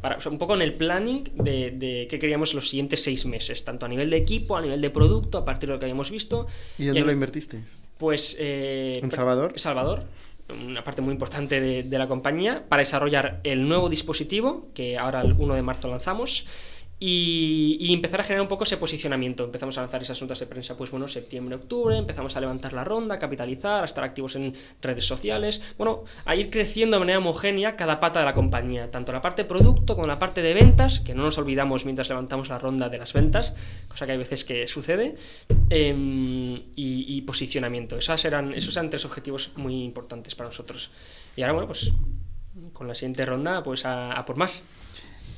para, 0.00 0.16
o 0.16 0.20
sea, 0.22 0.32
un 0.32 0.38
poco 0.38 0.54
en 0.54 0.62
el 0.62 0.72
planning 0.74 1.24
de, 1.34 1.70
de 1.72 2.06
qué 2.08 2.18
queríamos 2.18 2.54
los 2.54 2.70
siguientes 2.70 3.02
seis 3.04 3.26
meses, 3.26 3.62
tanto 3.64 3.84
a 3.84 3.88
nivel 3.90 4.08
de 4.08 4.16
equipo, 4.16 4.56
a 4.56 4.62
nivel 4.62 4.80
de 4.80 4.88
producto, 4.88 5.36
a 5.36 5.44
partir 5.44 5.68
de 5.68 5.74
lo 5.74 5.78
que 5.78 5.84
habíamos 5.84 6.10
visto. 6.10 6.46
¿Y 6.78 6.86
dónde 6.86 7.00
en- 7.00 7.06
lo 7.06 7.12
invertisteis? 7.12 7.64
Pues... 7.98 8.36
eh, 8.38 9.00
¿En 9.02 9.10
Salvador? 9.10 9.52
Salvador, 9.56 10.04
una 10.48 10.82
parte 10.84 11.02
muy 11.02 11.12
importante 11.12 11.60
de, 11.60 11.82
de 11.82 11.98
la 11.98 12.08
compañía, 12.08 12.64
para 12.68 12.80
desarrollar 12.80 13.40
el 13.44 13.68
nuevo 13.68 13.90
dispositivo 13.90 14.68
que 14.74 14.96
ahora 14.96 15.20
el 15.20 15.34
1 15.34 15.54
de 15.54 15.62
marzo 15.62 15.88
lanzamos. 15.88 16.46
Y, 16.98 17.92
empezar 17.92 18.20
a 18.20 18.24
generar 18.24 18.40
un 18.42 18.48
poco 18.48 18.64
ese 18.64 18.78
posicionamiento. 18.78 19.44
Empezamos 19.44 19.76
a 19.76 19.82
lanzar 19.82 20.02
esas 20.02 20.20
notas 20.22 20.40
de 20.40 20.46
prensa, 20.46 20.76
pues 20.76 20.90
bueno, 20.90 21.08
septiembre, 21.08 21.56
octubre, 21.56 21.96
empezamos 21.96 22.36
a 22.36 22.40
levantar 22.40 22.72
la 22.72 22.84
ronda, 22.84 23.16
a 23.16 23.18
capitalizar, 23.18 23.82
a 23.82 23.84
estar 23.84 24.02
activos 24.02 24.34
en 24.36 24.54
redes 24.80 25.04
sociales, 25.06 25.60
bueno, 25.76 26.04
a 26.24 26.34
ir 26.36 26.48
creciendo 26.48 26.96
de 26.96 27.00
manera 27.00 27.18
homogénea 27.18 27.76
cada 27.76 28.00
pata 28.00 28.20
de 28.20 28.24
la 28.24 28.32
compañía, 28.32 28.90
tanto 28.90 29.12
la 29.12 29.20
parte 29.20 29.44
producto 29.44 29.94
como 29.94 30.06
la 30.06 30.18
parte 30.18 30.40
de 30.40 30.54
ventas, 30.54 31.00
que 31.00 31.14
no 31.14 31.22
nos 31.22 31.36
olvidamos 31.36 31.84
mientras 31.84 32.08
levantamos 32.08 32.48
la 32.48 32.58
ronda 32.58 32.88
de 32.88 32.98
las 32.98 33.12
ventas, 33.12 33.54
cosa 33.88 34.06
que 34.06 34.12
hay 34.12 34.18
veces 34.18 34.44
que 34.44 34.66
sucede, 34.66 35.16
em, 35.68 36.62
y, 36.76 37.20
posicionamiento. 37.22 37.98
Esas 37.98 38.24
eran, 38.24 38.54
esos 38.54 38.76
eran 38.76 38.88
tres 38.88 39.04
objetivos 39.04 39.50
muy 39.56 39.82
importantes 39.82 40.34
para 40.34 40.48
nosotros. 40.48 40.90
Y 41.36 41.42
ahora, 41.42 41.52
bueno, 41.52 41.66
pues 41.66 41.92
con 42.72 42.88
la 42.88 42.94
siguiente 42.94 43.26
ronda, 43.26 43.62
pues 43.62 43.84
a 43.84 44.22
por 44.26 44.36
más. 44.36 44.62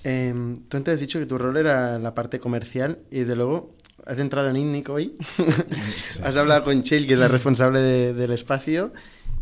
Em, 0.05 0.57
tú 0.69 0.77
antes 0.77 0.95
has 0.95 1.01
dicho 1.01 1.19
que 1.19 1.27
tu 1.27 1.39
rol 1.39 1.57
era 1.57 1.99
la 1.99 2.15
parte 2.15 2.39
comercial 2.39 2.99
y 3.11 3.21
de 3.21 3.37
luego 3.37 3.75
has 4.07 4.19
entrado 4.19 4.49
en 4.49 4.57
INNIC 4.57 4.89
hoy. 4.91 5.17
has 6.23 6.35
hablado 6.37 6.65
con 6.65 6.83
Chell, 6.83 7.07
que 7.07 7.15
es 7.15 7.19
la 7.21 7.29
responsable 7.29 7.81
de- 7.81 8.15
del 8.15 8.31
espacio, 8.31 8.93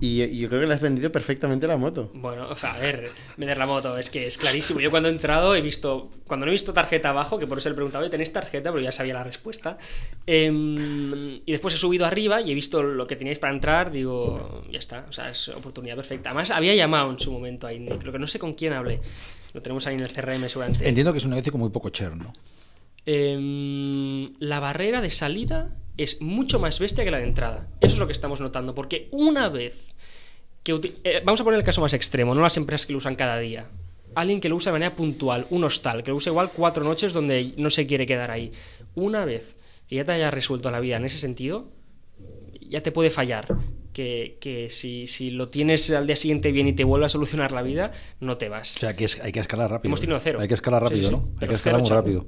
y, 0.01 0.23
y 0.25 0.39
yo 0.41 0.49
creo 0.49 0.61
que 0.61 0.67
le 0.67 0.75
has 0.75 0.81
vendido 0.81 1.11
perfectamente 1.13 1.67
la 1.67 1.77
moto. 1.77 2.11
Bueno, 2.15 2.49
a 2.61 2.79
ver, 2.79 3.09
vender 3.37 3.57
la 3.59 3.67
moto, 3.67 3.97
es 3.97 4.11
que 4.11 4.27
es 4.27 4.37
clarísimo. 4.37 4.81
Yo 4.81 4.91
cuando 4.91 5.09
he 5.09 5.13
entrado 5.13 5.55
he 5.55 5.61
visto, 5.63 6.11
cuando 6.27 6.45
no 6.47 6.51
he 6.51 6.55
visto 6.55 6.73
tarjeta 6.73 7.11
abajo, 7.11 7.39
que 7.39 7.47
por 7.47 7.59
eso 7.59 7.69
le 7.69 7.75
he 7.75 7.77
preguntado, 7.77 8.03
"Oye, 8.03 8.11
¿tenéis 8.11 8.33
tarjeta? 8.33 8.71
Pero 8.73 8.83
ya 8.83 8.93
sabía 8.93 9.15
la 9.15 9.25
respuesta. 9.25 9.79
Em, 10.27 11.37
y 11.47 11.53
después 11.53 11.73
he 11.75 11.79
subido 11.79 12.05
arriba 12.05 12.41
y 12.43 12.51
he 12.51 12.55
visto 12.55 12.83
lo 12.83 13.07
que 13.07 13.17
teníais 13.17 13.39
para 13.39 13.55
entrar, 13.55 13.91
digo, 13.91 14.65
ya 14.71 14.79
está, 14.79 15.07
o 15.09 15.13
sea, 15.13 15.31
es 15.31 15.49
oportunidad 15.49 15.97
perfecta. 15.97 16.31
Además, 16.31 16.51
había 16.51 16.75
llamado 16.75 17.11
en 17.11 17.19
su 17.19 17.31
momento 17.33 17.67
ahí, 17.67 17.87
creo 18.01 18.13
que 18.13 18.19
no 18.19 18.27
sé 18.27 18.39
con 18.39 18.55
quién 18.55 18.73
hablé. 18.73 19.01
Lo 19.57 19.63
tenemos 19.63 19.87
ahí 19.87 19.95
en 19.95 20.03
el 20.03 20.13
CRM 20.13 20.47
seguramente. 20.51 20.87
Entiendo 20.87 21.15
que 21.15 21.19
es 21.19 21.25
un 21.25 21.31
negocio 21.31 21.51
con 21.51 21.63
muy 21.63 21.71
poco 21.71 21.89
churn, 21.89 22.19
¿no? 22.19 22.33
Em, 23.07 24.35
la 24.39 24.61
barrera 24.61 25.01
de 25.01 25.09
salida 25.09 25.75
es 25.97 26.21
mucho 26.21 26.59
más 26.59 26.79
bestia 26.79 27.05
que 27.05 27.11
la 27.11 27.17
de 27.17 27.25
entrada. 27.25 27.67
Eso 27.81 27.95
es 27.95 27.99
lo 27.99 28.07
que 28.07 28.13
estamos 28.13 28.39
notando, 28.39 28.75
porque 28.75 29.09
una 29.13 29.49
vez 29.49 29.95
que... 30.63 30.79
eh, 31.05 31.23
vamos 31.25 31.41
a 31.41 31.45
poner 31.45 31.59
el 31.59 31.65
caso 31.65 31.81
más 31.81 31.95
extremo, 31.95 32.35
no 32.35 32.43
las 32.43 32.59
empresas 32.59 32.85
que 32.85 32.93
lo 32.93 32.99
usan 32.99 33.15
cada 33.15 33.39
día. 33.39 33.65
Alguien 34.15 34.43
que 34.43 34.51
lo 34.51 34.57
usa 34.57 34.73
de 34.73 34.79
manera 34.79 34.95
puntual, 34.95 35.47
un 35.49 35.65
hostal, 35.65 36.03
que 36.03 36.11
lo 36.11 36.19
usa 36.19 36.29
igual 36.33 36.51
cuatro 36.55 36.85
noches 36.85 37.15
donde 37.15 37.55
no 37.57 37.71
se 37.71 37.87
quiere 37.87 38.07
quedar 38.07 38.31
ahí. 38.31 38.53
Una 38.95 39.25
vez 39.25 39.57
que 39.89 39.97
ya 39.97 40.05
te 40.05 40.13
haya 40.13 40.31
resuelto 40.31 40.71
la 40.71 40.81
vida 40.81 40.99
en 40.99 41.07
ese 41.07 41.17
sentido, 41.17 41.71
ya 42.61 42.83
te 42.83 42.93
puede 42.93 43.09
fallar. 43.09 43.57
Que, 43.97 44.37
que 44.43 44.69
si, 44.69 45.07
si 45.07 45.31
lo 45.31 45.49
tienes 45.49 45.91
al 45.91 46.07
día 46.07 46.17
siguiente 46.17 46.53
bien 46.53 46.69
y 46.69 46.75
te 46.75 46.85
vuelve 46.85 47.07
a 47.07 47.09
solucionar 47.09 47.51
la 47.53 47.63
vida, 47.63 47.93
no 48.21 48.37
te 48.37 48.51
vas. 48.51 48.77
O 48.77 48.81
sea, 48.81 48.95
que 48.95 49.07
es- 49.07 49.21
hay 49.23 49.33
que 49.33 49.41
escalar 49.41 49.71
rápido. 49.71 49.89
Hemos 49.89 50.01
tenido 50.03 50.19
cero. 50.19 50.39
Hay 50.39 50.49
que 50.49 50.53
escalar 50.53 50.83
rápido, 50.83 51.01
sí, 51.01 51.07
sí. 51.07 51.11
¿no? 51.13 51.31
Hay 51.41 51.49
que 51.49 51.55
escalar 51.55 51.81
muy 51.81 51.89
rápido. 51.89 52.27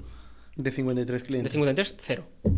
De 0.56 0.70
53 0.70 1.20
De 1.22 1.28
clientes. 1.28 1.52
53, 1.52 1.94
cero. 1.98 2.24
Que 2.42 2.48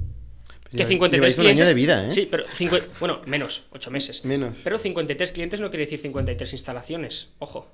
lleváis- 0.76 0.88
53 0.88 1.10
lleváis 1.18 1.38
un 1.38 1.42
clientes. 1.42 1.62
año 1.62 1.68
de 1.68 1.74
vida, 1.74 2.08
¿eh? 2.08 2.12
Sí, 2.12 2.28
pero. 2.30 2.44
cincu- 2.46 2.80
Bueno, 3.00 3.20
menos, 3.26 3.64
8 3.72 3.90
meses. 3.90 4.24
Menos. 4.24 4.60
Pero 4.62 4.78
53 4.78 5.32
clientes 5.32 5.60
no 5.60 5.70
quiere 5.70 5.86
decir 5.86 5.98
53 5.98 6.52
instalaciones. 6.52 7.30
Ojo. 7.40 7.66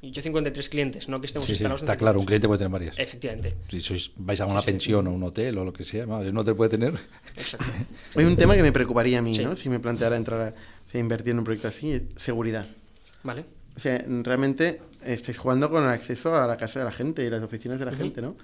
Y 0.00 0.12
yo 0.12 0.22
53 0.22 0.68
clientes, 0.68 1.08
no 1.08 1.20
que 1.20 1.26
estemos 1.26 1.46
Sí, 1.46 1.50
sí, 1.50 1.62
instalados 1.62 1.82
en 1.82 1.86
está 1.86 1.96
claro, 1.96 2.20
un 2.20 2.26
53. 2.26 2.26
cliente 2.26 2.46
puede 2.48 2.58
tener 2.58 2.70
varias. 2.70 2.98
Efectivamente. 2.98 3.54
Si 3.68 3.80
sois, 3.80 4.12
vais 4.16 4.40
a 4.40 4.46
una 4.46 4.62
pensión 4.62 5.06
o 5.08 5.10
un 5.12 5.22
hotel 5.24 5.58
o 5.58 5.64
lo 5.64 5.72
que 5.72 5.82
sea, 5.82 6.06
un 6.06 6.38
hotel 6.38 6.54
puede 6.54 6.70
tener. 6.70 6.94
Exacto. 7.36 7.72
Hay 8.14 8.24
un 8.24 8.36
tema 8.36 8.54
que 8.54 8.62
me 8.62 8.70
preocuparía 8.70 9.18
a 9.18 9.22
mí, 9.22 9.34
Sí. 9.34 9.42
¿no? 9.44 9.56
Si 9.56 9.68
me 9.68 9.80
planteara 9.80 10.16
entrar 10.16 10.40
a, 10.40 10.48
o 10.50 10.90
sea, 10.90 11.00
invertir 11.00 11.32
en 11.32 11.38
un 11.38 11.44
proyecto 11.44 11.66
así, 11.68 11.92
es 11.92 12.02
seguridad. 12.16 12.68
Vale. 13.24 13.44
O 13.76 13.80
sea, 13.80 14.04
realmente 14.22 14.80
estáis 15.04 15.38
jugando 15.38 15.68
con 15.70 15.82
el 15.82 15.88
acceso 15.90 16.34
a 16.36 16.46
la 16.46 16.56
casa 16.56 16.78
de 16.78 16.84
la 16.84 16.92
gente 16.92 17.24
y 17.24 17.30
las 17.30 17.42
oficinas 17.42 17.78
de 17.80 17.84
la 17.84 17.92
gente, 17.92 18.22
¿no? 18.22 18.36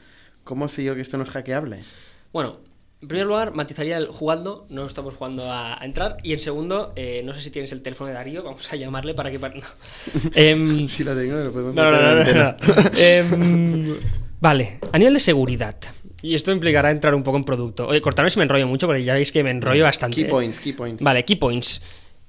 ¿Cómo 0.43 0.67
sé 0.69 0.83
yo 0.83 0.95
que 0.97 1.01
esto 1.03 1.17
no 1.19 1.23
es 1.25 1.31
hackeable? 1.31 1.85
Bueno, 2.33 2.59
en 3.05 3.09
primer 3.09 3.27
lugar, 3.27 3.53
matizaría 3.53 3.99
el 3.99 4.07
jugando, 4.07 4.67
no 4.71 4.87
estamos 4.87 5.13
jugando 5.15 5.53
a, 5.53 5.79
a 5.79 5.85
entrar. 5.85 6.17
Y 6.23 6.33
en 6.33 6.41
segundo, 6.41 6.95
eh, 6.97 7.21
no 7.23 7.35
sé 7.35 7.43
si 7.43 7.51
tienes 7.51 7.71
el 7.73 7.83
teléfono 7.83 8.09
de 8.09 8.15
Darío, 8.15 8.43
vamos 8.43 8.73
a 8.73 8.77
llamarle 8.77 9.13
para 9.13 9.31
que. 9.31 9.39
No. 9.45 9.51
Em, 10.35 10.89
Si 10.89 11.05
lo 11.05 11.15
tengo, 11.15 11.37
lo 11.37 11.53
podemos 11.53 11.75
No, 11.75 11.91
no, 11.91 12.01
no, 12.01 12.33
no. 12.33 12.57
Em, 12.97 13.95
vale, 14.41 14.79
a 14.91 14.97
nivel 14.97 15.13
de 15.13 15.21
seguridad. 15.21 15.77
Y 16.23 16.35
esto 16.35 16.51
implicará 16.51 16.91
entrar 16.91 17.15
un 17.15 17.23
poco 17.23 17.37
en 17.37 17.45
producto. 17.45 17.89
Oye, 17.89 18.01
cortarme 18.01 18.31
si 18.31 18.39
me 18.39 18.45
enrollo 18.45 18.67
mucho, 18.67 18.87
porque 18.87 19.05
ya 19.05 19.13
veis 19.13 19.33
que 19.33 19.45
me 19.45 19.51
enrollo 19.51 19.85
bastante. 19.85 20.15
Key 20.15 20.25
¿eh? 20.25 20.29
points, 20.29 20.59
key 20.61 20.73
points. 20.73 21.05
Vale, 21.05 21.27
key 21.27 21.37
points. 21.37 21.83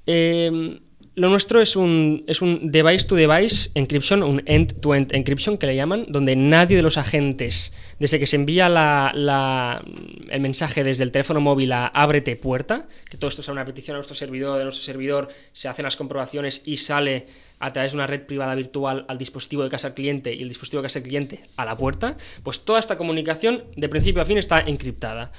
Em, 0.05 0.77
lo 1.15 1.29
nuestro 1.29 1.61
es 1.61 1.75
un, 1.77 2.23
es 2.27 2.41
un 2.41 2.71
device-to-device 2.71 3.71
encryption, 3.75 4.21
un 4.21 4.43
end-to-end 4.45 5.13
encryption 5.13 5.57
que 5.57 5.65
le 5.67 5.75
llaman, 5.75 6.05
donde 6.09 6.35
nadie 6.35 6.75
de 6.75 6.83
los 6.83 6.97
agentes, 6.97 7.73
desde 7.99 8.19
que 8.19 8.27
se 8.27 8.35
envía 8.35 8.67
la- 8.67 9.81
el 10.29 10.41
mensaje 10.41 10.83
desde 10.83 11.03
el 11.03 11.11
teléfono 11.11 11.39
móvil 11.39 11.71
a 11.71 11.87
ábrete 11.87 12.35
puerta, 12.35 12.87
que 13.09 13.17
todo 13.17 13.29
esto 13.29 13.41
sea 13.41 13.53
una 13.53 13.63
petición 13.63 13.95
a 13.95 13.99
nuestro 13.99 14.15
servidor, 14.15 14.57
de 14.57 14.63
nuestro 14.65 14.83
servidor, 14.83 15.29
se 15.53 15.69
hacen 15.69 15.83
las 15.83 15.95
comprobaciones 15.95 16.61
y 16.65 16.77
sale 16.77 17.27
a 17.59 17.71
través 17.71 17.93
de 17.93 17.97
una 17.97 18.07
red 18.07 18.23
privada 18.23 18.53
virtual 18.53 19.05
al 19.07 19.17
dispositivo 19.17 19.63
de 19.63 19.69
casa 19.69 19.93
cliente 19.93 20.33
y 20.35 20.41
el 20.41 20.49
dispositivo 20.49 20.81
de 20.81 20.87
casa 20.87 21.01
cliente 21.01 21.39
a 21.55 21.63
la 21.63 21.77
puerta, 21.77 22.17
pues 22.43 22.59
toda 22.65 22.79
esta 22.79 22.97
comunicación 22.97 23.63
de 23.77 23.87
principio 23.87 24.21
a 24.21 24.25
fin 24.25 24.37
está 24.37 24.59
encriptada. 24.59 25.31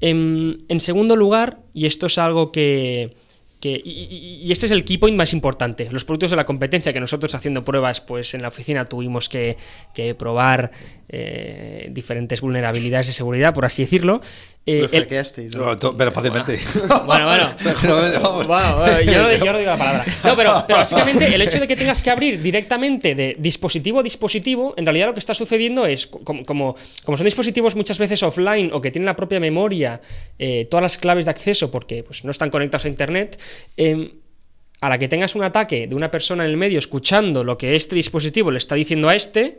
En, 0.00 0.64
en 0.68 0.80
segundo 0.80 1.14
lugar, 1.14 1.60
y 1.72 1.86
esto 1.86 2.06
es 2.06 2.18
algo 2.18 2.50
que, 2.50 3.14
que- 3.62 3.80
y, 3.82 4.40
y- 4.42 4.50
este 4.50 4.66
es 4.66 4.72
el 4.72 4.84
key 4.84 4.98
point 4.98 5.16
más 5.16 5.32
importante. 5.32 5.88
Los 5.92 6.04
productos 6.04 6.30
de 6.30 6.36
la 6.36 6.44
competencia 6.44 6.92
que 6.92 6.98
nosotros 6.98 7.32
haciendo 7.36 7.64
pruebas, 7.64 8.00
pues 8.00 8.34
en 8.34 8.42
la 8.42 8.48
oficina 8.48 8.84
tuvimos 8.86 9.28
que, 9.28 9.56
que 9.94 10.16
probar 10.16 10.72
eh, 11.08 11.88
diferentes 11.92 12.40
vulnerabilidades 12.40 13.06
de 13.06 13.12
seguridad, 13.12 13.54
por 13.54 13.64
así 13.64 13.82
decirlo. 13.82 14.20
Eh, 14.64 14.82
Los 14.82 14.92
el- 14.92 15.00
hackeasteis, 15.02 15.56
¿no? 15.56 15.76
Pero 15.96 16.12
fácilmente. 16.12 16.58
bueno, 17.04 17.26
bueno. 17.26 17.50
Vamos. 18.22 18.46
Bueno, 18.46 18.76
bueno, 18.76 19.00
yo, 19.00 19.22
no- 19.22 19.32
yo 19.44 19.52
no 19.52 19.58
digo 19.58 19.70
la 19.70 19.76
palabra. 19.76 20.04
No, 20.22 20.36
pero, 20.36 20.64
pero 20.68 20.78
básicamente 20.78 21.34
el 21.34 21.42
hecho 21.42 21.58
de 21.58 21.66
que 21.66 21.74
tengas 21.74 22.00
que 22.00 22.10
abrir 22.10 22.40
directamente 22.40 23.16
de 23.16 23.34
dispositivo 23.38 23.98
a 23.98 24.02
dispositivo, 24.04 24.74
en 24.76 24.86
realidad 24.86 25.06
lo 25.08 25.14
que 25.14 25.18
está 25.18 25.34
sucediendo 25.34 25.84
es, 25.84 26.06
como, 26.06 26.44
como, 26.44 26.76
como 27.04 27.16
son 27.16 27.24
dispositivos 27.24 27.74
muchas 27.74 27.98
veces 27.98 28.22
offline 28.22 28.70
o 28.72 28.80
que 28.80 28.92
tienen 28.92 29.06
la 29.06 29.16
propia 29.16 29.40
memoria, 29.40 30.00
eh, 30.38 30.66
todas 30.70 30.82
las 30.82 30.96
claves 30.96 31.24
de 31.24 31.32
acceso 31.32 31.68
porque 31.70 32.04
pues, 32.04 32.24
no 32.24 32.30
están 32.30 32.50
conectados 32.50 32.84
a 32.84 32.88
Internet, 32.88 33.40
em, 33.76 34.10
a 34.80 34.88
la 34.88 34.98
que 34.98 35.08
tengas 35.08 35.34
un 35.34 35.42
ataque 35.42 35.88
de 35.88 35.94
una 35.96 36.10
persona 36.10 36.44
en 36.44 36.50
el 36.50 36.56
medio 36.56 36.78
escuchando 36.78 37.42
lo 37.42 37.58
que 37.58 37.74
este 37.74 37.96
dispositivo 37.96 38.50
le 38.52 38.58
está 38.58 38.76
diciendo 38.76 39.08
a 39.08 39.14
este, 39.16 39.58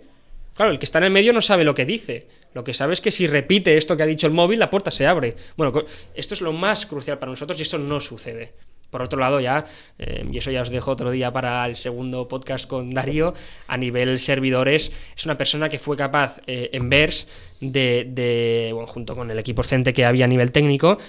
claro, 0.53 0.71
el 0.71 0.79
que 0.79 0.85
está 0.85 0.99
en 0.99 1.05
el 1.05 1.11
medio 1.11 1.33
no 1.33 1.41
sabe 1.41 1.65
lo 1.65 1.75
que 1.75 1.85
dice. 1.85 2.27
Lo 2.53 2.63
que 2.63 2.73
sabe 2.73 2.93
es 2.93 3.01
que 3.01 3.11
si 3.11 3.27
repite 3.27 3.77
esto 3.77 3.97
que 3.97 4.03
ha 4.03 4.07
dicho 4.07 4.27
el 4.27 4.33
móvil, 4.33 4.59
la 4.59 4.69
puerta 4.69 4.91
se 4.91 5.07
abre. 5.07 5.35
Bueno, 5.57 5.83
esto 6.13 6.33
es 6.33 6.41
lo 6.41 6.53
más 6.53 6.85
crucial 6.85 7.19
para 7.19 7.31
nosotros 7.31 7.57
y 7.59 7.63
eso 7.63 7.77
no 7.77 7.99
sucede. 7.99 8.53
Por 8.93 9.01
otro 9.01 9.19
lado, 9.19 9.39
ya, 9.39 9.65
eh, 9.97 10.23
y 10.31 10.37
eso 10.37 10.51
ya 10.51 10.61
os 10.61 10.69
dejo 10.69 10.91
otro 10.91 11.09
día 11.09 11.33
para 11.33 11.65
el 11.65 11.77
segundo 11.77 12.27
podcast 12.27 12.69
con 12.69 12.93
Darío, 12.93 13.33
a 13.67 13.75
nivel 13.75 14.19
servidores, 14.19 14.93
es 15.17 15.25
una 15.25 15.35
persona 15.35 15.67
que 15.67 15.79
fue 15.79 15.97
capaz 15.97 16.41
eh, 16.45 16.69
en 16.73 16.89
VERS 16.89 17.27
de, 17.59 18.05
de, 18.07 18.69
bueno, 18.71 18.85
junto 18.85 19.15
con 19.15 19.31
el 19.31 19.39
equipo 19.39 19.63
CENTE 19.63 19.93
que 19.93 20.05
había 20.05 20.25
a 20.25 20.27
nivel 20.27 20.51
técnico, 20.51 20.99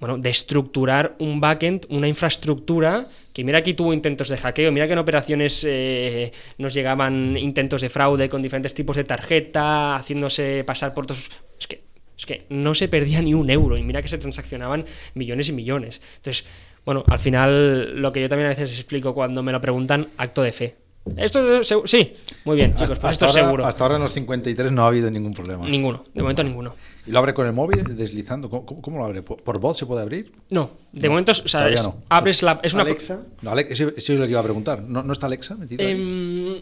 bueno, 0.00 0.18
de 0.18 0.30
estructurar 0.30 1.16
un 1.18 1.40
backend, 1.40 1.86
una 1.88 2.06
infraestructura 2.06 3.08
que 3.32 3.44
mira 3.44 3.58
aquí 3.58 3.74
tuvo 3.74 3.92
intentos 3.92 4.28
de 4.28 4.36
hackeo, 4.36 4.72
mira 4.72 4.86
que 4.86 4.92
en 4.92 4.98
operaciones 4.98 5.64
eh, 5.66 6.32
nos 6.58 6.74
llegaban 6.74 7.36
intentos 7.36 7.80
de 7.80 7.88
fraude 7.88 8.28
con 8.28 8.42
diferentes 8.42 8.74
tipos 8.74 8.96
de 8.96 9.04
tarjeta, 9.04 9.96
haciéndose 9.96 10.64
pasar 10.64 10.94
por 10.94 11.06
todos... 11.06 11.30
Es 11.58 11.66
que, 11.66 11.82
es 12.16 12.26
que 12.26 12.46
no 12.48 12.74
se 12.74 12.88
perdía 12.88 13.22
ni 13.22 13.34
un 13.34 13.50
euro 13.50 13.76
y 13.76 13.82
mira 13.82 14.02
que 14.02 14.08
se 14.08 14.18
transaccionaban 14.18 14.84
millones 15.14 15.48
y 15.48 15.52
millones. 15.52 16.00
Entonces, 16.16 16.44
bueno, 16.84 17.04
al 17.06 17.18
final 17.18 18.00
lo 18.00 18.12
que 18.12 18.20
yo 18.20 18.28
también 18.28 18.46
a 18.46 18.50
veces 18.50 18.72
explico 18.72 19.14
cuando 19.14 19.42
me 19.42 19.52
lo 19.52 19.60
preguntan, 19.60 20.08
acto 20.16 20.42
de 20.42 20.52
fe. 20.52 20.87
Esto 21.16 21.60
es 21.60 21.68
sí, 21.86 22.12
muy 22.44 22.56
bien, 22.56 22.72
chicos, 22.72 22.90
hasta, 22.90 23.00
pues 23.00 23.12
esto 23.12 23.24
hasta 23.24 23.26
es 23.26 23.36
ahora, 23.36 23.46
seguro. 23.48 23.66
hasta 23.66 23.84
ahora 23.84 23.96
en 23.96 24.02
los 24.02 24.12
53 24.12 24.72
no 24.72 24.84
ha 24.84 24.88
habido 24.88 25.10
ningún 25.10 25.34
problema. 25.34 25.66
Ninguno, 25.68 26.04
de 26.14 26.22
momento 26.22 26.44
ninguno. 26.44 26.74
¿Y 27.06 27.10
lo 27.10 27.18
abre 27.18 27.34
con 27.34 27.46
el 27.46 27.52
móvil, 27.52 27.96
deslizando? 27.96 28.50
¿Cómo, 28.50 28.64
cómo- 28.66 28.98
lo 28.98 29.04
abre? 29.04 29.22
¿Por, 29.22 29.58
bot 29.60 29.76
se 29.76 29.86
puede 29.86 30.02
abrir? 30.02 30.32
No, 30.50 30.70
de 30.92 31.08
momento, 31.08 31.32
o 31.32 31.34
sea, 31.48 31.68
es- 31.68 31.84
no. 31.84 32.02
abres 32.08 32.42
la. 32.42 32.60
Es 32.62 32.74
una, 32.74 32.82
Alexa. 32.82 33.22
No, 33.42 33.50
Alex, 33.50 33.70
eso, 33.72 33.88
eso 33.96 34.12
es 34.12 34.18
lo 34.18 34.24
que 34.24 34.30
iba 34.30 34.40
a 34.40 34.44
preguntar. 34.44 34.82
¿No, 34.82 35.02
no 35.02 35.12
está 35.12 35.26
Alexa 35.26 35.56
metida? 35.56 35.82
Em, 35.84 36.60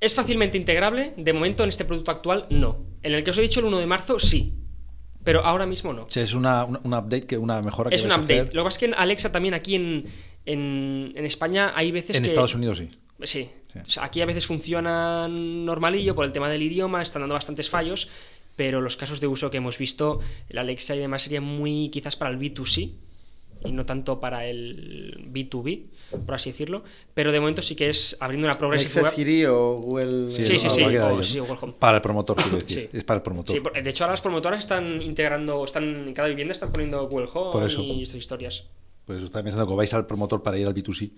es 0.00 0.14
fácilmente 0.14 0.56
integrable. 0.56 1.14
De 1.16 1.32
momento, 1.32 1.62
en 1.64 1.70
este 1.70 1.84
producto 1.84 2.10
actual, 2.10 2.46
no. 2.50 2.78
En 3.02 3.12
el 3.14 3.24
que 3.24 3.30
os 3.30 3.38
he 3.38 3.42
dicho 3.42 3.60
el 3.60 3.66
1 3.66 3.78
de 3.78 3.86
marzo, 3.86 4.18
sí. 4.18 4.54
Pero 5.24 5.44
ahora 5.44 5.66
mismo 5.66 5.92
no. 5.92 6.06
Es 6.14 6.32
una, 6.32 6.64
una, 6.64 6.80
una 6.84 6.98
update, 7.00 7.26
que 7.26 7.36
una 7.36 7.60
mejora 7.60 7.90
que 7.90 7.96
Es 7.96 8.04
un 8.04 8.12
update. 8.12 8.40
hacer. 8.40 8.54
Lo 8.54 8.62
que 8.62 8.64
pasa 8.66 8.74
es 8.76 8.78
que 8.78 8.84
en 8.86 8.94
Alexa 8.94 9.32
también 9.32 9.52
aquí 9.52 9.74
en, 9.74 10.04
en, 10.46 11.12
en 11.14 11.24
España 11.26 11.72
hay 11.74 11.90
veces 11.90 12.16
En 12.16 12.22
que... 12.22 12.28
Estados 12.28 12.54
Unidos 12.54 12.78
sí. 12.78 12.88
Sí. 13.22 13.50
Sí. 13.72 13.78
O 13.80 13.90
sea, 13.90 14.04
aquí 14.04 14.20
a 14.20 14.26
veces 14.26 14.46
funciona 14.46 15.28
normalillo 15.28 16.14
por 16.14 16.24
el 16.24 16.32
tema 16.32 16.48
del 16.48 16.62
idioma, 16.62 17.02
están 17.02 17.22
dando 17.22 17.34
bastantes 17.34 17.68
fallos, 17.68 18.08
pero 18.56 18.80
los 18.80 18.96
casos 18.96 19.20
de 19.20 19.26
uso 19.26 19.50
que 19.50 19.58
hemos 19.58 19.76
visto, 19.78 20.20
el 20.48 20.58
Alexa 20.58 20.96
y 20.96 20.98
demás 20.98 21.22
serían 21.22 21.44
muy 21.44 21.90
quizás 21.90 22.16
para 22.16 22.30
el 22.30 22.38
B2C 22.38 22.92
y 23.64 23.72
no 23.72 23.84
tanto 23.84 24.20
para 24.20 24.46
el 24.46 25.30
B2B, 25.32 25.84
por 26.24 26.34
así 26.34 26.50
decirlo, 26.50 26.84
pero 27.12 27.32
de 27.32 27.40
momento 27.40 27.60
sí 27.60 27.74
que 27.74 27.88
es 27.90 28.16
abriendo 28.20 28.46
una 28.46 28.56
progressive 28.56 29.00
Alexa, 29.00 29.02
web. 29.02 29.12
Siri 29.14 29.44
o 29.46 29.74
Google. 29.80 30.30
Sí, 30.30 30.42
sí, 30.42 30.70
sí. 30.70 30.84
Para 31.78 31.96
el 31.96 32.02
promotor, 32.02 32.36
quiero 32.36 32.58
decir. 32.58 32.88
Sí. 32.90 32.96
Es 32.96 33.04
para 33.04 33.18
el 33.18 33.22
promotor. 33.22 33.72
De 33.82 33.90
hecho 33.90 34.04
ahora 34.04 34.12
las 34.12 34.20
promotoras 34.22 34.60
están 34.60 35.02
integrando, 35.02 35.64
están 35.64 36.08
en 36.08 36.14
cada 36.14 36.28
vivienda 36.28 36.52
están 36.52 36.72
poniendo 36.72 37.06
Google 37.08 37.28
Home 37.34 37.52
Por 37.52 37.64
eso. 37.64 37.82
y 37.82 38.02
estas 38.02 38.16
historias. 38.16 38.64
Pues 39.04 39.22
estaba 39.22 39.42
pensando 39.42 39.66
que 39.66 39.74
vais 39.74 39.92
al 39.94 40.06
promotor 40.06 40.42
para 40.42 40.58
ir 40.58 40.66
al 40.66 40.74
B2C. 40.74 41.10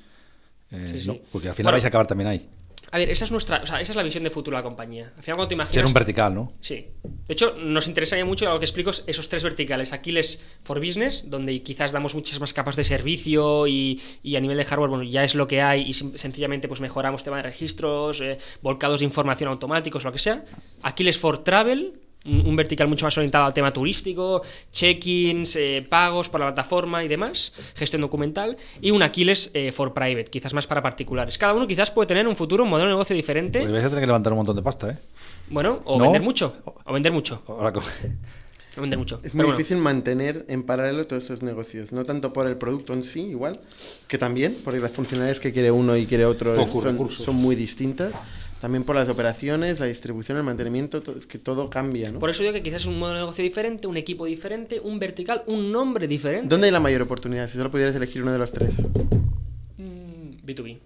Eh, 0.73 0.89
Sí, 0.93 1.01
sí. 1.01 1.07
no, 1.09 1.19
porque 1.33 1.49
al 1.49 1.55
final 1.55 1.67
Bueno. 1.73 1.77
vais 1.77 1.85
a 1.85 1.89
acabar 1.89 2.07
también 2.07 2.29
ahí. 2.29 2.49
A 2.93 2.99
ver, 2.99 3.09
esa 3.09 3.25
es 3.25 3.31
nuestra, 3.31 3.61
o 3.63 3.67
sea, 3.67 3.81
esa 3.81 3.93
es 3.93 3.97
la 3.97 4.03
visión 4.03 4.25
de 4.25 4.31
futuro 4.31 4.57
de 4.57 4.63
la 4.63 4.65
compañía. 4.65 5.13
Al 5.17 5.23
final 5.23 5.37
cuando 5.37 5.47
te 5.49 5.55
imaginas 5.55 5.75
Ser 5.75 5.87
un 5.87 5.93
vertical, 5.93 6.35
¿no? 6.35 6.53
Sí. 6.61 6.87
De 7.05 7.33
hecho, 7.35 7.55
nos 7.61 7.87
interesaría 7.87 8.25
mucho 8.25 8.47
algo 8.49 8.59
que 8.59 8.65
explico 8.65 8.91
es 8.91 9.05
esos 9.07 9.29
tres 9.29 9.45
verticales. 9.45 9.93
Aquiles 9.93 10.43
for 10.65 10.81
Business, 10.81 11.31
donde 11.31 11.63
quizás 11.63 11.93
damos 11.93 12.17
muchas 12.17 12.41
más 12.41 12.53
capas 12.53 12.75
de 12.75 12.83
servicio 12.83 13.69
y, 13.69 14.01
y 14.25 14.35
a 14.35 14.41
nivel 14.41 14.57
de 14.57 14.65
hardware, 14.65 14.91
bueno, 14.91 15.05
ya 15.05 15.23
es 15.23 15.37
lo 15.37 15.47
que 15.47 15.63
hay 15.63 15.83
y 15.83 15.93
sencillamente 15.95 16.67
pues 16.67 16.81
mejoramos 16.81 17.23
tema 17.23 17.37
de 17.37 17.45
registros, 17.45 18.21
eh, 18.23 18.39
volcados 18.61 18.99
de 19.01 19.07
información 19.07 19.51
automáticos, 19.51 20.03
lo 20.03 20.11
que 20.13 20.19
sea. 20.19 20.45
Aquiles 20.83 21.17
for 21.17 21.45
Travel, 21.45 21.93
un, 22.25 22.57
vertical 22.57 22.89
mucho 22.89 23.07
más 23.07 23.17
orientado 23.17 23.47
al 23.47 23.55
tema 23.55 23.73
turístico, 23.73 24.43
check-ins, 24.73 25.57
eh, 25.57 25.87
pagos 25.89 26.29
por 26.29 26.41
la 26.41 26.47
plataforma 26.47 27.03
y 27.03 27.09
demás, 27.09 27.53
gestión 27.75 28.03
documental. 28.03 28.57
Y 28.81 28.91
un 28.91 29.03
Aquiles 29.03 29.51
eh, 29.55 29.73
for 29.73 29.93
Private, 29.95 30.25
quizás 30.25 30.53
más 30.53 30.67
para 30.67 30.83
particulares. 30.83 31.39
Cada 31.39 31.55
uno 31.55 31.67
quizás 31.67 31.91
puede 31.91 32.09
tener 32.09 32.27
un 32.27 32.37
futuro, 32.37 32.65
un 32.65 32.71
modelo 32.71 32.89
de 32.89 32.95
negocio 32.95 33.17
diferente. 33.17 33.61
Pues 33.61 33.73
vais 33.73 33.85
a 33.85 33.89
tener 33.89 34.03
que 34.03 34.07
levantar 34.07 34.33
un 34.33 34.39
montón 34.39 34.57
de 34.57 34.63
pasta, 34.63 34.91
¿eh? 34.91 34.99
Bueno, 35.51 35.81
o 35.85 35.99
¿No? 35.99 36.05
vender 36.05 36.23
mucho. 36.23 36.55
O 36.85 36.93
vender 36.93 37.13
mucho. 37.13 37.43
Ahora 37.49 37.73
O 38.77 38.81
vender 38.81 38.99
mucho. 38.99 39.21
Es 39.23 39.35
muy 39.35 39.45
bueno. 39.45 39.59
difícil 39.59 39.79
mantener 39.79 40.45
en 40.49 40.63
paralelo 40.63 41.05
todos 41.07 41.25
estos 41.25 41.43
negocios, 41.43 41.91
no 41.91 42.05
tanto 42.05 42.33
por 42.33 42.47
el 42.47 42.57
producto 42.57 42.93
en 42.93 43.03
sí, 43.03 43.23
igual, 43.23 43.59
que 44.07 44.17
también, 44.17 44.57
porque 44.65 44.79
las 44.79 44.93
funcionalidades 44.93 45.41
que 45.41 45.53
quiere 45.53 45.73
uno 45.73 45.97
y 45.97 46.07
quiere 46.07 46.25
otro 46.25 46.55
Focus, 46.55 46.85
son, 46.85 47.11
son 47.11 47.35
muy 47.35 47.57
distintas, 47.57 48.13
también 48.61 48.85
por 48.85 48.95
las 48.97 49.09
operaciones, 49.09 49.81
la 49.81 49.87
distribución, 49.87 50.37
el 50.39 50.45
mantenimiento, 50.45 51.03
to- 51.03 51.17
es 51.19 51.27
que 51.27 51.39
todo 51.39 51.71
cambia, 51.71 52.11
¿no? 52.13 52.19
Por 52.19 52.31
eso 52.31 52.43
digo 52.43 52.53
que 52.53 52.63
quizás 52.63 52.83
es 52.83 52.87
un 52.87 52.99
modelo 52.99 53.17
de 53.17 53.23
negocio 53.23 53.43
diferente, 53.43 53.87
un 53.87 53.97
equipo 53.97 54.27
diferente, 54.27 54.79
un 54.81 54.99
vertical, 54.99 55.43
un 55.47 55.73
nombre 55.73 56.07
diferente. 56.07 56.49
¿Dónde 56.49 56.67
hay 56.67 56.73
la 56.73 56.81
mayor 56.81 57.03
oportunidad? 57.03 57.49
Si 57.49 57.57
solo 57.57 57.71
pudieras 57.71 57.95
elegir 57.97 58.23
uno 58.23 58.33
de 58.33 58.39
los 58.39 58.53
tres. 58.53 58.81
Mm, 59.79 60.45
B2B. 60.47 60.79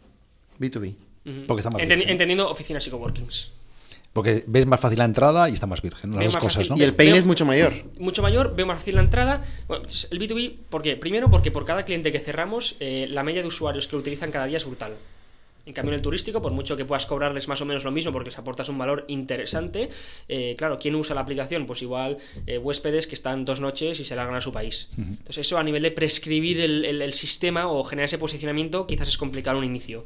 B2B. 0.59 0.95
Ujú. 1.27 1.47
Porque 1.47 1.61
está 1.61 1.70
más 1.70 1.83
Entendi- 1.83 1.89
virgen. 1.97 2.09
Entendiendo 2.11 2.51
oficinas 2.51 2.87
y 2.87 2.91
coworkings. 2.91 3.51
Porque 4.12 4.45
ves 4.47 4.64
más 4.66 4.79
fácil 4.79 4.99
la 5.01 5.07
entrada 5.07 5.49
y 5.51 5.55
está 5.55 5.66
más 5.66 5.83
virgen. 5.83 6.12
Las 6.14 6.27
dos 6.27 6.37
cosas, 6.37 6.55
fácil. 6.68 6.70
¿no? 6.70 6.77
Y 6.79 6.85
el 6.85 6.93
Veo- 6.93 7.16
es 7.16 7.25
mucho 7.25 7.45
mayor. 7.45 7.72
Mucho 7.99 8.22
mayor, 8.22 8.55
veo 8.55 8.64
más 8.66 8.79
fácil 8.79 8.95
la 8.95 9.01
entrada. 9.01 9.45
Bueno, 9.66 9.85
el 10.11 10.18
B2B, 10.20 10.55
¿por 10.68 10.83
qué? 10.83 10.95
Primero 10.97 11.29
porque 11.31 11.51
por 11.51 11.64
cada 11.64 11.85
cliente 11.85 12.12
que 12.12 12.20
cerramos, 12.20 12.77
eh, 12.79 13.09
la 13.11 13.25
media 13.25 13.43
de 13.43 13.49
usuarios 13.49 13.89
que 13.89 13.97
lo 13.97 14.01
utilizan 14.03 14.31
cada 14.31 14.47
día 14.47 14.59
es 14.59 14.64
brutal. 14.64 14.93
En 15.67 15.73
cambio, 15.73 15.93
en 15.93 15.97
el 15.97 16.03
turístico, 16.03 16.43
por 16.43 16.53
mucho 16.53 16.77
que 16.77 16.85
puedas 16.85 17.07
cobrarles 17.07 17.49
más 17.49 17.61
o 17.61 17.65
menos 17.65 17.85
lo 17.85 17.91
mismo 17.91 18.12
porque 18.12 18.29
les 18.31 18.39
aportas 18.39 18.69
un 18.69 18.77
valor 18.77 19.07
interesante, 19.09 19.89
eh, 20.29 20.55
claro, 20.59 20.79
¿quién 20.79 20.95
usa 20.95 21.15
la 21.15 21.23
aplicación? 21.23 21.65
Pues 21.67 21.81
igual 21.81 22.19
eh, 22.47 22.59
huéspedes 22.59 23.07
que 23.07 23.15
están 23.15 23.47
dos 23.47 23.61
noches 23.61 23.99
y 23.99 24.05
se 24.05 24.15
largan 24.15 24.35
a 24.37 24.41
su 24.43 24.53
país. 24.53 24.89
Entonces, 24.99 25.39
eso 25.39 25.57
a 25.57 25.62
nivel 25.65 25.83
de 25.83 25.91
prescribir 25.91 26.61
el, 26.61 26.85
el- 26.85 27.01
el 27.03 27.12
sistema 27.15 27.67
o 27.67 27.83
generar 27.85 28.07
ese 28.07 28.19
posicionamiento, 28.19 28.87
quizás 28.87 29.09
es 29.09 29.17
complicado 29.17 29.59
un 29.59 29.65
inicio. 29.65 30.05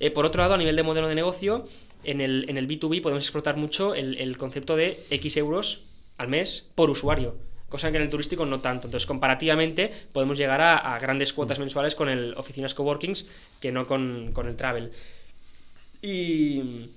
Eh, 0.00 0.10
por 0.10 0.24
otro 0.24 0.40
lado, 0.42 0.54
a 0.54 0.58
nivel 0.58 0.74
de 0.74 0.82
modelo 0.82 1.06
de 1.08 1.14
negocio, 1.14 1.66
en 2.02 2.20
el, 2.20 2.46
en 2.48 2.56
el 2.56 2.66
B2B 2.66 3.02
podemos 3.02 3.22
explotar 3.24 3.56
mucho 3.58 3.94
el, 3.94 4.16
el 4.16 4.36
concepto 4.38 4.74
de 4.74 5.04
X 5.10 5.36
euros 5.36 5.80
al 6.16 6.28
mes 6.28 6.66
por 6.74 6.88
usuario, 6.90 7.34
cosa 7.68 7.90
que 7.90 7.96
en 7.96 8.02
el 8.02 8.10
turístico 8.10 8.46
no 8.46 8.60
tanto. 8.60 8.88
Entonces, 8.88 9.06
comparativamente, 9.06 9.90
podemos 10.12 10.38
llegar 10.38 10.60
a, 10.60 10.98
grandes 10.98 11.32
cuotas 11.32 11.58
mensuales 11.58 11.94
con 11.94 12.08
el 12.08 12.34
oficinas 12.36 12.74
coworkings 12.74 13.26
que 13.60 13.72
no 13.72 13.86
con, 13.86 14.30
con 14.32 14.48
el 14.48 14.56
travel. 14.56 14.92
Y, 16.02 16.90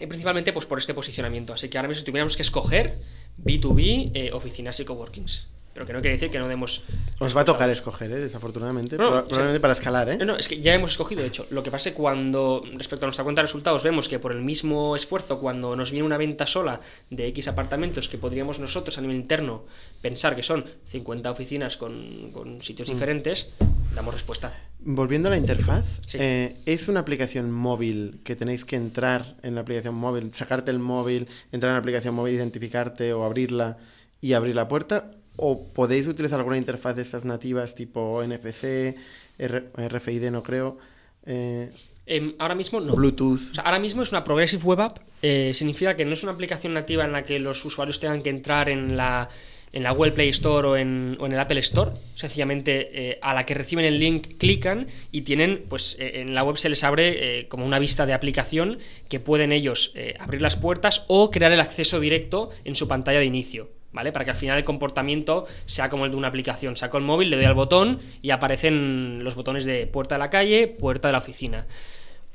y 0.00 0.06
principalmente 0.06 0.52
pues 0.52 0.66
por 0.66 0.78
este 0.78 0.94
posicionamiento. 0.94 1.52
Así 1.52 1.68
que 1.68 1.78
ahora 1.78 1.88
mismo 1.88 2.00
si 2.00 2.06
tuviéramos 2.06 2.36
que 2.36 2.42
escoger 2.42 2.98
B2B, 3.42 4.12
eh, 4.14 4.30
oficinas 4.32 4.80
y 4.80 4.84
coworkings. 4.84 5.46
Pero 5.78 5.86
que 5.86 5.92
no 5.92 6.00
quiere 6.00 6.16
decir 6.16 6.28
que 6.28 6.40
no 6.40 6.48
demos... 6.48 6.82
Os 7.20 7.36
va 7.36 7.42
a 7.42 7.44
tocar 7.44 7.70
escoger, 7.70 8.10
¿eh? 8.10 8.16
desafortunadamente. 8.16 8.96
No, 8.98 9.22
probablemente 9.24 9.60
para 9.60 9.74
escalar, 9.74 10.08
¿eh? 10.08 10.16
No, 10.16 10.24
no, 10.24 10.36
es 10.36 10.48
que 10.48 10.60
ya 10.60 10.74
hemos 10.74 10.90
escogido, 10.90 11.22
de 11.22 11.28
hecho. 11.28 11.46
Lo 11.50 11.62
que 11.62 11.70
pasa 11.70 11.90
es 11.90 11.94
que 11.94 12.00
cuando, 12.02 12.64
respecto 12.74 13.04
a 13.04 13.06
nuestra 13.06 13.22
cuenta 13.22 13.42
de 13.42 13.46
resultados, 13.46 13.84
vemos 13.84 14.08
que 14.08 14.18
por 14.18 14.32
el 14.32 14.42
mismo 14.42 14.96
esfuerzo, 14.96 15.38
cuando 15.38 15.76
nos 15.76 15.92
viene 15.92 16.04
una 16.04 16.16
venta 16.16 16.46
sola 16.46 16.80
de 17.10 17.28
X 17.28 17.46
apartamentos 17.46 18.08
que 18.08 18.18
podríamos 18.18 18.58
nosotros 18.58 18.98
a 18.98 19.02
nivel 19.02 19.16
interno 19.18 19.66
pensar 20.02 20.34
que 20.34 20.42
son 20.42 20.64
50 20.88 21.30
oficinas 21.30 21.76
con, 21.76 22.32
con 22.32 22.60
sitios 22.60 22.88
diferentes, 22.88 23.50
damos 23.94 24.14
respuesta. 24.14 24.52
Volviendo 24.80 25.28
a 25.28 25.30
la 25.30 25.36
interfaz, 25.36 25.84
Sí. 26.08 26.18
eh, 26.20 26.56
¿es 26.66 26.88
una 26.88 27.00
aplicación 27.00 27.52
móvil 27.52 28.18
que 28.24 28.34
tenéis 28.34 28.64
que 28.64 28.74
entrar 28.74 29.36
en 29.44 29.54
la 29.54 29.60
aplicación 29.60 29.94
móvil, 29.94 30.34
sacarte 30.34 30.72
el 30.72 30.80
móvil, 30.80 31.28
entrar 31.52 31.70
en 31.70 31.74
la 31.74 31.80
aplicación 31.80 32.16
móvil, 32.16 32.34
identificarte 32.34 33.12
o 33.12 33.22
abrirla 33.24 33.76
y 34.20 34.32
abrir 34.32 34.56
la 34.56 34.66
puerta? 34.66 35.12
¿O 35.40 35.62
podéis 35.72 36.06
utilizar 36.08 36.38
alguna 36.40 36.56
interfaz 36.58 36.94
de 36.96 37.02
estas 37.02 37.24
nativas 37.24 37.74
tipo 37.74 38.22
NFC, 38.26 38.96
R- 39.38 39.64
RFID 39.88 40.30
no 40.30 40.42
creo, 40.42 40.78
eh, 41.26 41.70
Em, 42.10 42.34
ahora 42.38 42.54
mismo 42.54 42.80
no. 42.80 42.94
Bluetooth? 42.96 43.50
O 43.52 43.54
sea, 43.54 43.64
ahora 43.64 43.78
mismo 43.78 44.02
es 44.02 44.10
una 44.12 44.24
Progressive 44.24 44.62
Web 44.64 44.80
App. 44.80 44.98
eh, 45.22 45.52
significa 45.54 45.94
que 45.94 46.04
no 46.06 46.14
es 46.14 46.22
una 46.22 46.32
aplicación 46.32 46.72
nativa 46.74 47.04
en 47.04 47.12
la 47.12 47.22
que 47.22 47.38
los 47.38 47.62
usuarios 47.64 48.00
tengan 48.00 48.22
que 48.22 48.30
entrar 48.30 48.68
en 48.70 48.96
la, 48.96 49.28
en 49.72 49.82
la 49.82 49.90
Google 49.90 50.12
Play 50.12 50.30
Store 50.30 50.66
o 50.68 50.76
en, 50.76 51.16
o 51.20 51.26
en 51.26 51.32
el 51.34 51.38
Apple 51.38 51.60
Store. 51.60 51.90
Sencillamente, 52.14 53.10
eh, 53.10 53.18
a 53.20 53.34
la 53.34 53.44
que 53.44 53.52
reciben 53.54 53.84
el 53.84 53.98
link, 54.00 54.38
clican 54.38 54.86
y 55.12 55.20
tienen, 55.20 55.66
pues 55.68 55.96
en 56.00 56.34
la 56.34 56.42
web 56.44 56.56
se 56.56 56.68
les 56.70 56.82
abre 56.82 57.46
como 57.48 57.66
una 57.66 57.78
vista 57.78 58.06
de 58.06 58.14
aplicación 58.14 58.78
que 59.10 59.20
pueden 59.20 59.52
ellos 59.52 59.92
abrir 60.18 60.40
las 60.40 60.56
puertas 60.56 61.04
o 61.08 61.30
crear 61.30 61.52
el 61.52 61.60
acceso 61.60 62.00
directo 62.00 62.50
en 62.64 62.74
su 62.74 62.88
pantalla 62.88 63.18
de 63.18 63.26
inicio. 63.26 63.68
¿Vale? 63.90 64.12
Para 64.12 64.24
que 64.26 64.32
al 64.32 64.36
final 64.36 64.58
el 64.58 64.64
comportamiento 64.64 65.46
sea 65.64 65.88
como 65.88 66.04
el 66.04 66.10
de 66.10 66.16
una 66.18 66.28
aplicación. 66.28 66.76
Saco 66.76 66.98
el 66.98 67.04
móvil, 67.04 67.30
le 67.30 67.36
doy 67.36 67.46
al 67.46 67.54
botón 67.54 68.00
y 68.20 68.30
aparecen 68.30 69.24
los 69.24 69.34
botones 69.34 69.64
de 69.64 69.86
puerta 69.86 70.16
de 70.16 70.18
la 70.18 70.28
calle, 70.30 70.66
puerta 70.68 71.08
de 71.08 71.12
la 71.12 71.18
oficina. 71.18 71.66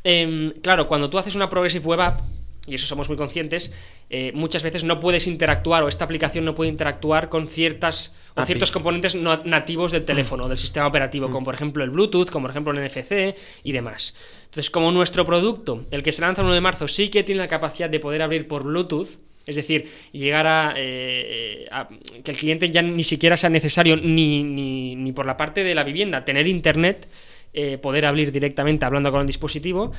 Em, 0.04 0.51
claro, 0.62 0.88
cuando 0.88 1.10
tú 1.10 1.18
haces 1.18 1.36
una 1.36 1.49
Progressive 1.49 1.86
Web 1.86 2.01
App, 2.01 2.22
y 2.66 2.76
eso 2.76 2.88
somos 2.88 3.10
muy 3.10 3.18
conscientes, 3.18 3.74
eh, 4.10 4.32
muchas 4.34 4.64
veces 4.64 4.84
no 4.86 4.99
puedes 4.99 5.28
interactuar 5.28 5.84
o 5.84 5.89
esta 5.89 6.06
aplicación 6.06 6.45
no 6.45 6.56
puede 6.56 6.70
interactuar 6.70 7.28
con 7.30 7.47
ciertas 7.47 8.16
o 8.36 8.45
ciertos 8.45 8.72
componentes 8.72 9.16
no- 9.16 9.41
nativos 9.43 9.91
del 9.91 10.06
teléfono, 10.06 10.47
del 10.47 10.58
sistema 10.58 10.88
operativo, 10.88 11.30
como 11.30 11.43
por 11.45 11.56
ejemplo 11.56 11.84
el 11.84 11.89
Bluetooth, 11.89 12.30
como 12.30 12.43
por 12.45 12.51
ejemplo 12.51 12.72
el 12.74 12.80
NFC 12.80 13.36
y 13.64 13.72
demás. 13.74 14.16
Entonces, 14.45 14.70
como 14.72 14.91
nuestro 14.93 15.26
producto, 15.26 15.86
el 15.91 16.04
que 16.04 16.12
se 16.14 16.22
lanza 16.22 16.41
el 16.41 16.45
1 16.45 16.54
de 16.56 16.62
marzo, 16.62 16.88
sí 16.88 17.10
que 17.10 17.24
tiene 17.24 17.41
la 17.41 17.47
capacidad 17.49 17.89
de 17.89 17.99
poder 17.99 18.22
abrir 18.22 18.47
por 18.47 18.64
Bluetooth, 18.64 19.10
es 19.46 19.56
decir, 19.56 19.89
llegar 20.12 20.48
a, 20.48 20.74
eh, 20.78 21.68
a- 21.72 21.88
que 22.24 22.32
el 22.32 22.38
cliente 22.38 22.70
ya 22.72 22.82
ni 22.82 23.04
siquiera 23.04 23.36
sea 23.38 23.50
necesario 23.50 23.96
ni, 23.98 24.44
ni, 24.44 24.96
ni 24.96 25.12
por 25.12 25.26
la 25.26 25.36
parte 25.38 25.64
de 25.64 25.76
la 25.76 25.84
vivienda 25.84 26.24
tener 26.26 26.48
internet, 26.48 27.08
eh, 27.54 27.78
poder 27.78 28.06
abrir 28.06 28.32
directamente 28.32 28.86
hablando 28.86 29.12
con 29.12 29.22
el 29.22 29.28
dispositivo. 29.28 29.91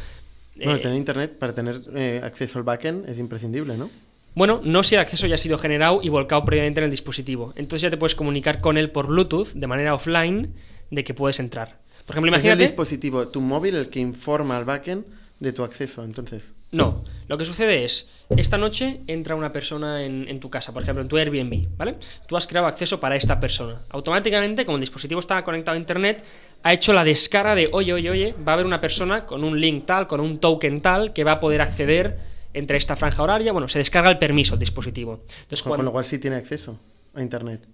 Bueno, 0.56 0.74
Eh, 0.76 0.78
tener 0.78 0.96
internet 0.98 1.32
para 1.38 1.54
tener 1.54 1.80
eh, 1.96 2.20
acceso 2.22 2.58
al 2.58 2.64
backend 2.64 3.08
es 3.08 3.18
imprescindible, 3.18 3.76
¿no? 3.76 3.90
bueno, 4.36 4.60
no 4.64 4.82
si 4.82 4.96
el 4.96 5.00
acceso 5.00 5.28
ya 5.28 5.36
ha 5.36 5.38
sido 5.38 5.58
generado 5.58 6.00
y 6.02 6.08
volcado 6.08 6.44
previamente 6.44 6.80
en 6.80 6.84
el 6.86 6.90
dispositivo. 6.90 7.52
Entonces 7.54 7.82
ya 7.82 7.90
te 7.90 7.96
puedes 7.96 8.16
comunicar 8.16 8.60
con 8.60 8.76
él 8.76 8.90
por 8.90 9.06
Bluetooth 9.06 9.52
de 9.54 9.66
manera 9.68 9.94
offline 9.94 10.52
de 10.90 11.04
que 11.04 11.14
puedes 11.14 11.38
entrar. 11.38 11.78
Por 12.04 12.14
ejemplo, 12.16 12.30
sea, 12.32 12.38
es 12.38 12.44
el 12.44 12.48
imagínate. 12.50 12.64
dispositivo, 12.64 13.28
tu 13.28 13.40
móvil, 13.40 13.76
el 13.76 13.88
que 13.88 14.00
informa 14.00 14.56
al 14.56 14.64
backend 14.64 15.04
de 15.38 15.52
tu 15.52 15.62
acceso, 15.62 16.02
entonces. 16.04 16.52
No, 16.74 17.04
lo 17.28 17.38
que 17.38 17.44
sucede 17.44 17.84
es, 17.84 18.08
esta 18.36 18.58
noche 18.58 19.00
entra 19.06 19.36
una 19.36 19.52
persona 19.52 20.02
en, 20.04 20.26
en, 20.28 20.40
tu 20.40 20.50
casa, 20.50 20.72
por 20.72 20.82
ejemplo, 20.82 21.02
en 21.02 21.08
tu 21.08 21.16
Airbnb, 21.16 21.68
¿vale? 21.76 21.96
Tú 22.26 22.36
has 22.36 22.48
creado 22.48 22.66
acceso 22.66 22.98
para 22.98 23.14
esta 23.14 23.38
persona. 23.38 23.82
Automáticamente, 23.90 24.66
como 24.66 24.76
el 24.76 24.80
dispositivo 24.80 25.20
está 25.20 25.42
conectado 25.44 25.76
a 25.76 25.78
Internet, 25.78 26.24
ha 26.64 26.72
hecho 26.72 26.92
la 26.92 27.04
descarga 27.04 27.54
de, 27.54 27.68
oye, 27.70 27.92
oye, 27.92 28.10
oye, 28.10 28.34
va 28.46 28.52
a 28.52 28.54
haber 28.54 28.66
una 28.66 28.80
persona 28.80 29.24
con 29.24 29.44
un 29.44 29.60
link 29.60 29.86
tal, 29.86 30.08
con 30.08 30.20
un 30.20 30.38
token 30.38 30.80
tal, 30.80 31.12
que 31.12 31.22
va 31.22 31.32
a 31.32 31.40
poder 31.40 31.60
acceder 31.60 32.18
entre 32.52 32.76
esta 32.76 32.96
franja 32.96 33.22
horaria. 33.22 33.52
Bueno, 33.52 33.68
se 33.68 33.78
descarga 33.78 34.10
el 34.10 34.18
permiso 34.18 34.54
el 34.54 34.60
dispositivo. 34.60 35.20
Entonces, 35.42 35.62
cuando... 35.62 35.76
con 35.76 35.84
lo 35.84 35.92
cual 35.92 36.04
sí 36.04 36.18
tiene 36.18 36.36
acceso 36.36 36.80
a 37.14 37.22
Internet 37.22 37.68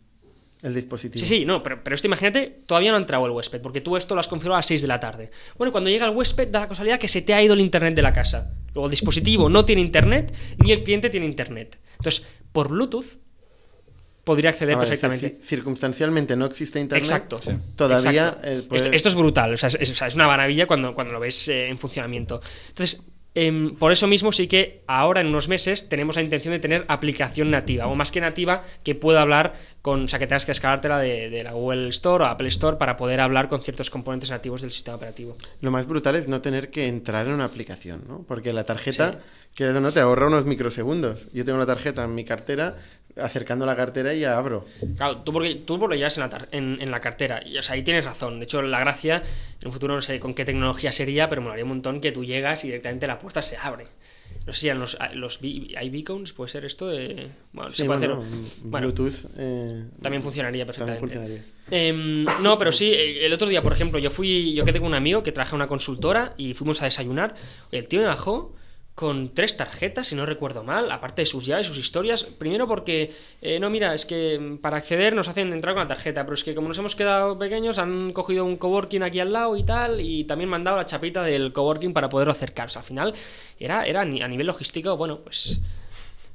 el 0.62 0.74
dispositivo. 0.74 1.20
Sí, 1.20 1.26
sí, 1.26 1.44
no, 1.44 1.62
pero, 1.62 1.82
pero, 1.82 1.94
esto 1.94 2.06
imagínate, 2.06 2.62
todavía 2.66 2.90
no 2.90 2.96
ha 2.96 3.00
entrado 3.00 3.24
el 3.26 3.32
huésped, 3.32 3.60
porque 3.60 3.80
tú 3.80 3.96
esto 3.96 4.14
lo 4.14 4.20
has 4.20 4.28
configurado 4.28 4.56
a 4.56 4.58
las 4.58 4.66
6 4.66 4.82
de 4.82 4.88
la 4.88 5.00
tarde. 5.00 5.30
Bueno, 5.56 5.72
cuando 5.72 5.88
llega 5.90 6.06
el 6.06 6.14
huésped, 6.14 6.48
da 6.48 6.60
la 6.60 6.68
casualidad 6.68 6.98
que 6.98 7.08
se 7.08 7.22
te 7.22 7.32
ha 7.32 7.42
ido 7.42 7.54
el 7.54 7.60
internet 7.60 7.94
de 7.94 8.02
la 8.02 8.12
casa. 8.12 8.52
Luego 8.74 8.86
el 8.86 8.90
dispositivo 8.90 9.48
no 9.48 9.64
tiene 9.64 9.80
internet, 9.82 10.34
ni 10.58 10.72
el 10.72 10.82
cliente 10.82 11.08
tiene 11.08 11.26
internet. 11.26 11.78
Entonces, 11.92 12.24
por 12.52 12.68
Bluetooth 12.68 13.18
podría 14.24 14.50
acceder 14.50 14.76
ver, 14.76 14.86
perfectamente. 14.86 15.38
Si 15.40 15.48
circunstancialmente 15.48 16.36
no 16.36 16.44
existe 16.44 16.78
internet. 16.78 17.04
Exacto. 17.04 17.38
Sí. 17.38 17.52
Todavía. 17.74 18.28
Exacto. 18.28 18.48
Eh, 18.48 18.62
puede... 18.68 18.82
esto, 18.82 18.92
esto, 18.92 19.08
es 19.08 19.14
brutal. 19.14 19.54
O 19.54 19.56
sea, 19.56 19.68
es, 19.68 19.90
o 19.90 19.94
sea, 19.94 20.08
es 20.08 20.14
una 20.14 20.26
maravilla 20.26 20.66
cuando, 20.66 20.94
cuando 20.94 21.14
lo 21.14 21.20
ves 21.20 21.48
eh, 21.48 21.68
en 21.68 21.78
funcionamiento. 21.78 22.40
Entonces, 22.68 23.02
eh, 23.34 23.72
por 23.78 23.92
eso 23.92 24.06
mismo 24.06 24.32
sí 24.32 24.48
que 24.48 24.82
ahora 24.86 25.20
en 25.20 25.28
unos 25.28 25.48
meses 25.48 25.88
tenemos 25.88 26.16
la 26.16 26.22
intención 26.22 26.52
de 26.52 26.58
tener 26.58 26.84
aplicación 26.88 27.50
nativa, 27.50 27.86
o 27.86 27.94
más 27.94 28.10
que 28.10 28.20
nativa, 28.20 28.64
que 28.82 28.94
pueda 28.94 29.22
hablar 29.22 29.54
con, 29.82 30.04
o 30.04 30.08
sea, 30.08 30.18
que 30.18 30.26
tengas 30.26 30.44
que 30.44 30.50
descargártela 30.50 30.98
de, 30.98 31.30
de, 31.30 31.44
la 31.44 31.52
Google 31.52 31.88
Store 31.88 32.24
o 32.24 32.26
Apple 32.26 32.48
Store 32.48 32.76
para 32.76 32.96
poder 32.96 33.20
hablar 33.20 33.48
con 33.48 33.62
ciertos 33.62 33.88
componentes 33.88 34.30
nativos 34.30 34.62
del 34.62 34.72
sistema 34.72 34.96
operativo. 34.96 35.36
Lo 35.60 35.70
más 35.70 35.86
brutal 35.86 36.16
es 36.16 36.28
no 36.28 36.40
tener 36.40 36.70
que 36.70 36.86
entrar 36.86 37.26
en 37.26 37.34
una 37.34 37.44
aplicación, 37.44 38.04
¿no? 38.08 38.24
Porque 38.26 38.52
la 38.52 38.64
tarjeta, 38.64 39.12
sí. 39.12 39.18
que 39.54 39.66
no 39.66 39.92
te 39.92 40.00
ahorra 40.00 40.26
unos 40.26 40.44
microsegundos. 40.44 41.28
Yo 41.32 41.44
tengo 41.44 41.56
una 41.56 41.66
tarjeta 41.66 42.04
en 42.04 42.14
mi 42.14 42.24
cartera, 42.24 42.78
acercando 43.16 43.66
la 43.66 43.76
cartera 43.76 44.14
y 44.14 44.20
ya 44.20 44.36
abro. 44.36 44.66
Claro, 44.96 45.18
tú 45.18 45.32
porque, 45.32 45.54
tú 45.56 45.78
porque 45.78 45.94
lo 45.94 45.98
llevas 45.98 46.16
en 46.18 46.28
la, 46.28 46.48
en, 46.52 46.78
en 46.80 46.90
la 46.90 47.00
cartera. 47.00 47.42
Y, 47.44 47.58
o 47.58 47.62
sea, 47.62 47.74
ahí 47.74 47.82
tienes 47.82 48.04
razón. 48.04 48.38
De 48.38 48.44
hecho, 48.44 48.62
la 48.62 48.80
gracia, 48.80 49.22
en 49.60 49.66
un 49.66 49.72
futuro 49.72 49.94
no 49.94 50.02
sé 50.02 50.20
con 50.20 50.34
qué 50.34 50.44
tecnología 50.44 50.92
sería, 50.92 51.28
pero 51.28 51.40
me 51.40 51.46
molaría 51.46 51.64
un 51.64 51.70
montón 51.70 52.00
que 52.00 52.12
tú 52.12 52.24
llegas 52.24 52.64
y 52.64 52.68
directamente 52.68 53.06
la 53.06 53.18
puerta 53.18 53.42
se 53.42 53.56
abre. 53.56 53.86
No 54.46 54.52
sé 54.52 54.60
si 54.60 54.78
los, 54.78 54.96
los 55.14 55.38
hay 55.76 55.90
beacons, 55.90 56.32
puede 56.32 56.50
ser 56.50 56.64
esto 56.64 56.88
de. 56.88 57.28
Bueno, 57.52 57.68
sí, 57.68 57.78
se 57.78 57.84
puede 57.84 58.06
bueno, 58.08 58.22
hacer. 58.22 58.62
Bluetooth. 58.62 59.14
Eh, 59.36 59.84
también 60.00 60.22
funcionaría 60.22 60.64
perfectamente. 60.64 61.00
También 61.00 61.42
funcionaría. 61.42 61.60
Eh, 61.70 62.24
no, 62.40 62.58
pero 62.58 62.72
sí, 62.72 62.92
el 62.94 63.32
otro 63.32 63.48
día, 63.48 63.62
por 63.62 63.72
ejemplo, 63.72 63.98
yo 63.98 64.10
fui. 64.10 64.54
Yo 64.54 64.64
quedé 64.64 64.78
con 64.78 64.88
un 64.88 64.94
amigo 64.94 65.22
que 65.22 65.32
traje 65.32 65.54
una 65.54 65.66
consultora 65.66 66.34
y 66.36 66.54
fuimos 66.54 66.80
a 66.80 66.86
desayunar. 66.86 67.34
El 67.70 67.86
tío 67.88 68.00
me 68.00 68.06
bajó 68.06 68.54
con 69.00 69.32
tres 69.32 69.56
tarjetas, 69.56 70.08
si 70.08 70.14
no 70.14 70.26
recuerdo 70.26 70.62
mal, 70.62 70.92
aparte 70.92 71.22
de 71.22 71.26
sus 71.26 71.46
llaves, 71.46 71.66
sus 71.66 71.78
historias. 71.78 72.22
Primero 72.24 72.68
porque, 72.68 73.10
eh, 73.40 73.58
no, 73.58 73.70
mira, 73.70 73.94
es 73.94 74.04
que 74.04 74.58
para 74.60 74.76
acceder 74.76 75.14
nos 75.16 75.26
hacen 75.26 75.54
entrar 75.54 75.72
con 75.72 75.84
la 75.84 75.88
tarjeta, 75.88 76.24
pero 76.24 76.34
es 76.34 76.44
que 76.44 76.54
como 76.54 76.68
nos 76.68 76.76
hemos 76.76 76.94
quedado 76.94 77.38
pequeños, 77.38 77.78
han 77.78 78.12
cogido 78.12 78.44
un 78.44 78.58
coworking 78.58 79.02
aquí 79.02 79.18
al 79.18 79.32
lado 79.32 79.56
y 79.56 79.62
tal, 79.62 80.02
y 80.02 80.24
también 80.24 80.50
me 80.50 80.56
han 80.56 80.64
dado 80.64 80.76
la 80.76 80.84
chapita 80.84 81.22
del 81.22 81.54
coworking 81.54 81.94
para 81.94 82.10
poderlo 82.10 82.34
acercarse. 82.34 82.78
Al 82.78 82.84
final, 82.84 83.14
era, 83.58 83.86
era 83.86 84.02
a 84.02 84.04
nivel 84.04 84.46
logístico, 84.46 84.94
bueno, 84.98 85.20
pues... 85.20 85.58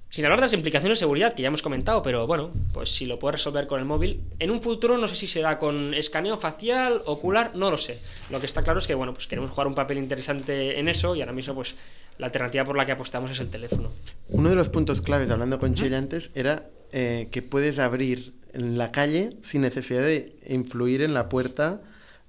Sin 0.10 0.24
hablar 0.24 0.40
de 0.40 0.46
las 0.46 0.54
implicaciones 0.54 0.98
de 0.98 1.00
seguridad 1.02 1.34
que 1.34 1.42
ya 1.42 1.50
hemos 1.50 1.62
comentado, 1.62 2.02
pero 2.02 2.26
bueno, 2.26 2.50
pues 2.74 2.90
si 2.90 3.06
lo 3.06 3.20
puedes 3.20 3.40
resolver 3.40 3.68
con 3.68 3.82
el 3.82 3.86
móvil. 3.86 4.22
En 4.40 4.50
un 4.50 4.62
futuro 4.62 4.98
no 4.98 5.10
sé 5.10 5.16
si 5.18 5.28
será 5.28 5.60
con 5.60 5.94
escaneo 5.94 6.38
facial, 6.38 7.02
ocular, 7.06 7.52
no 7.54 7.70
lo 7.70 7.78
sé. 7.78 8.00
Lo 8.30 8.40
que 8.40 8.46
está 8.46 8.64
claro 8.64 8.80
es 8.80 8.88
que, 8.88 8.96
bueno, 8.96 9.14
pues 9.14 9.28
queremos 9.28 9.52
jugar 9.52 9.68
un 9.68 9.76
papel 9.76 9.98
interesante 9.98 10.80
en 10.80 10.88
eso 10.88 11.18
y 11.18 11.20
ahora 11.20 11.34
mismo, 11.34 11.54
pues 11.54 11.76
la 12.18 12.28
alternativa 12.28 12.64
por 12.64 12.78
la 12.78 12.86
que 12.86 12.94
apostamos 12.94 13.32
es 13.32 13.40
el 13.40 13.50
teléfono. 13.50 13.92
Uno 14.30 14.50
de 14.50 14.56
los 14.56 14.70
puntos 14.70 15.02
claves, 15.02 15.30
hablando 15.30 15.60
con 15.60 15.74
Chile 15.74 15.96
antes, 15.96 16.32
era 16.34 16.70
eh, 16.92 17.28
que 17.32 17.42
puedes 17.42 17.80
abrir 17.80 18.34
en 18.54 18.78
la 18.78 18.92
calle 18.92 19.38
sin 19.42 19.62
necesidad 19.62 20.02
de 20.02 20.36
influir 20.48 21.02
en 21.02 21.14
la 21.14 21.28
puerta 21.28 21.82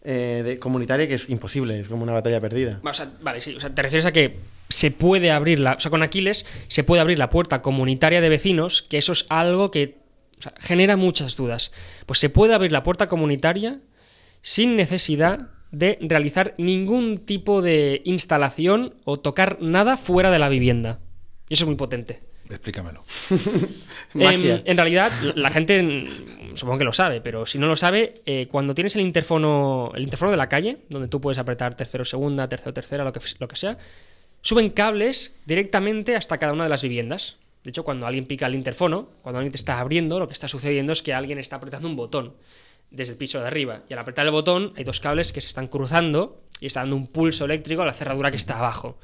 eh, 0.03 0.43
de 0.45 0.59
comunitaria, 0.59 1.07
que 1.09 1.15
es 1.15 1.31
imposible, 1.31 1.79
es 1.81 1.89
como 1.89 2.03
una 2.03 2.13
batalla 2.13 2.41
perdida. 2.41 2.81
O 2.83 2.93
sea, 2.93 3.11
vale, 3.21 3.41
sí, 3.41 3.55
o 3.55 3.61
sea, 3.61 3.75
te 3.75 3.83
refieres 3.83 4.07
a 4.07 4.13
que 4.13 4.39
se 4.69 4.91
puede 4.91 5.31
abrir 5.31 5.61
la, 5.61 5.75
o 5.75 5.81
sea, 5.81 5.91
con 5.91 6.03
Aquiles 6.03 6.47
se 6.69 6.83
puede 6.85 7.01
abrir 7.01 7.19
la 7.19 7.31
puerta 7.31 7.63
comunitaria 7.63 8.21
de 8.21 8.29
vecinos, 8.29 8.83
que 8.83 8.99
eso 8.99 9.13
es 9.13 9.27
algo 9.29 9.71
que 9.71 9.99
o 10.39 10.43
sea, 10.43 10.53
genera 10.59 10.97
muchas 10.97 11.37
dudas. 11.37 11.73
Pues 12.07 12.19
se 12.19 12.29
puede 12.29 12.55
abrir 12.55 12.73
la 12.73 12.83
puerta 12.83 13.09
comunitaria 13.09 13.81
sin 14.43 14.77
necesidad 14.77 15.51
de 15.71 15.99
realizar 16.01 16.55
ningún 16.59 17.19
tipo 17.19 17.63
de 17.63 18.01
instalación 18.05 18.95
o 19.05 19.19
tocar 19.19 19.59
nada 19.61 19.97
fuera 19.97 20.31
de 20.31 20.39
la 20.39 20.49
vivienda. 20.49 21.01
Y 21.49 21.55
eso 21.55 21.65
es 21.65 21.69
muy 21.69 21.77
potente. 21.77 22.23
Explícamelo. 22.49 23.05
eh, 24.15 24.63
en 24.65 24.77
realidad, 24.77 25.11
la 25.35 25.51
gente 25.51 26.07
supongo 26.55 26.79
que 26.79 26.85
lo 26.85 26.93
sabe, 26.93 27.21
pero 27.21 27.45
si 27.45 27.59
no 27.59 27.67
lo 27.67 27.77
sabe, 27.77 28.15
eh, 28.25 28.47
cuando 28.51 28.75
tienes 28.75 28.95
el 28.97 29.03
interfono, 29.03 29.91
el 29.95 30.05
interfono 30.05 30.31
de 30.31 30.37
la 30.37 30.49
calle, 30.49 30.79
donde 30.89 31.09
tú 31.09 31.21
puedes 31.21 31.39
apretar 31.39 31.77
tercero, 31.77 32.05
segunda, 32.05 32.49
tercero, 32.49 32.73
tercera, 32.73 33.05
lo 33.05 33.13
que, 33.13 33.21
lo 33.39 33.49
que 33.49 33.57
sea, 33.57 33.79
suben 34.43 34.71
cables 34.71 35.35
directamente 35.45 36.15
hasta 36.15 36.39
cada 36.39 36.53
una 36.53 36.65
de 36.65 36.71
las 36.71 36.83
viviendas. 36.83 37.37
De 37.65 37.71
hecho, 37.71 37.83
cuando 37.83 38.07
alguien 38.07 38.27
pica 38.27 38.47
el 38.47 38.55
interfono, 38.55 39.09
cuando 39.23 39.39
alguien 39.39 39.51
te 39.51 39.59
está 39.59 39.81
abriendo, 39.81 40.21
lo 40.21 40.29
que 40.29 40.35
está 40.35 40.47
sucediendo 40.47 40.93
es 40.93 41.03
que 41.03 41.13
alguien 41.13 41.39
está 41.39 41.57
apretando 41.57 41.89
un 41.89 41.97
botón 41.97 42.35
desde 42.97 43.13
el 43.13 43.19
piso 43.19 43.41
de 43.41 43.47
arriba. 43.47 43.83
Y 43.89 43.93
al 43.93 43.99
apretar 43.99 44.27
el 44.27 44.33
botón 44.33 44.73
hay 44.77 44.85
dos 44.85 45.01
cables 45.01 45.33
que 45.33 45.41
se 45.41 45.49
están 45.49 45.69
cruzando 45.69 46.43
y 46.61 46.67
está 46.67 46.81
dando 46.81 46.97
un 46.97 47.07
pulso 47.07 47.45
eléctrico 47.45 47.83
a 47.83 47.87
la 47.87 47.93
cerradura 47.93 48.31
que 48.31 48.37
está 48.37 48.59
abajo. 48.59 48.99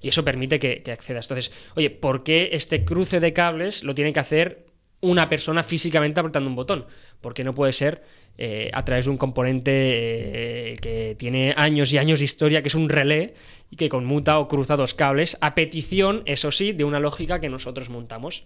Y 0.00 0.08
eso 0.08 0.24
permite 0.24 0.58
que, 0.58 0.82
que 0.82 0.92
accedas. 0.92 1.24
Entonces, 1.24 1.50
oye, 1.74 1.90
¿por 1.90 2.22
qué 2.22 2.50
este 2.52 2.84
cruce 2.84 3.18
de 3.18 3.32
cables 3.32 3.82
lo 3.82 3.94
tiene 3.94 4.12
que 4.12 4.20
hacer 4.20 4.66
una 5.00 5.28
persona 5.28 5.62
físicamente 5.62 6.20
apretando 6.20 6.48
un 6.48 6.56
botón? 6.56 6.86
Porque 7.20 7.42
no 7.42 7.54
puede 7.54 7.72
ser 7.72 8.04
eh, 8.40 8.70
a 8.72 8.84
través 8.84 9.06
de 9.06 9.10
un 9.10 9.16
componente 9.16 9.72
eh, 9.74 10.76
que 10.80 11.16
tiene 11.18 11.54
años 11.56 11.92
y 11.92 11.98
años 11.98 12.20
de 12.20 12.24
historia, 12.24 12.62
que 12.62 12.68
es 12.68 12.76
un 12.76 12.88
relé, 12.88 13.34
y 13.68 13.74
que 13.74 13.88
conmuta 13.88 14.38
o 14.38 14.46
cruza 14.46 14.76
dos 14.76 14.94
cables, 14.94 15.36
a 15.40 15.56
petición, 15.56 16.22
eso 16.24 16.52
sí, 16.52 16.72
de 16.72 16.84
una 16.84 17.00
lógica 17.00 17.40
que 17.40 17.48
nosotros 17.48 17.90
montamos. 17.90 18.44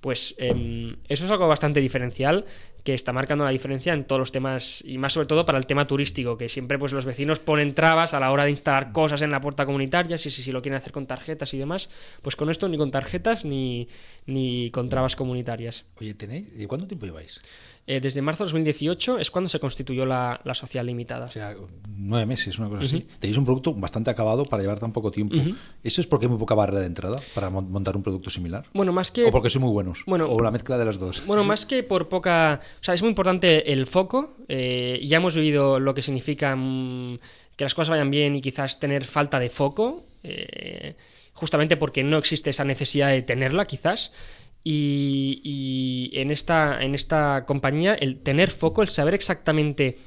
Pues 0.00 0.34
eh, 0.38 0.96
eso 1.08 1.24
es 1.24 1.30
algo 1.30 1.48
bastante 1.48 1.80
diferencial 1.80 2.44
que 2.86 2.94
está 2.94 3.12
marcando 3.12 3.42
la 3.42 3.50
diferencia 3.50 3.92
en 3.92 4.04
todos 4.04 4.20
los 4.20 4.30
temas 4.30 4.80
y 4.86 4.96
más 4.96 5.12
sobre 5.12 5.26
todo 5.26 5.44
para 5.44 5.58
el 5.58 5.66
tema 5.66 5.88
turístico, 5.88 6.38
que 6.38 6.48
siempre 6.48 6.78
pues 6.78 6.92
los 6.92 7.04
vecinos 7.04 7.40
ponen 7.40 7.74
trabas 7.74 8.14
a 8.14 8.20
la 8.20 8.30
hora 8.30 8.44
de 8.44 8.50
instalar 8.50 8.92
cosas 8.92 9.22
en 9.22 9.32
la 9.32 9.40
puerta 9.40 9.66
comunitaria, 9.66 10.18
si, 10.18 10.30
si, 10.30 10.44
si 10.44 10.52
lo 10.52 10.62
quieren 10.62 10.76
hacer 10.76 10.92
con 10.92 11.04
tarjetas 11.04 11.52
y 11.52 11.58
demás, 11.58 11.90
pues 12.22 12.36
con 12.36 12.48
esto 12.48 12.68
ni 12.68 12.78
con 12.78 12.92
tarjetas 12.92 13.44
ni, 13.44 13.88
ni 14.26 14.70
con 14.70 14.88
trabas 14.88 15.16
comunitarias. 15.16 15.84
Oye, 16.00 16.14
¿tenéis? 16.14 16.46
¿Y 16.56 16.66
cuánto 16.66 16.86
tiempo 16.86 17.06
lleváis? 17.06 17.40
Eh, 17.88 18.00
desde 18.00 18.20
marzo 18.20 18.42
de 18.44 18.48
2018 18.48 19.18
es 19.18 19.30
cuando 19.30 19.48
se 19.48 19.60
constituyó 19.60 20.04
la, 20.06 20.40
la 20.42 20.54
sociedad 20.54 20.84
limitada. 20.84 21.26
O 21.26 21.28
sea, 21.28 21.54
nueve 21.96 22.26
meses, 22.26 22.58
una 22.58 22.68
cosa 22.68 22.80
uh 22.80 22.82
-huh. 22.82 22.86
así. 22.86 23.06
Tenéis 23.20 23.38
un 23.38 23.44
producto 23.44 23.74
bastante 23.74 24.10
acabado 24.10 24.44
para 24.44 24.60
llevar 24.62 24.80
tan 24.80 24.92
poco 24.92 25.12
tiempo. 25.12 25.36
Uh 25.36 25.40
-huh. 25.40 25.56
¿Eso 25.84 26.00
es 26.00 26.06
porque 26.08 26.26
hay 26.26 26.30
muy 26.30 26.38
poca 26.38 26.56
barrera 26.56 26.80
de 26.80 26.86
entrada 26.86 27.20
para 27.34 27.48
montar 27.48 27.96
un 27.96 28.02
producto 28.02 28.28
similar? 28.28 28.64
Bueno, 28.74 28.92
más 28.92 29.12
que... 29.12 29.24
¿O 29.26 29.30
porque 29.30 29.50
soy 29.50 29.60
muy 29.60 29.70
buenos? 29.70 30.02
Bueno, 30.06 30.26
¿O 30.28 30.40
la 30.40 30.50
mezcla 30.50 30.76
de 30.78 30.84
las 30.84 30.98
dos? 30.98 31.24
Bueno, 31.26 31.44
más 31.44 31.64
que 31.64 31.84
por 31.84 32.08
poca... 32.08 32.60
O 32.80 32.84
sea, 32.84 32.94
es 32.94 33.02
muy 33.02 33.10
importante 33.10 33.72
el 33.72 33.86
foco. 33.86 34.34
Eh, 34.48 35.00
ya 35.04 35.18
hemos 35.18 35.36
vivido 35.36 35.78
lo 35.78 35.94
que 35.94 36.02
significa 36.02 36.56
mmm, 36.56 37.18
que 37.54 37.64
las 37.64 37.74
cosas 37.74 37.90
vayan 37.90 38.10
bien 38.10 38.34
y 38.34 38.40
quizás 38.42 38.80
tener 38.80 39.04
falta 39.04 39.38
de 39.38 39.48
foco. 39.48 40.04
Eh, 40.24 40.96
justamente 41.34 41.76
porque 41.76 42.02
no 42.02 42.18
existe 42.18 42.50
esa 42.50 42.64
necesidad 42.64 43.10
de 43.10 43.22
tenerla, 43.22 43.66
quizás. 43.66 44.12
Y, 44.68 45.40
y, 45.44 46.10
en, 46.20 46.32
esta, 46.32 46.82
en 46.82 46.96
esta 46.96 47.44
compañía 47.46 47.94
el 47.94 48.18
tener 48.18 48.50
foco, 48.50 48.82
el 48.82 48.88
saber 48.88 49.14
exactamente 49.14 49.98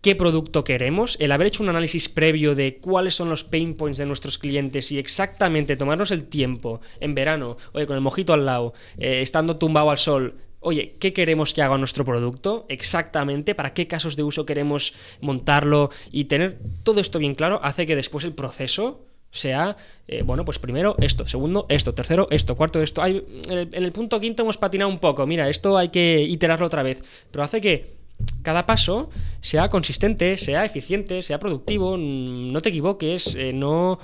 qué 0.00 0.14
producto 0.14 0.64
queremos, 0.64 1.18
el 1.20 1.32
haber 1.32 1.48
hecho 1.48 1.62
un 1.62 1.68
análisis 1.68 2.08
previo 2.08 2.54
de 2.54 2.78
cuáles 2.78 3.14
son 3.14 3.28
los 3.28 3.44
pain 3.44 3.74
points 3.74 3.98
de 3.98 4.06
nuestros 4.06 4.38
clientes 4.38 4.90
y 4.90 4.98
exactamente 4.98 5.76
tomarnos 5.76 6.12
el 6.12 6.24
tiempo 6.24 6.80
en 6.98 7.14
verano, 7.14 7.58
oye, 7.74 7.86
con 7.86 7.96
el 7.96 8.00
mojito 8.00 8.32
al 8.32 8.46
lado, 8.46 8.72
eh, 8.96 9.20
estando 9.20 9.58
tumbado 9.58 9.90
al 9.90 9.98
sol, 9.98 10.36
oye, 10.60 10.96
¿qué 10.98 11.12
queremos 11.12 11.52
que 11.52 11.60
haga 11.60 11.76
nuestro 11.76 12.06
producto? 12.06 12.64
Exactamente, 12.70 13.54
para 13.54 13.74
qué 13.74 13.86
casos 13.86 14.16
de 14.16 14.22
uso 14.22 14.46
queremos 14.46 14.94
montarlo 15.20 15.90
y 16.10 16.24
tener 16.24 16.58
todo 16.84 17.02
esto 17.02 17.18
bien 17.18 17.34
claro 17.34 17.60
hace 17.62 17.84
que 17.84 17.96
después 17.96 18.24
el 18.24 18.32
proceso 18.32 19.04
sea, 19.36 19.76
eh, 20.06 20.22
bueno, 20.22 20.44
pues 20.44 20.58
primero 20.58 20.96
esto, 20.98 21.26
segundo 21.26 21.66
esto, 21.68 21.94
tercero 21.94 22.28
esto, 22.30 22.56
cuarto 22.56 22.82
esto. 22.82 23.02
Hay, 23.02 23.24
en, 23.46 23.52
el, 23.52 23.68
en 23.72 23.84
el 23.84 23.92
punto 23.92 24.20
quinto 24.20 24.42
hemos 24.42 24.58
patinado 24.58 24.90
un 24.90 24.98
poco, 24.98 25.26
mira, 25.26 25.48
esto 25.48 25.76
hay 25.76 25.88
que 25.88 26.22
iterarlo 26.22 26.66
otra 26.66 26.82
vez, 26.82 27.02
pero 27.30 27.44
hace 27.44 27.60
que 27.60 28.04
cada 28.42 28.66
paso 28.66 29.10
sea 29.40 29.70
consistente, 29.70 30.36
sea 30.36 30.64
eficiente, 30.64 31.22
sea 31.22 31.38
productivo, 31.38 31.96
no 31.96 32.60
te 32.62 32.68
equivoques, 32.68 33.34
eh, 33.34 33.52
no... 33.52 33.98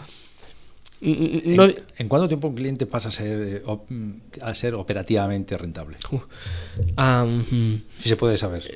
No... 1.02 1.64
¿En, 1.64 1.76
¿En, 1.96 2.08
cuánto 2.08 2.28
tiempo 2.28 2.48
un 2.48 2.54
cliente 2.54 2.84
pasa 2.84 3.08
a 3.08 3.12
ser, 3.12 3.62
a 4.42 4.54
ser 4.54 4.74
operativamente 4.74 5.56
rentable? 5.56 5.96
Uh, 6.10 6.20
um, 7.00 7.80
si 7.96 8.08
se 8.10 8.16
puede 8.16 8.36
saber. 8.36 8.70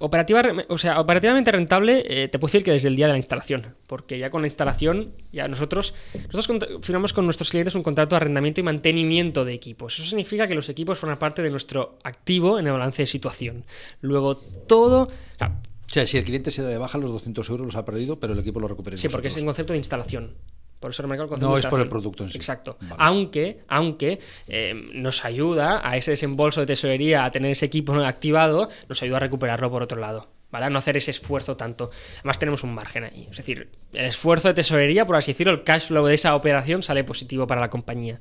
Operativa, 0.00 0.42
o 0.68 0.78
sea, 0.78 1.00
operativamente 1.00 1.50
rentable, 1.50 2.04
eh, 2.06 2.28
te 2.28 2.38
puedo 2.38 2.52
decir 2.52 2.62
que 2.62 2.70
desde 2.70 2.86
el 2.86 2.94
día 2.94 3.06
de 3.06 3.12
la 3.12 3.18
instalación, 3.18 3.74
porque 3.88 4.16
ya 4.16 4.30
con 4.30 4.42
la 4.42 4.46
instalación, 4.46 5.12
ya 5.32 5.48
nosotros, 5.48 5.92
nosotros 6.32 6.68
firmamos 6.82 7.12
con 7.12 7.24
nuestros 7.24 7.50
clientes 7.50 7.74
un 7.74 7.82
contrato 7.82 8.14
de 8.14 8.18
arrendamiento 8.18 8.60
y 8.60 8.64
mantenimiento 8.64 9.44
de 9.44 9.54
equipos. 9.54 9.98
Eso 9.98 10.08
significa 10.08 10.46
que 10.46 10.54
los 10.54 10.68
equipos 10.68 10.98
forman 10.98 11.18
parte 11.18 11.42
de 11.42 11.50
nuestro 11.50 11.98
activo 12.04 12.60
en 12.60 12.66
el 12.68 12.72
balance 12.72 13.02
de 13.02 13.06
situación. 13.06 13.64
Luego, 14.00 14.36
todo... 14.36 15.08
O 15.40 15.92
sea, 15.92 16.06
si 16.06 16.18
el 16.18 16.24
cliente 16.24 16.50
se 16.50 16.62
da 16.62 16.68
de 16.68 16.78
baja, 16.78 16.98
los 16.98 17.10
200 17.10 17.48
euros 17.48 17.66
los 17.66 17.76
ha 17.76 17.84
perdido, 17.84 18.20
pero 18.20 18.34
el 18.34 18.38
equipo 18.38 18.60
lo 18.60 18.68
recupera. 18.68 18.96
Sí, 18.98 19.08
porque 19.08 19.28
es 19.28 19.36
en 19.36 19.46
concepto 19.46 19.72
de 19.72 19.78
instalación. 19.78 20.34
Por 20.80 20.92
eso 20.92 21.02
el 21.02 21.08
concepto 21.08 21.38
No 21.38 21.56
es 21.56 21.66
por 21.66 21.80
el 21.80 21.88
producto 21.88 22.22
en 22.22 22.30
sí. 22.30 22.36
Exacto. 22.36 22.78
Aunque, 22.98 23.60
aunque 23.68 24.20
eh, 24.46 24.74
nos 24.94 25.24
ayuda 25.24 25.88
a 25.88 25.96
ese 25.96 26.12
desembolso 26.12 26.60
de 26.60 26.66
tesorería, 26.66 27.24
a 27.24 27.32
tener 27.32 27.50
ese 27.50 27.66
equipo 27.66 27.92
activado, 27.94 28.68
nos 28.88 29.02
ayuda 29.02 29.16
a 29.16 29.20
recuperarlo 29.20 29.70
por 29.70 29.82
otro 29.82 29.98
lado. 29.98 30.28
¿Vale? 30.50 30.66
A 30.66 30.70
no 30.70 30.78
hacer 30.78 30.96
ese 30.96 31.10
esfuerzo 31.10 31.58
tanto. 31.58 31.90
Además, 32.20 32.38
tenemos 32.38 32.62
un 32.62 32.74
margen 32.74 33.04
ahí. 33.04 33.28
Es 33.30 33.36
decir, 33.36 33.68
el 33.92 34.06
esfuerzo 34.06 34.48
de 34.48 34.54
tesorería, 34.54 35.06
por 35.06 35.16
así 35.16 35.32
decirlo, 35.32 35.52
el 35.52 35.62
cash 35.62 35.88
flow 35.88 36.06
de 36.06 36.14
esa 36.14 36.34
operación 36.34 36.82
sale 36.82 37.04
positivo 37.04 37.46
para 37.46 37.60
la 37.60 37.68
compañía. 37.68 38.18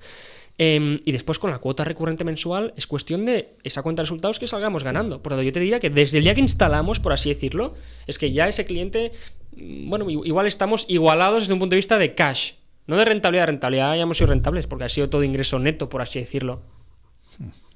Em, 0.60 1.02
y 1.06 1.12
después 1.12 1.38
con 1.38 1.52
la 1.52 1.60
cuota 1.60 1.84
recurrente 1.84 2.24
mensual 2.24 2.74
es 2.76 2.88
cuestión 2.88 3.26
de 3.26 3.56
esa 3.64 3.84
cuenta 3.84 4.02
de 4.02 4.06
resultados 4.06 4.40
que 4.40 4.48
salgamos 4.48 4.84
ganando. 4.84 5.22
Por 5.22 5.34
lo 5.34 5.38
tanto, 5.38 5.46
yo 5.46 5.54
te 5.54 5.60
diría 5.60 5.80
que 5.80 5.92
desde 5.92 6.18
el 6.18 6.24
día 6.24 6.34
que 6.34 6.42
instalamos, 6.42 7.00
por 7.00 7.14
así 7.14 7.30
decirlo, 7.30 7.76
es 8.08 8.18
que 8.18 8.32
ya 8.32 8.48
ese 8.48 8.66
cliente, 8.66 9.12
bueno, 9.58 10.10
igual 10.10 10.48
estamos 10.48 10.86
igualados 10.88 11.44
desde 11.44 11.54
un 11.54 11.60
punto 11.60 11.74
de 11.74 11.78
vista 11.78 11.98
de 11.98 12.16
cash. 12.16 12.54
No 12.86 12.96
de 12.96 13.06
rentabilidad, 13.06 13.44
de 13.44 13.48
rentabilidad 13.48 13.96
ya 13.96 14.02
hemos 14.02 14.18
sido 14.18 14.30
rentables, 14.30 14.66
porque 14.68 14.86
ha 14.86 14.90
sido 14.90 15.10
todo 15.10 15.24
ingreso 15.24 15.60
neto, 15.60 15.90
por 15.90 16.02
así 16.02 16.20
decirlo. 16.20 16.62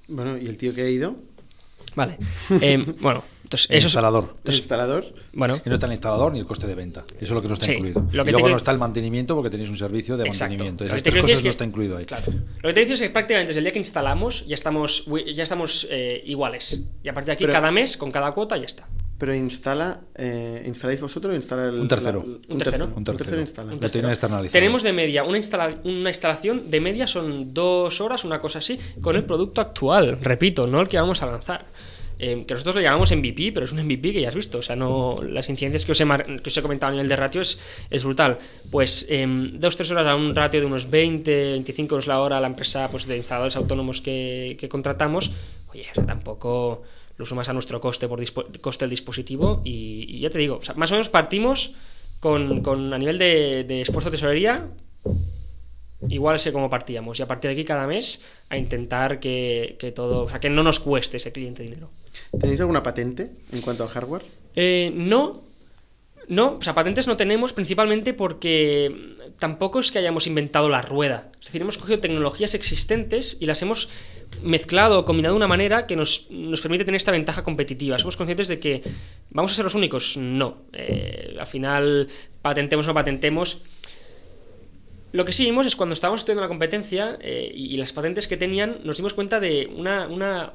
Bueno, 0.07 0.37
¿y 0.37 0.47
el 0.47 0.57
tío 0.57 0.73
que 0.73 0.83
ha 0.83 0.89
ido? 0.89 1.15
Vale. 1.95 2.17
Em, 2.61 2.95
bueno, 3.01 3.23
entonces, 3.43 3.69
el 3.69 3.83
instalador. 3.83 4.35
¿El 4.45 4.53
instalador? 4.53 5.13
Bueno. 5.33 5.61
Y 5.65 5.69
no 5.69 5.75
está 5.75 5.85
el 5.87 5.91
instalador 5.91 6.31
ni 6.31 6.39
el 6.39 6.45
coste 6.45 6.67
de 6.67 6.75
venta. 6.75 7.03
Eso 7.15 7.17
es 7.19 7.31
lo 7.31 7.41
que 7.41 7.49
no 7.49 7.55
está 7.55 7.73
incluido. 7.73 8.07
y 8.11 8.15
luego 8.15 8.49
no 8.49 8.57
está 8.57 8.71
el 8.71 8.77
mantenimiento 8.77 9.35
porque 9.35 9.49
tenéis 9.49 9.69
un 9.69 9.77
servicio 9.77 10.15
de 10.15 10.25
mantenimiento. 10.25 10.85
Esas 10.85 11.03
tres 11.03 11.21
cosas 11.21 11.43
no 11.43 11.49
está 11.49 11.65
incluido 11.65 11.97
ahí. 11.97 12.05
Claro. 12.05 12.31
Lo 12.61 12.69
que 12.69 12.73
te 12.73 12.79
digo 12.81 12.93
es 12.93 13.01
que 13.01 13.09
prácticamente 13.09 13.49
desde 13.49 13.59
el 13.59 13.65
día 13.65 13.73
que 13.73 13.79
instalamos 13.79 14.45
ya 14.47 14.55
estamos, 14.55 15.05
ya 15.33 15.43
estamos 15.43 15.87
eh, 15.89 16.21
iguales. 16.25 16.81
Y 17.03 17.09
a 17.09 17.13
partir 17.13 17.27
de 17.27 17.33
aquí, 17.33 17.45
cada 17.45 17.71
mes, 17.71 17.97
con 17.97 18.11
cada 18.11 18.31
cuota, 18.31 18.55
ya 18.55 18.65
está. 18.65 18.87
Pero 19.21 19.35
instala, 19.35 20.01
eh, 20.15 20.63
¿instaláis 20.65 20.99
vosotros 20.99 21.31
o 21.31 21.35
instala 21.35 21.67
el, 21.67 21.79
un 21.79 21.87
tercero? 21.87 22.21
un, 22.21 22.57
tercero. 22.57 22.89
Un 22.95 23.03
tercero, 23.03 23.39
instala. 24.09 24.49
Tenemos 24.49 24.81
de 24.81 24.93
media, 24.93 25.23
una, 25.23 25.37
una 25.83 26.09
instalación 26.09 26.71
de 26.71 26.81
media 26.81 27.05
son 27.05 27.53
dos 27.53 28.01
horas, 28.01 28.25
una 28.25 28.41
cosa 28.41 28.57
así, 28.57 28.79
con 28.99 29.15
el 29.15 29.23
producto 29.23 29.61
actual, 29.61 30.17
repito, 30.19 30.65
no 30.65 30.81
el 30.81 30.87
que 30.87 30.97
vamos 30.97 31.21
a 31.21 31.27
lanzar. 31.27 31.65
Eh, 32.17 32.45
que 32.47 32.53
nosotros 32.55 32.73
lo 32.73 32.81
llamamos 32.81 33.11
MVP, 33.11 33.51
pero 33.53 33.67
es 33.67 33.71
un 33.71 33.83
MVP 33.83 34.11
que 34.11 34.21
ya 34.21 34.29
has 34.29 34.35
visto. 34.35 34.57
O 34.57 34.63
sea, 34.63 34.75
no 34.75 35.19
las 35.21 35.47
incidencias 35.49 35.85
que 35.85 35.91
os 35.91 36.01
he, 36.01 36.05
que 36.41 36.49
os 36.49 36.57
he 36.57 36.61
comentado 36.63 36.89
a 36.89 36.93
nivel 36.93 37.07
de 37.07 37.15
ratio 37.15 37.41
es, 37.41 37.59
es 37.91 38.03
brutal. 38.03 38.39
Pues 38.71 39.05
eh, 39.07 39.27
dos, 39.53 39.77
tres 39.77 39.91
horas 39.91 40.07
a 40.07 40.15
un 40.15 40.33
ratio 40.33 40.61
de 40.61 40.65
unos 40.65 40.89
20, 40.89 41.51
25 41.51 41.93
euros 41.93 42.07
la 42.07 42.21
hora 42.21 42.37
a 42.37 42.41
la 42.41 42.47
empresa 42.47 42.87
pues, 42.89 43.05
de 43.05 43.17
instaladores 43.17 43.55
autónomos 43.55 44.01
que, 44.01 44.57
que 44.59 44.67
contratamos, 44.67 45.31
oye, 45.69 45.85
o 45.91 45.93
sea, 45.93 46.07
tampoco 46.07 46.81
lo 47.21 47.25
sumas 47.27 47.47
a 47.49 47.53
nuestro 47.53 47.79
coste 47.79 48.07
por 48.07 48.19
coste 48.61 48.85
del 48.85 48.89
dispositivo 48.89 49.61
y, 49.63 50.19
ya 50.19 50.31
te 50.31 50.39
digo, 50.39 50.59
más 50.75 50.91
o 50.91 50.95
menos 50.95 51.09
partimos 51.09 51.73
con, 52.19 52.63
con 52.63 52.93
a 52.93 52.97
nivel 52.97 53.19
de, 53.19 53.63
de, 53.63 53.81
esfuerzo 53.81 54.09
de 54.09 54.17
tesorería 54.17 54.67
igual 56.09 56.39
sé 56.39 56.51
cómo 56.51 56.67
partíamos 56.67 57.19
y 57.19 57.21
a 57.21 57.27
partir 57.27 57.49
de 57.49 57.53
aquí 57.53 57.63
cada 57.63 57.85
mes 57.85 58.21
a 58.49 58.57
intentar 58.57 59.19
que, 59.19 59.75
que, 59.79 59.91
todo, 59.91 60.23
o 60.23 60.29
sea, 60.29 60.39
que 60.39 60.49
no 60.49 60.63
nos 60.63 60.79
cueste 60.79 61.17
ese 61.17 61.31
cliente 61.31 61.61
dinero. 61.61 61.91
¿Tenéis 62.39 62.59
alguna 62.59 62.81
patente 62.81 63.31
en 63.53 63.61
cuanto 63.61 63.83
al 63.83 63.89
hardware? 63.89 64.23
Eh, 64.55 64.91
no, 64.95 65.43
no, 66.27 66.57
o 66.57 66.61
sea, 66.61 66.73
patentes 66.73 67.07
no 67.07 67.17
tenemos 67.17 67.53
principalmente 67.53 68.13
porque 68.13 69.17
tampoco 69.39 69.79
es 69.79 69.91
que 69.91 69.99
hayamos 69.99 70.27
inventado 70.27 70.69
la 70.69 70.81
rueda. 70.81 71.31
Es 71.39 71.47
decir, 71.47 71.61
hemos 71.61 71.77
cogido 71.77 71.99
tecnologías 71.99 72.53
existentes 72.53 73.37
y 73.39 73.47
las 73.47 73.61
hemos 73.61 73.89
mezclado 74.43 74.99
o 74.99 75.05
combinado 75.05 75.35
de 75.35 75.37
una 75.37 75.47
manera 75.47 75.87
que 75.87 75.95
nos, 75.95 76.27
permite 76.61 76.85
tener 76.85 76.97
esta 76.97 77.11
ventaja 77.11 77.43
competitiva. 77.43 77.99
Somos 77.99 78.17
conscientes 78.17 78.47
de 78.47 78.59
que 78.59 78.81
vamos 79.29 79.51
a 79.51 79.55
ser 79.55 79.65
los 79.65 79.75
únicos. 79.75 80.15
No. 80.17 80.63
Eh, 80.73 81.35
al 81.39 81.47
final, 81.47 82.07
patentemos 82.41 82.85
o 82.85 82.89
no 82.89 82.93
patentemos. 82.93 83.61
Lo 85.11 85.25
que 85.25 85.33
sí 85.33 85.43
vimos 85.43 85.65
es 85.65 85.75
cuando 85.75 85.93
estábamos 85.93 86.21
estudiando 86.21 86.41
la 86.41 86.47
competencia 86.47 87.17
eh, 87.19 87.51
y, 87.53 87.75
las 87.75 87.91
patentes 87.91 88.27
que 88.27 88.37
tenían, 88.37 88.77
nos 88.85 88.95
dimos 88.95 89.13
cuenta 89.13 89.41
de 89.41 89.69
una, 89.75 90.07
una, 90.07 90.53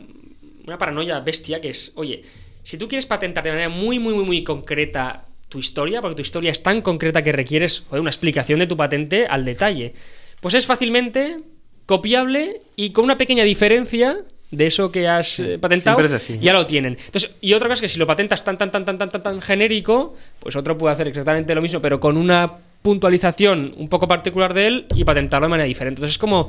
una 0.67 0.79
paranoia 0.79 1.21
bestia 1.21 1.61
que 1.61 1.69
es, 1.69 1.93
oye, 1.97 2.23
si 2.63 2.79
tú 2.79 2.89
quieres 2.89 3.05
patentar 3.05 3.45
de 3.45 3.51
manera 3.51 3.69
muy, 3.69 3.99
muy, 3.99 4.15
muy, 4.15 4.25
muy 4.25 4.45
concreta 4.45 5.26
tu 5.49 5.59
historia, 5.59 6.01
porque 6.01 6.17
tu 6.17 6.23
historia 6.23 6.51
es 6.51 6.63
tan 6.63 6.83
concreta 6.83 7.23
que 7.23 7.33
requieres 7.33 7.85
una 7.91 8.11
explicación 8.11 8.59
de 8.59 8.67
tu 8.67 8.77
patente 8.77 9.27
al 9.27 9.45
detalle. 9.45 9.95
Pues 10.41 10.55
es 10.55 10.67
fácilmente 10.67 11.39
copiable 11.87 12.59
y 12.75 12.91
con 12.91 13.05
una 13.05 13.17
pequeña 13.17 13.45
diferencia 13.45 14.19
de 14.51 14.67
eso 14.67 14.93
que 14.93 15.09
has 15.09 15.41
eh, 15.41 15.59
patentado, 15.59 15.99
ya 16.41 16.53
lo 16.53 16.67
tienen. 16.67 16.97
Entonces, 17.07 17.35
y 17.41 17.53
otra 17.53 17.69
cosa 17.69 17.75
es 17.75 17.81
que 17.81 17.89
si 17.89 17.99
lo 17.99 18.07
patentas 18.07 18.45
tan 18.45 18.59
tan 18.59 18.71
tan 18.71 18.85
tan 18.85 18.99
tan 18.99 19.11
tan 19.11 19.23
tan 19.23 19.41
genérico, 19.41 20.15
pues 20.41 20.57
otro 20.57 20.79
puede 20.79 20.95
hacer 20.95 21.09
exactamente 21.09 21.55
lo 21.55 21.63
mismo, 21.63 21.81
pero 21.81 21.99
con 22.01 22.17
una 22.17 22.59
puntualización 22.83 23.75
un 23.77 23.89
poco 23.89 24.07
particular 24.07 24.55
de 24.55 24.67
él 24.67 24.87
y 24.95 25.05
patentarlo 25.05 25.47
de 25.47 25.51
manera 25.51 25.67
diferente. 25.67 26.01
Entonces 26.01 26.15
es 26.15 26.19
como 26.19 26.49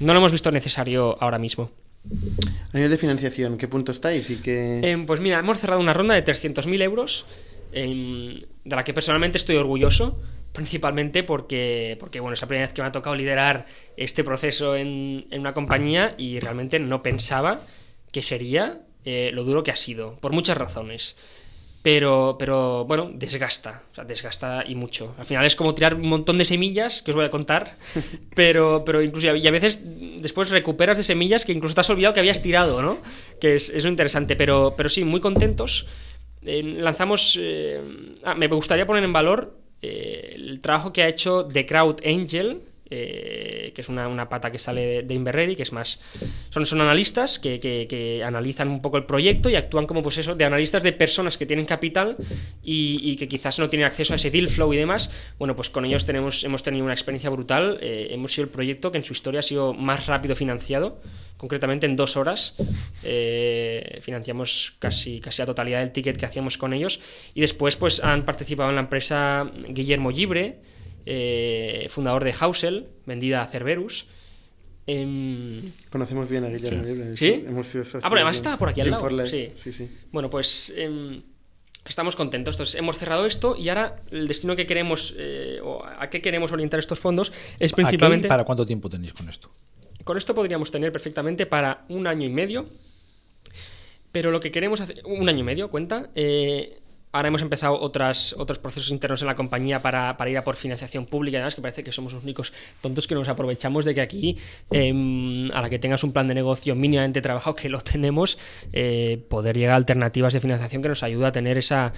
no 0.00 0.12
lo 0.12 0.18
hemos 0.18 0.32
visto 0.32 0.50
necesario 0.50 1.16
ahora 1.20 1.38
mismo. 1.38 1.70
A 2.72 2.76
nivel 2.76 2.90
de 2.90 2.98
financiación, 2.98 3.56
¿qué 3.56 3.68
punto 3.68 3.92
estáis? 3.92 4.28
Y 4.28 4.36
qué... 4.36 4.80
Em, 4.82 5.06
pues 5.06 5.20
mira, 5.20 5.38
hemos 5.38 5.60
cerrado 5.60 5.80
una 5.80 5.92
ronda 5.92 6.16
de 6.16 6.24
300.000 6.24 6.82
euros 6.82 7.26
de 7.72 8.46
la 8.64 8.84
que 8.84 8.94
personalmente 8.94 9.38
estoy 9.38 9.56
orgulloso, 9.56 10.20
principalmente 10.52 11.22
porque, 11.22 11.96
porque 11.98 12.20
bueno, 12.20 12.34
es 12.34 12.40
la 12.40 12.48
primera 12.48 12.66
vez 12.66 12.74
que 12.74 12.82
me 12.82 12.88
ha 12.88 12.92
tocado 12.92 13.16
liderar 13.16 13.66
este 13.96 14.22
proceso 14.22 14.76
en, 14.76 15.26
una 15.32 15.54
compañía 15.54 16.14
y 16.18 16.40
realmente 16.40 16.78
no 16.78 17.02
pensaba 17.02 17.62
que 18.12 18.22
sería 18.22 18.80
eh, 19.04 19.30
lo 19.32 19.44
duro 19.44 19.64
que 19.64 19.70
ha 19.70 19.76
sido, 19.76 20.16
por 20.20 20.32
muchas 20.32 20.56
razones. 20.56 21.16
Pero, 21.82 22.36
pero 22.38 22.84
bueno, 22.84 23.10
desgasta, 23.12 23.82
o 23.90 23.94
sea, 23.96 24.04
desgasta 24.04 24.62
y 24.64 24.76
mucho. 24.76 25.16
Al 25.18 25.24
final 25.24 25.44
es 25.44 25.56
como 25.56 25.74
tirar 25.74 25.96
un 25.96 26.06
montón 26.06 26.38
de 26.38 26.44
semillas, 26.44 27.02
que 27.02 27.10
os 27.10 27.16
voy 27.16 27.24
a 27.24 27.30
contar, 27.30 27.76
pero, 28.36 28.84
pero 28.86 29.02
incluso, 29.02 29.34
y 29.34 29.48
a 29.48 29.50
veces 29.50 29.80
después 29.82 30.50
recuperas 30.50 30.96
de 30.96 31.02
semillas 31.02 31.44
que 31.44 31.50
incluso 31.50 31.74
te 31.74 31.80
has 31.80 31.90
olvidado 31.90 32.14
que 32.14 32.20
habías 32.20 32.40
tirado, 32.40 32.82
¿no? 32.82 32.98
Que 33.40 33.56
es, 33.56 33.68
es 33.68 33.84
interesante, 33.84 34.36
pero, 34.36 34.74
pero 34.76 34.88
sí, 34.88 35.02
muy 35.02 35.20
contentos 35.20 35.88
lanzamos... 36.42 37.38
Eh, 37.40 37.80
ah, 38.24 38.34
me 38.34 38.46
gustaría 38.48 38.86
poner 38.86 39.04
en 39.04 39.12
valor 39.12 39.56
eh, 39.80 40.32
el 40.34 40.60
trabajo 40.60 40.92
que 40.92 41.02
ha 41.02 41.08
hecho 41.08 41.46
The 41.46 41.66
Crowd 41.66 42.00
Angel, 42.04 42.62
eh, 42.94 43.72
que 43.74 43.80
es 43.80 43.88
una, 43.88 44.28
pata 44.28 44.52
que 44.52 44.58
sale 44.58 45.02
de, 45.02 45.14
Inverready, 45.14 45.56
que 45.56 45.62
es 45.62 45.72
más. 45.72 45.98
Son, 46.50 46.66
son 46.66 46.80
analistas 46.80 47.38
que, 47.38 48.22
analizan 48.24 48.68
un 48.68 48.82
poco 48.82 48.98
el 48.98 49.04
proyecto 49.04 49.48
y 49.48 49.56
actúan 49.56 49.86
como 49.86 50.02
pues 50.02 50.18
eso, 50.18 50.34
de 50.34 50.44
analistas 50.44 50.82
de 50.82 50.92
personas 50.92 51.38
que 51.38 51.46
tienen 51.46 51.64
capital 51.64 52.16
y, 52.62 53.16
que 53.16 53.28
quizás 53.28 53.58
no 53.58 53.70
tienen 53.70 53.86
acceso 53.86 54.12
a 54.12 54.16
ese 54.16 54.30
deal 54.30 54.48
flow 54.48 54.72
y 54.74 54.76
demás. 54.76 55.10
Bueno, 55.38 55.56
pues 55.56 55.70
con 55.70 55.84
ellos 55.84 56.04
tenemos, 56.04 56.44
hemos 56.44 56.62
tenido 56.62 56.84
una 56.84 56.94
experiencia 56.94 57.30
brutal. 57.30 57.78
hemos 57.80 58.32
sido 58.32 58.44
el 58.44 58.50
proyecto 58.50 58.92
que 58.92 58.98
en 58.98 59.04
su 59.04 59.12
historia 59.12 59.40
ha 59.40 59.42
sido 59.42 59.72
más 59.72 60.06
rápido 60.06 60.36
financiado 60.36 61.00
concretamente 61.42 61.86
en 61.86 61.96
dos 61.96 62.16
horas. 62.16 62.54
Eh, 63.02 63.98
financiamos 64.00 64.74
casi, 64.78 65.18
casi 65.18 65.42
la 65.42 65.46
totalidad 65.46 65.80
del 65.80 65.90
ticket 65.90 66.16
que 66.16 66.24
hacíamos 66.24 66.56
con 66.56 66.72
ellos. 66.72 67.00
Y 67.34 67.40
después 67.40 67.74
pues, 67.74 67.98
han 68.04 68.24
participado 68.24 68.68
en 68.70 68.76
la 68.76 68.82
empresa 68.82 69.50
Guillermo 69.68 70.12
Libre, 70.12 70.60
eh, 71.06 71.86
fundador 71.90 72.24
de 72.24 72.34
Hausel, 72.38 72.88
vendida 73.06 73.42
a 73.42 73.46
Cerberus. 73.46 74.06
Em, 74.86 75.72
Conocemos 75.90 76.28
bien 76.28 76.44
a 76.44 76.48
Guillermo 76.48 76.82
Libre. 76.82 77.16
¿Sí? 77.16 77.44
ah, 77.46 78.08
pero 78.08 78.16
además 78.16 78.36
está 78.36 78.58
por 78.58 78.68
aquí 78.68 78.80
al 78.80 78.90
lado. 78.90 79.26
Sí. 79.26 79.52
sí, 79.56 79.88
Bueno, 80.10 80.28
pues 80.28 80.74
em, 80.76 81.22
estamos 81.86 82.16
contentos. 82.16 82.54
Entonces, 82.54 82.74
hemos 82.74 82.98
cerrado 82.98 83.26
esto 83.26 83.56
y 83.56 83.68
ahora 83.68 84.02
el 84.10 84.26
destino 84.26 84.56
que 84.56 84.66
queremos, 84.66 85.14
eh, 85.16 85.60
o 85.62 85.84
a 85.84 86.10
qué 86.10 86.20
queremos 86.20 86.52
orientar 86.52 86.80
estos 86.80 86.98
fondos 86.98 87.32
es 87.58 87.72
principalmente... 87.72 88.28
¿Para 88.28 88.44
cuánto 88.44 88.66
tiempo 88.66 88.88
tenéis 88.88 89.12
con 89.12 89.28
esto? 89.28 89.50
Con 90.04 90.16
esto 90.16 90.34
podríamos 90.34 90.70
tener 90.70 90.90
perfectamente 90.90 91.46
para 91.46 91.84
un 91.88 92.06
año 92.06 92.26
y 92.26 92.30
medio. 92.30 92.66
Pero 94.10 94.30
lo 94.30 94.40
que 94.40 94.52
queremos 94.52 94.80
hacer. 94.80 95.02
Un 95.04 95.28
año 95.28 95.40
y 95.40 95.42
medio, 95.42 95.70
cuenta. 95.70 96.10
Eh, 96.14 96.81
ahora 97.12 97.28
hemos 97.28 97.42
empezado 97.42 97.78
otras, 97.80 98.34
otros 98.38 98.58
procesos 98.58 98.90
internos 98.90 99.20
en 99.20 99.28
la 99.28 99.36
compañía 99.36 99.82
para, 99.82 100.16
ir 100.28 100.38
a 100.38 100.44
por 100.44 100.56
financiación 100.56 101.06
pública 101.06 101.36
y 101.36 101.36
además, 101.36 101.54
que 101.54 101.62
parece 101.62 101.84
que 101.84 101.92
somos 101.92 102.12
los 102.12 102.24
únicos 102.24 102.52
tontos 102.80 103.06
que 103.06 103.14
nos 103.14 103.28
aprovechamos 103.28 103.84
de 103.84 103.94
que 103.94 104.00
aquí, 104.00 104.38
em, 104.70 105.50
a 105.52 105.60
la 105.60 105.70
que 105.70 105.78
tengas 105.78 106.02
un 106.04 106.12
plan 106.12 106.26
de 106.26 106.34
negocio 106.34 106.74
mínimamente 106.74 107.20
trabajado, 107.20 107.54
que 107.54 107.68
lo 107.68 107.80
tenemos, 107.80 108.38
eh, 108.72 109.22
poder 109.28 109.56
llegar 109.56 109.74
a 109.74 109.76
alternativas 109.76 110.32
de 110.32 110.40
financiación 110.40 110.82
que 110.82 110.88
nos 110.88 111.02
ayuda 111.02 111.28
a 111.28 111.32
tener 111.32 111.58
esa 111.58 111.92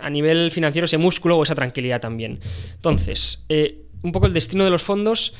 a 0.00 0.10
nivel 0.10 0.50
financiero 0.50 0.86
ese 0.86 0.98
músculo 0.98 1.38
o 1.38 1.42
esa 1.44 1.54
tranquilidad 1.54 2.00
también. 2.00 2.40
Entonces, 2.74 3.44
eh, 3.48 3.84
un 4.02 4.12
poco 4.12 4.26
el 4.26 4.32
destino 4.32 4.64
de 4.64 4.70
los 4.70 4.82
fondos 4.82 5.32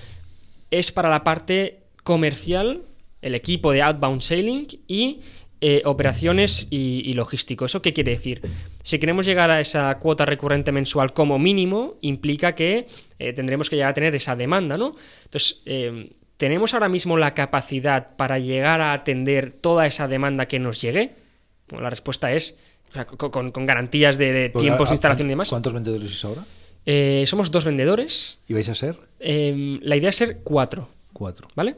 es 0.70 0.92
para 0.92 1.10
la 1.10 1.24
parte 1.24 1.80
comercial, 2.04 2.82
el 3.20 3.34
equipo 3.34 3.72
de 3.72 3.82
Outbound 3.82 4.22
Sailing 4.22 4.66
y 4.86 5.20
eh, 5.66 5.80
operaciones 5.86 6.66
y, 6.68 7.00
y 7.06 7.14
logístico. 7.14 7.64
¿Eso 7.64 7.80
qué 7.80 7.94
quiere 7.94 8.10
decir? 8.10 8.42
Si 8.82 8.98
queremos 8.98 9.24
llegar 9.24 9.50
a 9.50 9.60
esa 9.60 9.98
cuota 9.98 10.26
recurrente 10.26 10.72
mensual 10.72 11.14
como 11.14 11.38
mínimo, 11.38 11.94
implica 12.02 12.54
que 12.54 12.86
eh, 13.18 13.32
tendremos 13.32 13.70
que 13.70 13.76
llegar 13.76 13.90
a 13.92 13.94
tener 13.94 14.14
esa 14.14 14.36
demanda, 14.36 14.76
¿no? 14.76 14.94
Entonces, 15.24 15.62
eh, 15.64 16.10
¿tenemos 16.36 16.74
ahora 16.74 16.90
mismo 16.90 17.16
la 17.16 17.32
capacidad 17.32 18.14
para 18.16 18.38
llegar 18.38 18.82
a 18.82 18.92
atender 18.92 19.52
toda 19.52 19.86
esa 19.86 20.06
demanda 20.06 20.46
que 20.48 20.58
nos 20.58 20.82
llegue? 20.82 21.12
Bueno, 21.70 21.82
la 21.84 21.88
respuesta 21.90 22.30
es, 22.32 22.58
o 22.90 22.92
sea, 22.92 23.06
con, 23.06 23.50
garantías 23.64 24.18
de, 24.18 24.32
de 24.32 24.48
tiempos 24.50 24.88
¿a- 24.88 24.90
de 24.90 24.94
instalación 24.96 25.28
y 25.28 25.30
demás. 25.30 25.48
¿Cuántos 25.48 25.72
vendedores 25.72 26.10
sois 26.10 26.24
ahora? 26.26 26.44
Somos 27.26 27.50
dos 27.50 27.64
vendedores. 27.64 28.38
¿Y 28.46 28.52
vais 28.52 28.68
a 28.68 28.74
ser? 28.74 28.98
Eh, 29.18 29.78
la 29.80 29.96
idea 29.96 30.10
es 30.10 30.16
ser 30.16 30.40
cuatro. 30.44 30.88
Cuatro. 31.14 31.48
¿Vale? 31.54 31.76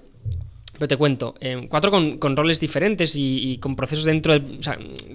Pero 0.78 0.88
te 0.88 0.96
cuento, 0.96 1.34
cuatro 1.68 1.90
con, 1.90 2.18
con 2.18 2.36
roles 2.36 2.60
diferentes 2.60 3.14
y, 3.16 3.58
con 3.62 3.76
procesos 3.76 4.04
dentro, 4.04 4.38
de- 4.38 4.58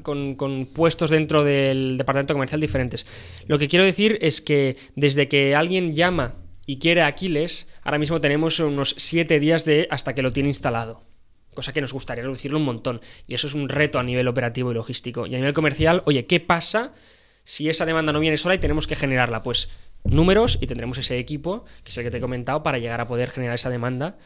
con, 0.02 0.36
con 0.36 0.66
puestos 0.66 1.10
dentro 1.12 1.44
del 1.44 1.98
departamento 1.98 2.34
comercial 2.34 2.60
diferentes. 2.60 3.06
Lo 3.48 3.60
que 3.60 3.68
quiero 3.68 3.86
decir 3.86 4.18
es 4.22 4.42
que 4.42 4.78
desde 4.96 5.28
que 5.28 5.56
alguien 5.56 5.94
llama 5.94 6.34
y 6.66 6.80
quiere 6.80 7.04
Aquiles, 7.04 7.68
ahora 7.84 8.00
mismo 8.00 8.20
tenemos 8.22 8.60
unos 8.60 8.96
siete 8.98 9.40
días 9.40 9.66
de 9.66 9.88
hasta 9.92 10.16
que 10.16 10.22
lo 10.24 10.34
tiene 10.34 10.50
instalado. 10.50 11.04
Cosa 11.54 11.74
que 11.74 11.82
nos 11.82 11.94
gustaría 11.94 12.24
reducirlo 12.24 12.58
un 12.58 12.66
montón. 12.66 13.02
Y 13.28 13.34
eso 13.34 13.46
es 13.48 13.54
un 13.54 13.68
reto 13.70 14.00
a 14.00 14.04
nivel 14.04 14.28
operativo 14.28 14.72
y 14.72 14.74
logístico. 14.74 15.28
Y 15.28 15.36
a 15.36 15.38
nivel 15.38 15.54
comercial, 15.54 16.02
oye, 16.06 16.26
¿qué 16.26 16.40
pasa 16.40 16.94
si 17.44 17.70
esa 17.70 17.86
demanda 17.86 18.14
no 18.14 18.20
viene 18.20 18.38
sola 18.38 18.56
y 18.56 18.60
tenemos 18.60 18.88
que 18.88 18.96
generarla? 18.96 19.44
Pues 19.44 19.70
números 20.06 20.58
y 20.62 20.68
tendremos 20.68 20.98
ese 20.98 21.18
equipo, 21.18 21.66
que 21.84 21.92
es 21.92 21.98
el 21.98 22.06
que 22.06 22.12
te 22.12 22.18
he 22.18 22.22
comentado, 22.22 22.64
para 22.64 22.80
llegar 22.80 23.02
a 23.02 23.08
poder 23.08 23.30
generar 23.30 23.56
esa 23.56 23.70
demanda 23.70 24.18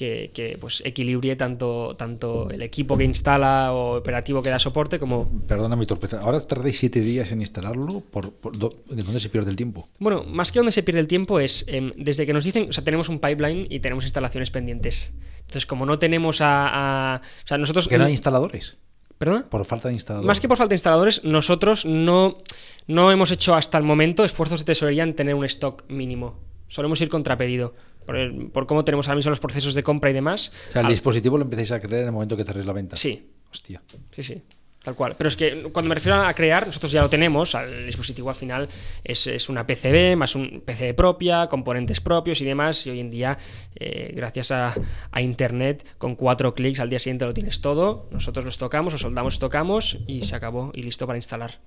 que, 0.00 0.30
que, 0.32 0.56
pues 0.58 0.80
equilibre 0.86 1.36
tanto, 1.36 1.94
tanto 1.98 2.48
el 2.48 2.62
equipo 2.62 2.96
que 2.96 3.04
instala 3.04 3.74
o 3.74 3.98
operativo 3.98 4.40
que 4.42 4.48
da 4.48 4.58
soporte 4.58 4.98
como... 4.98 5.28
Perdona 5.46 5.76
mi 5.76 5.84
torpeza. 5.84 6.20
Ahora 6.22 6.40
tardáis 6.40 6.78
siete 6.78 7.02
días 7.02 7.30
en 7.32 7.42
instalarlo. 7.42 8.00
¿Por, 8.10 8.32
¿De 8.32 9.02
dónde 9.02 9.20
se 9.20 9.28
pierde 9.28 9.50
el 9.50 9.56
tiempo? 9.56 9.90
Bueno, 9.98 10.24
más 10.24 10.52
que 10.52 10.58
donde 10.58 10.72
se 10.72 10.82
pierde 10.82 11.00
el 11.00 11.06
tiempo 11.06 11.38
es 11.38 11.66
em, 11.68 11.92
desde 11.98 12.24
que 12.24 12.32
nos 12.32 12.44
dicen, 12.44 12.70
o 12.70 12.72
sea, 12.72 12.82
tenemos 12.82 13.10
un 13.10 13.18
pipeline 13.18 13.66
y 13.68 13.80
tenemos 13.80 14.04
instalaciones 14.04 14.50
pendientes. 14.50 15.12
Entonces, 15.40 15.66
como 15.66 15.84
no 15.84 15.98
tenemos 15.98 16.40
a... 16.40 17.16
a- 17.16 17.20
o 17.20 17.46
sea, 17.46 17.58
nosotros... 17.58 17.86
Que 17.86 17.98
no 17.98 18.06
hay 18.06 18.12
instaladores. 18.12 18.78
¿Perdona? 19.18 19.50
Por 19.50 19.66
falta 19.66 19.88
de 19.88 19.94
instaladores. 19.94 20.26
Más 20.26 20.40
que 20.40 20.48
por 20.48 20.56
falta 20.56 20.70
de 20.70 20.76
instaladores, 20.76 21.24
nosotros 21.24 21.84
no, 21.84 22.38
no 22.86 23.12
hemos 23.12 23.30
hecho 23.32 23.54
hasta 23.54 23.76
el 23.76 23.84
momento 23.84 24.24
esfuerzos 24.24 24.60
de 24.60 24.64
tesorería 24.64 25.02
en 25.02 25.14
tener 25.14 25.34
un 25.34 25.44
stock 25.44 25.84
mínimo. 25.90 26.38
Solemos 26.68 26.98
ir 27.02 27.10
contrapedido. 27.10 27.74
Por, 28.10 28.16
el- 28.18 28.50
por 28.50 28.66
cómo 28.66 28.84
tenemos 28.84 29.06
ahora 29.06 29.14
mismo 29.16 29.30
los 29.30 29.38
procesos 29.38 29.72
de 29.76 29.84
compra 29.84 30.10
y 30.10 30.12
demás. 30.12 30.50
O 30.70 30.72
sea, 30.72 30.80
el 30.80 30.86
Al- 30.86 30.92
dispositivo 30.92 31.38
lo 31.38 31.44
empezáis 31.44 31.70
a 31.70 31.78
crear 31.78 32.00
en 32.00 32.06
el 32.06 32.12
momento 32.12 32.36
que 32.36 32.42
cerréis 32.42 32.66
la 32.66 32.72
venta. 32.72 32.96
Sí, 32.96 33.24
Hostia. 33.52 33.80
Sí, 34.10 34.22
sí. 34.24 34.42
Tal 34.82 34.96
cual. 34.96 35.14
Pero 35.16 35.28
es 35.28 35.36
que 35.36 35.64
cuando 35.72 35.90
me 35.90 35.94
refiero 35.94 36.16
a 36.20 36.34
crear, 36.34 36.66
nosotros 36.66 36.90
ya 36.90 37.02
lo 37.02 37.08
tenemos. 37.08 37.54
El 37.54 37.86
dispositivo 37.86 38.30
al 38.30 38.34
final 38.34 38.68
es, 39.04 39.26
es 39.28 39.48
una 39.48 39.64
PCB 39.66 40.16
más 40.16 40.34
un 40.34 40.62
PCB 40.64 40.94
propia, 40.96 41.46
componentes 41.48 42.00
propios 42.00 42.40
y 42.40 42.44
demás. 42.46 42.84
Y 42.86 42.90
hoy 42.90 42.98
en 43.00 43.10
día, 43.10 43.38
eh, 43.76 44.12
gracias 44.16 44.50
a, 44.50 44.74
a 45.12 45.20
Internet, 45.22 45.86
con 45.98 46.16
cuatro 46.16 46.52
clics 46.54 46.80
al 46.80 46.88
día 46.90 46.98
siguiente 46.98 47.26
lo 47.26 47.34
tienes 47.34 47.60
todo. 47.60 48.08
Nosotros 48.10 48.44
los 48.44 48.58
tocamos, 48.58 48.92
los 48.94 49.02
soldamos, 49.02 49.38
tocamos 49.38 49.98
y 50.08 50.22
se 50.22 50.34
acabó 50.34 50.72
y 50.74 50.82
listo 50.82 51.06
para 51.06 51.18
instalar. 51.18 51.58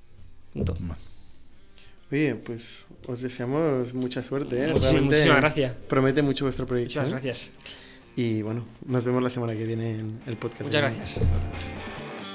Punto. 0.51 0.73
Oye, 2.13 2.35
pues 2.35 2.85
os 3.07 3.21
deseamos 3.21 3.93
mucha 3.95 4.21
suerte. 4.21 4.63
¿eh? 4.63 4.71
Muchísimas- 4.71 5.01
muchísimas 5.01 5.37
gracias. 5.37 5.73
Promete 5.89 6.21
mucho 6.21 6.45
vuestro 6.45 6.67
proyecto. 6.67 6.99
Muchas 6.99 7.07
¿eh? 7.07 7.11
gracias. 7.11 7.51
Y 8.15 8.43
bueno, 8.43 8.63
nos 8.85 9.03
vemos 9.03 9.23
la 9.23 9.31
semana 9.31 9.53
que 9.53 9.65
viene 9.65 9.99
en 9.99 10.21
el 10.27 10.37
podcast. 10.37 10.61
Muchas 10.61 10.81
gracias. 10.81 11.19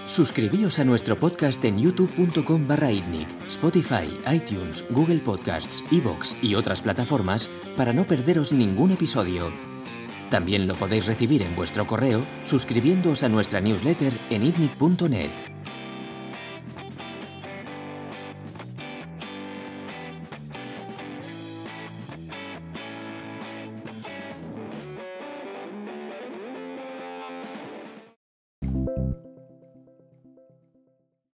Suscribíos 0.07 0.81
a 0.81 0.85
nuestro 0.85 1.17
podcast 1.17 1.65
en 1.65 1.79
youtube.com 1.79 2.67
barra 2.67 2.91
itnic, 2.91 3.29
Spotify, 3.47 4.09
iTunes, 4.35 4.85
Google 4.91 5.19
Podcasts, 5.21 5.85
Evox 5.93 6.35
y 6.43 6.57
otras 6.57 6.83
plataformas 6.83 7.49
para 7.77 7.93
no 7.93 8.05
perderos 8.05 8.53
ningún 8.53 8.91
episodio. 8.91 9.53
También 10.29 10.67
lo 10.67 10.77
podéis 10.77 11.07
recibir 11.07 11.43
en 11.43 11.55
vuestro 11.55 11.87
correo 11.87 12.27
suscribiéndoos 12.45 13.23
a 13.23 13.29
nuestra 13.29 13.61
newsletter 13.61 14.13
en 14.31 14.43
itnic.net. 14.45 15.31